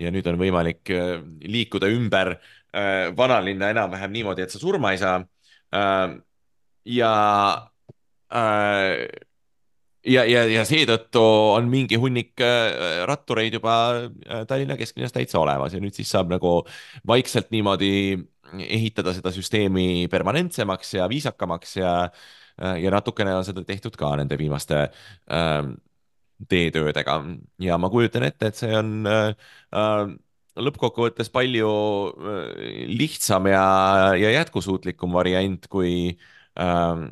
ja 0.00 0.10
nüüd 0.14 0.26
on 0.30 0.38
võimalik 0.40 0.90
äh, 0.90 1.20
liikuda 1.46 1.90
ümber 1.92 2.34
äh, 2.34 3.12
vanalinna 3.16 3.70
enam-vähem 3.74 4.14
niimoodi, 4.16 4.46
et 4.46 4.54
sa 4.54 4.62
surma 4.62 4.94
ei 4.94 5.02
saa. 5.02 5.22
ja 6.84 7.12
ja, 10.02 10.24
ja, 10.26 10.42
ja 10.50 10.64
seetõttu 10.68 11.22
on 11.54 11.70
mingi 11.72 11.96
hunnik 12.00 12.40
rattureid 13.08 13.54
juba 13.56 13.74
Tallinna 14.48 14.76
kesklinnas 14.76 15.14
täitsa 15.14 15.40
olemas 15.40 15.72
ja 15.72 15.80
nüüd 15.80 15.96
siis 15.96 16.10
saab 16.12 16.28
nagu 16.32 16.58
vaikselt 17.08 17.48
niimoodi 17.54 18.18
ehitada 18.66 19.14
seda 19.16 19.32
süsteemi 19.32 20.08
permanentsemaks 20.12 20.94
ja 20.98 21.08
viisakamaks 21.08 21.76
ja 21.80 21.94
Äh, 22.10 22.41
ja 22.82 22.92
natukene 22.94 23.34
on 23.36 23.46
seda 23.46 23.64
tehtud 23.66 23.96
ka 23.98 24.12
nende 24.20 24.38
viimaste 24.38 24.82
äh, 24.86 25.62
teetöödega. 26.48 27.16
Ja 27.62 27.78
ma 27.78 27.90
kujutan 27.92 28.26
ette, 28.26 28.50
et 28.50 28.58
see 28.58 28.74
on 28.76 29.08
äh, 29.08 29.32
äh, 29.76 30.04
lõppkokkuvõttes 30.62 31.32
palju 31.32 31.72
äh, 31.72 32.62
lihtsam 32.92 33.48
ja, 33.50 33.64
ja 34.18 34.36
jätkusuutlikum 34.38 35.14
variant, 35.14 35.68
kui 35.72 36.14
äh, 36.60 37.10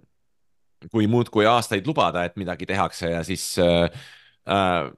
kui 0.88 1.06
muudkui 1.10 1.44
aastaid 1.48 1.86
lubada, 1.88 2.24
et 2.24 2.38
midagi 2.40 2.68
tehakse 2.68 3.12
ja 3.12 3.20
siis 3.26 3.52
äh, 3.60 3.90
äh, 4.48 4.90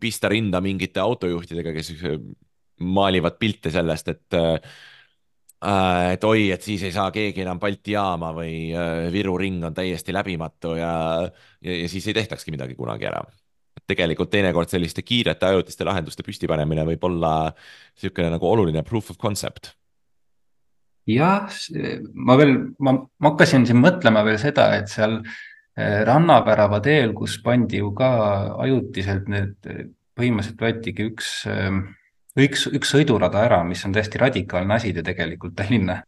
pista 0.00 0.30
rinda 0.32 0.62
mingite 0.64 1.02
autojuhtidega, 1.02 1.74
kes 1.76 1.92
maalivad 2.80 3.36
pilte 3.40 3.72
sellest, 3.72 4.08
et 4.14 4.36
äh, 4.36 4.56
et 6.12 6.24
oi, 6.28 6.50
et 6.52 6.62
siis 6.62 6.82
ei 6.84 6.92
saa 6.92 7.08
keegi 7.14 7.42
enam 7.42 7.60
Balti 7.60 7.94
jaama 7.96 8.32
või 8.36 8.74
äh, 8.76 9.06
Viru 9.12 9.38
ring 9.40 9.64
on 9.64 9.74
täiesti 9.74 10.12
läbimatu 10.12 10.76
ja, 10.76 10.92
ja, 11.64 11.80
ja 11.82 11.88
siis 11.88 12.06
ei 12.10 12.14
tehtakski 12.14 12.52
midagi 12.52 12.76
kunagi 12.76 13.08
ära. 13.08 13.24
tegelikult 13.86 14.30
teinekord 14.30 14.68
selliste 14.68 15.02
kiirete 15.02 15.46
ajutiste 15.46 15.84
lahenduste 15.84 16.22
püstipanemine 16.26 16.84
võib 16.84 17.04
olla 17.08 17.32
niisugune 17.48 18.30
nagu 18.34 18.48
oluline 18.50 18.82
proof 18.82 19.10
of 19.10 19.18
concept 19.18 19.72
jah, 21.06 21.50
ma 22.14 22.36
veel, 22.38 22.56
ma, 22.82 22.96
ma 22.98 23.32
hakkasin 23.32 23.66
siin 23.66 23.78
mõtlema 23.80 24.24
veel 24.26 24.38
seda, 24.42 24.68
et 24.76 24.90
seal 24.90 25.20
eh, 25.22 26.02
rannavärava 26.06 26.80
teel, 26.84 27.14
kus 27.16 27.38
pandi 27.44 27.80
ju 27.80 27.92
ka 27.96 28.10
ajutiselt 28.66 29.30
need, 29.32 29.56
põhimõtteliselt 30.18 30.66
võetigi 30.66 31.08
üks, 31.12 31.30
eh, 31.50 31.78
üks, 32.44 32.66
üks 32.76 32.92
sõidurada 32.92 33.44
ära, 33.46 33.62
mis 33.64 33.84
on 33.86 33.94
täiesti 33.96 34.20
radikaalne 34.20 34.76
asi 34.76 34.92
ju 34.94 35.04
tegelikult 35.06 35.56
Tallinna 35.56 36.00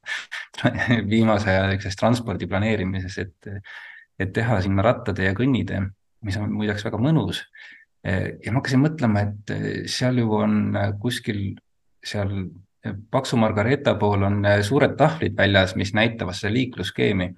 viimase 1.12 1.50
aja 1.52 1.66
niisuguses 1.70 1.98
transpordi 2.00 2.48
planeerimises, 2.50 3.18
et, 3.24 3.50
et 4.18 4.32
teha 4.34 4.60
sinna 4.64 4.84
rattade 4.84 5.26
ja 5.26 5.34
kõnnitee, 5.36 5.82
mis 6.26 6.38
on 6.40 6.52
muideks 6.52 6.84
väga 6.88 7.00
mõnus. 7.02 7.44
Ja 8.04 8.52
ma 8.52 8.60
hakkasin 8.60 8.80
mõtlema, 8.80 9.24
et 9.26 9.50
seal 9.90 10.20
ju 10.22 10.30
on 10.38 10.76
kuskil 11.02 11.58
seal 12.04 12.30
Paksu 13.10 13.36
Margareeta 13.36 13.96
pool 13.98 14.22
on 14.22 14.44
suured 14.62 14.94
tahvlid 14.96 15.34
väljas, 15.36 15.74
mis 15.76 15.90
näitavad 15.96 16.36
seda 16.38 16.52
liiklusskeemi 16.54 17.32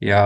ja 0.00 0.20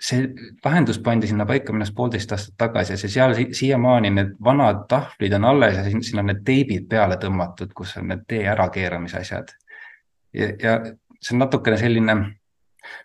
see 0.00 0.28
lahendus 0.64 0.98
pandi 0.98 1.26
sinna 1.26 1.46
paika 1.48 1.72
minu 1.72 1.84
arust 1.86 1.94
poolteist 1.96 2.32
aastat 2.32 2.56
tagasi 2.60 2.92
ja 2.92 3.00
see 3.00 3.12
seal 3.14 3.34
siiamaani 3.56 4.10
need 4.12 4.34
vanad 4.44 4.84
tahvlid 4.88 5.32
on 5.38 5.44
alles 5.48 5.78
ja 5.78 5.84
sinna 5.88 6.20
on 6.20 6.28
need 6.32 6.42
teibid 6.44 6.88
peale 6.88 7.16
tõmmatud, 7.20 7.72
kus 7.74 7.96
on 7.96 8.10
need 8.12 8.26
tee 8.28 8.44
ärakeeramise 8.52 9.22
asjad. 9.22 9.54
ja, 10.34 10.50
ja 10.62 10.78
see 11.20 11.34
on 11.36 11.40
natukene 11.40 11.76
selline, 11.80 12.14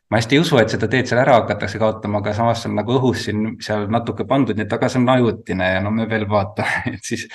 ma 0.09 0.19
hästi 0.19 0.35
ei 0.35 0.43
usu, 0.43 0.57
et 0.59 0.75
seda 0.75 0.89
teed 0.91 1.07
seal 1.07 1.21
ära 1.21 1.37
hakatakse 1.39 1.79
kaotama, 1.79 2.19
aga 2.19 2.33
samas 2.35 2.65
on 2.67 2.75
nagu 2.75 2.97
õhus 2.99 3.23
siin 3.29 3.53
seal 3.63 3.87
natuke 3.87 4.27
pandud, 4.27 4.59
nii 4.59 4.67
et 4.67 4.75
aga 4.75 4.89
see 4.91 4.99
on 4.99 5.09
ajutine 5.15 5.73
ja 5.75 5.83
no 5.85 5.91
me 5.95 6.09
veel 6.09 6.27
vaatame, 6.29 6.83
et 6.97 7.13
siis, 7.13 7.29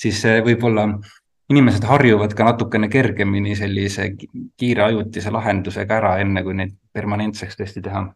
siis 0.00 0.22
võib-olla 0.46 0.88
inimesed 1.50 1.84
harjuvad 1.84 2.32
ka 2.38 2.46
natukene 2.46 2.88
kergemini 2.88 3.56
sellise 3.58 4.12
kiire 4.16 4.86
ajutise 4.86 5.32
lahendusega 5.34 5.96
ära, 5.98 6.16
enne 6.24 6.44
kui 6.46 6.56
neid 6.56 6.76
permanentseks 6.94 7.58
tõesti 7.58 7.84
teha. 7.84 8.06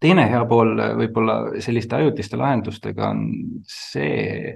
Teine 0.00 0.26
hea 0.30 0.42
pool 0.50 0.74
võib-olla 1.02 1.38
selliste 1.64 1.96
ajutiste 1.96 2.38
lahendustega 2.38 3.08
on 3.12 3.24
see, 3.66 4.52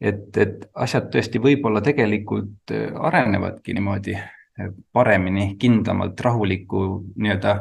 et, 0.00 0.24
et 0.36 0.66
asjad 0.74 1.10
tõesti 1.12 1.42
võib-olla 1.42 1.82
tegelikult 1.84 2.74
arenevadki 3.10 3.76
niimoodi 3.76 4.16
paremini, 4.92 5.52
kindlamalt, 5.60 6.20
rahuliku 6.24 6.82
nii-öelda 7.14 7.60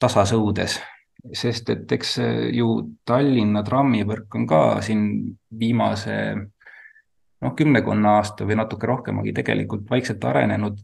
tasasõudes 0.00 0.78
sest 1.36 1.70
et 1.72 1.92
eks 1.92 2.14
ju 2.56 2.70
Tallinna 3.04 3.62
trammivõrk 3.66 4.38
on 4.38 4.46
ka 4.48 4.60
siin 4.84 5.02
viimase 5.58 6.16
noh, 6.36 7.54
kümnekonna 7.56 8.16
aasta 8.20 8.46
või 8.48 8.58
natuke 8.60 8.88
rohkemagi 8.88 9.34
tegelikult 9.36 9.88
vaikselt 9.90 10.24
arenenud. 10.24 10.78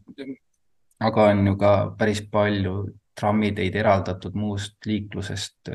aga 0.99 1.27
on 1.31 1.47
ju 1.47 1.57
ka 1.57 1.71
päris 1.97 2.21
palju 2.31 2.87
trammiteid 3.17 3.75
eraldatud 3.75 4.35
muust 4.37 4.85
liiklusest, 4.85 5.71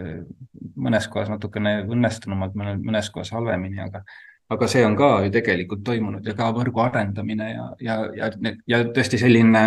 mõnes 0.76 1.08
kohas 1.10 1.30
natukene 1.32 1.80
õnnestunumalt, 1.82 2.54
mõnes 2.54 3.10
kohas 3.10 3.32
halvemini, 3.34 3.80
aga, 3.82 4.04
aga 4.52 4.68
see 4.70 4.84
on 4.86 4.94
ka 4.98 5.10
ju 5.26 5.32
tegelikult 5.34 5.82
toimunud 5.86 6.26
ja 6.26 6.36
ka 6.38 6.52
võrgu 6.54 6.84
arendamine 6.84 7.50
ja, 7.50 7.68
ja, 7.82 7.98
ja, 8.16 8.32
ja 8.70 8.82
tõesti 8.94 9.18
selline 9.18 9.64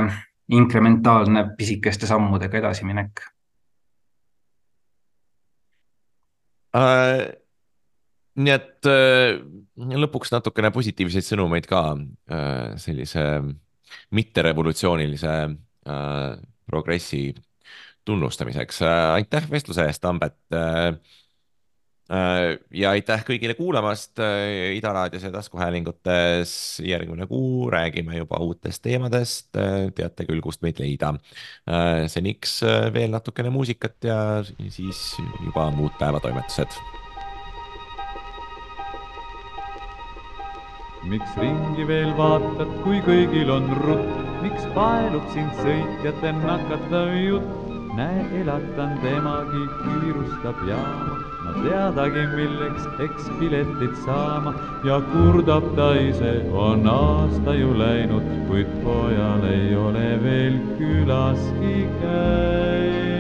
inkrementaalne 0.55 1.49
pisikeste 1.57 2.07
sammudega 2.07 2.61
edasiminek. 2.63 3.25
Äh 6.75 7.33
nii 8.35 8.51
et 8.51 8.89
äh, 8.89 9.37
lõpuks 10.03 10.33
natukene 10.33 10.71
positiivseid 10.75 11.25
sõnumeid 11.25 11.67
ka 11.69 11.81
äh, 11.95 12.75
sellise 12.81 13.23
mitterevolutsioonilise 14.15 15.35
äh, 15.45 16.35
progressi 16.67 17.29
tunnustamiseks. 18.05 18.81
aitäh 19.13 19.49
vestluse 19.51 19.85
eest, 19.85 20.01
Tambet. 20.01 20.37
ja 22.71 22.89
aitäh 22.89 23.23
kõigile 23.25 23.55
kuulamast 23.57 24.19
Ida 24.73 24.91
raadios 24.93 25.23
ja 25.23 25.31
taskuhäälingutes. 25.33 26.81
järgmine 26.85 27.25
kuu 27.27 27.69
räägime 27.69 28.17
juba 28.17 28.37
uutest 28.45 28.83
teemadest. 28.85 29.49
teate 29.95 30.25
küll, 30.25 30.41
kust 30.41 30.61
meid 30.61 30.79
leida. 30.79 31.15
seniks 32.07 32.61
veel 32.93 33.09
natukene 33.09 33.49
muusikat 33.49 34.03
ja 34.03 34.19
siis 34.69 35.15
juba 35.45 35.71
muud 35.71 35.97
päevatoimetused 35.99 36.77
miks 41.09 41.35
ringi 41.37 41.85
veel 41.87 42.13
vaatad, 42.17 42.71
kui 42.83 42.97
kõigil 43.05 43.51
on 43.53 43.69
rutt, 43.83 44.23
miks 44.41 44.65
paelub 44.77 45.27
sind 45.35 45.53
sõitjate 45.61 46.33
nakatav 46.39 47.13
jutt? 47.19 47.64
Näe, 47.95 48.41
elatan 48.41 48.97
temagi, 48.99 49.63
kiirustab 49.81 50.57
jaama, 50.67 51.15
no 51.45 51.53
teadagi, 51.63 52.25
milleks, 52.35 52.87
eks 53.05 53.29
piletid 53.39 53.95
saama 54.05 54.51
ja 54.87 54.99
kurdab 55.13 55.69
ta 55.77 55.93
ise, 55.99 56.33
on 56.51 56.87
aasta 56.91 57.55
ju 57.55 57.71
läinud, 57.79 58.27
kuid 58.49 58.69
pojal 58.83 59.45
ei 59.51 59.75
ole 59.79 60.09
veel 60.23 60.59
külaski 60.79 61.87
käinud. 62.01 63.15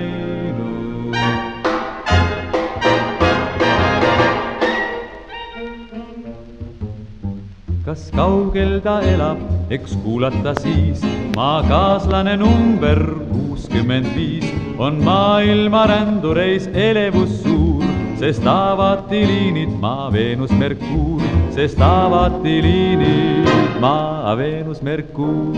kas 7.85 8.09
kaugel 8.17 8.81
ta 8.83 8.99
elab, 9.13 9.39
eks 9.69 9.95
kuulata 10.03 10.55
siis. 10.59 11.05
maakaaslane 11.35 12.35
number 12.37 13.24
kuuskümmend 13.35 14.07
viis 14.15 14.45
on 14.77 15.03
maailma 15.03 15.85
rändureis 15.91 16.67
elevus 16.73 17.41
suur, 17.43 17.83
sest 18.19 18.47
avati 18.47 19.21
liinid 19.27 19.73
Maa, 19.79 20.11
Veenus, 20.13 20.51
Merkuur, 20.51 21.23
sest 21.55 21.81
avati 21.81 22.61
liinid 22.63 23.79
Maa, 23.83 24.37
Veenus, 24.37 24.81
Merkuur. 24.81 25.55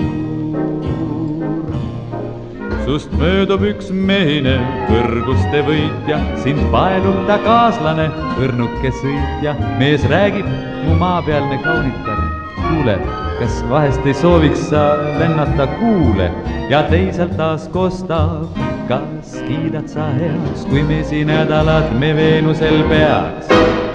sust 2.88 3.12
möödub 3.20 3.66
üks 3.68 3.90
mehine 3.92 4.54
kõrguste 4.88 5.60
võitja, 5.68 6.22
sind 6.40 6.62
paelub 6.72 7.20
ta 7.28 7.36
kaaslane, 7.44 8.08
õrnuke 8.40 8.94
sõitja, 9.02 9.58
mees 9.76 10.08
räägib 10.08 10.48
mu 10.88 10.96
maapealne 11.04 11.60
kaunitar, 11.68 12.24
kuule, 12.64 12.96
kas 13.40 13.64
vahest 13.70 14.06
ei 14.06 14.14
sooviks 14.14 14.70
sa 14.70 14.84
lennata 15.20 15.68
kuule 15.68 16.32
ja 16.70 16.84
teisalt 16.84 17.38
taas 17.38 17.68
kostab, 17.74 18.58
kas 18.90 19.38
kiidad 19.48 19.88
sa 19.88 20.10
heaks, 20.18 20.66
kui 20.70 20.84
mesinädalat 20.84 21.94
me 22.00 22.16
Veenusel 22.16 22.84
peaks? 22.90 23.87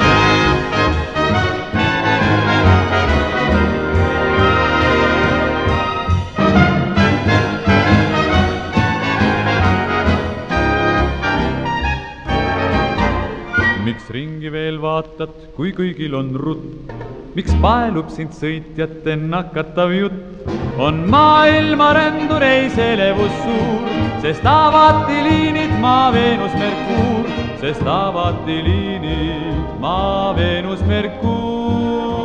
Vaatad, 15.02 15.34
kui 15.56 15.72
kõigil 15.74 16.14
on 16.14 16.34
rutt? 16.38 16.92
miks 17.34 17.54
paelub 17.62 18.10
sind 18.12 18.34
sõitjate 18.36 19.16
nakatav 19.18 19.90
jutt? 19.96 20.46
on 20.78 21.02
maailma 21.10 21.92
rändureis 21.96 22.76
elevus 22.78 23.32
suur, 23.42 23.88
sest 24.22 24.46
avati 24.46 25.18
liinid 25.26 25.72
Maa, 25.82 26.12
Veenus, 26.14 26.54
Merkuur, 26.54 27.26
sest 27.60 27.86
avati 27.86 28.58
liinid 28.66 29.80
Maa, 29.82 30.32
Veenus, 30.38 30.82
Merkuur, 30.86 32.22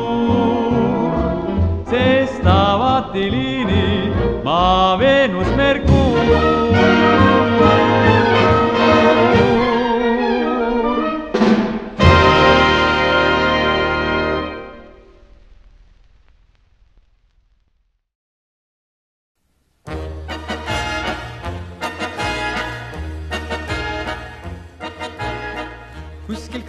sest 1.90 2.46
avati 2.46 3.30
liinid 3.34 4.44
Maa, 4.46 4.98
Veenus, 5.02 5.50
Merkuur. 5.58 6.77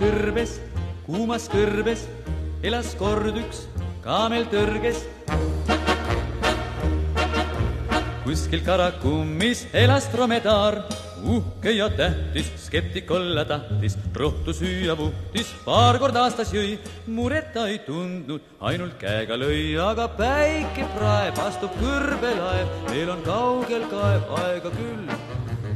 kõrbes, 0.08 0.56
kuumas 1.04 1.48
kõrbes 1.52 2.06
elas 2.64 2.94
kord 2.96 3.36
üks 3.36 3.66
kaamel 4.04 4.46
tõrges. 4.48 5.04
kuskil 8.24 8.60
Karakummis 8.64 9.66
elas 9.72 10.08
dromedaar, 10.12 10.82
uhke 11.24 11.72
ja 11.72 11.88
tähtis, 11.88 12.50
skeptik 12.60 13.10
olla 13.10 13.44
tahtis, 13.48 13.96
rohtu 14.16 14.52
süüa 14.52 14.96
vuhtis, 14.96 15.52
paar 15.64 15.96
korda 16.00 16.24
aastas 16.24 16.52
jõi, 16.52 16.76
muret 17.06 17.52
ta 17.54 17.68
ei 17.68 17.80
tundnud, 17.84 18.44
ainult 18.60 18.96
käega 19.00 19.36
lõi, 19.36 19.76
aga 19.80 20.10
päike 20.20 20.88
praeb, 20.96 21.40
astub 21.48 21.72
kõrbelaev, 21.80 22.76
meil 22.92 23.16
on 23.16 23.24
kaugel 23.24 23.88
kaev 23.92 24.38
aega 24.42 24.76
küll 24.76 25.27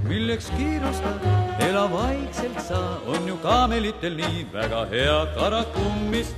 milleks 0.08 0.50
kiirustad, 0.56 1.26
ela 1.68 1.84
vaikselt 1.92 2.60
sa, 2.66 2.80
on 3.06 3.28
ju 3.28 3.36
kaamelitel 3.42 4.16
nii 4.18 4.46
väga 4.52 4.84
hea. 4.90 5.18
Karakummis, 5.36 6.34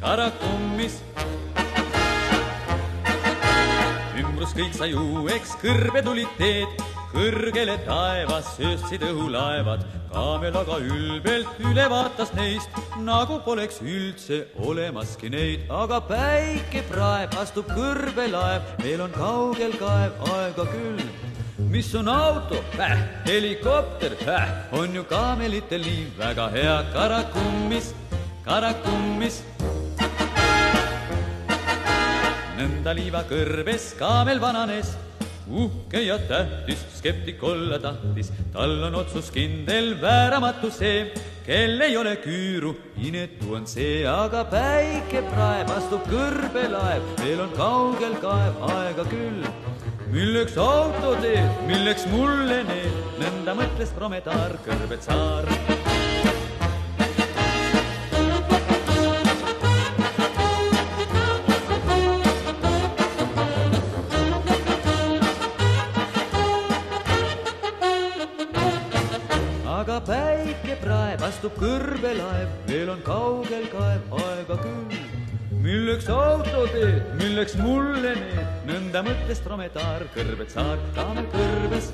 Karakummis. 0.00 1.00
ümbrus 4.18 4.54
kõik 4.54 4.74
sai 4.74 4.92
uueks, 4.94 5.56
kõrbe 5.62 6.02
tulid 6.06 6.30
teed, 6.38 6.82
kõrgele 7.12 7.78
taevas 7.86 8.52
sööstsid 8.56 9.02
õhulaevad, 9.08 9.86
kaamel 10.12 10.58
aga 10.60 10.78
ülbelt 10.82 11.62
üle 11.70 11.86
vaatas 11.90 12.34
neist, 12.36 12.70
nagu 13.02 13.40
poleks 13.46 13.80
üldse 13.82 14.44
olemaski 14.62 15.30
neid, 15.32 15.64
aga 15.70 16.00
päike 16.10 16.84
praeb, 16.90 17.34
astub 17.40 17.70
kõrbelaev, 17.72 18.76
meil 18.84 19.02
on 19.06 19.14
kaugel 19.16 19.74
kaev. 19.80 20.14
Aega 20.34 20.68
küll 20.70 21.27
mis 21.58 21.94
on 21.94 22.08
auto? 22.08 22.64
Äh,, 22.78 22.98
helikopter. 23.26 24.12
Äh,, 24.26 24.48
on 24.72 24.94
ju 24.94 25.04
kaamelitel 25.04 25.82
nii 25.82 26.06
väga 26.18 26.48
hea. 26.54 26.84
Karakummis, 26.92 27.94
Karakummis. 28.44 29.42
nõnda 32.58 32.94
liiva 32.96 33.20
kõrbes 33.28 33.92
kaamel 33.98 34.40
vananes, 34.42 34.96
uhke 35.46 36.00
ja 36.02 36.16
tähtis, 36.18 36.80
skeptik 36.98 37.42
olla 37.46 37.78
tahtis, 37.78 38.32
tal 38.52 38.82
on 38.88 38.98
otsus 38.98 39.30
kindel, 39.34 39.94
vääramatu 40.00 40.70
see, 40.74 41.06
kel 41.46 41.80
ei 41.86 41.96
ole 41.96 42.16
küüru, 42.24 42.74
inetu 42.98 43.54
on 43.54 43.66
see, 43.66 44.02
aga 44.08 44.42
päike 44.50 45.22
praeb, 45.30 45.70
astub 45.76 46.06
kõrbelaev, 46.10 47.06
veel 47.22 47.46
on 47.46 47.54
kaugel 47.56 48.18
kaev 48.22 48.62
aega 48.72 49.06
küll 49.12 49.46
milleks 50.12 50.56
auto 50.56 51.14
teed, 51.22 51.60
milleks 51.68 52.06
mulle 52.12 52.62
need, 52.68 52.96
nõnda 53.20 53.54
mõtles 53.58 53.92
promedaar 53.96 54.56
Kõrbetsaar. 54.64 55.48
aga 69.78 70.00
päike 70.04 70.74
praeb, 70.82 71.22
astub 71.24 71.54
kõrbelaev, 71.60 72.50
veel 72.68 72.90
on 72.92 73.00
kaugel 73.06 73.70
kaev 73.72 74.18
aega 74.24 74.58
küll 74.64 75.17
milleks 75.62 76.08
auto 76.12 76.64
teed, 76.72 77.02
milleks 77.18 77.56
mulle 77.60 78.12
need, 78.16 78.50
nõnda 78.68 79.02
mõtles 79.06 79.40
dromedaar 79.44 80.04
Kõrbetsaar, 80.14 80.82
kaamel 80.96 81.26
kõrbes 81.34 81.90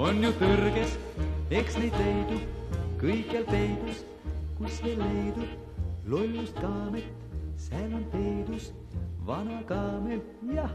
on 0.00 0.22
ju 0.24 0.32
tõrges, 0.40 0.96
eks 1.54 1.78
neid 1.80 1.98
leidub 2.00 2.72
kõikjal 3.02 3.46
peidus, 3.50 4.02
kus 4.58 4.80
veel 4.84 5.02
leidub 5.02 6.10
lollust 6.10 6.58
kaamet, 6.60 7.06
seal 7.68 7.92
on 7.94 8.08
peidus 8.12 8.72
vana 9.28 9.62
kaamel, 9.68 10.20
jah 10.52 10.72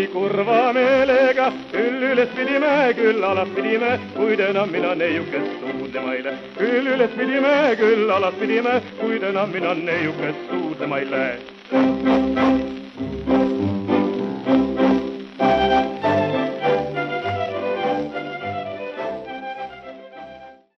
edasi 0.00 0.12
kurva 0.12 0.72
meelega. 0.72 1.52
küll 1.72 2.02
üles 2.12 2.28
pidime, 2.36 2.92
küll 2.96 3.22
alas 3.22 3.48
pidime, 3.54 3.98
kuid 4.16 4.40
enam 4.40 4.70
mina 4.70 4.94
neiukest 4.94 5.60
suudlema 5.60 6.14
ei 6.14 6.24
lähe. 6.24 6.38
küll 6.58 6.86
üles 6.86 7.10
pidime, 7.18 7.76
küll 7.76 8.10
alas 8.10 8.34
pidime, 8.40 8.80
kuid 9.00 9.22
enam 9.22 9.50
mina 9.50 9.74
neiukest 9.74 10.50
suudlema 10.50 10.98
ei 10.98 11.10
lähe. 11.10 11.49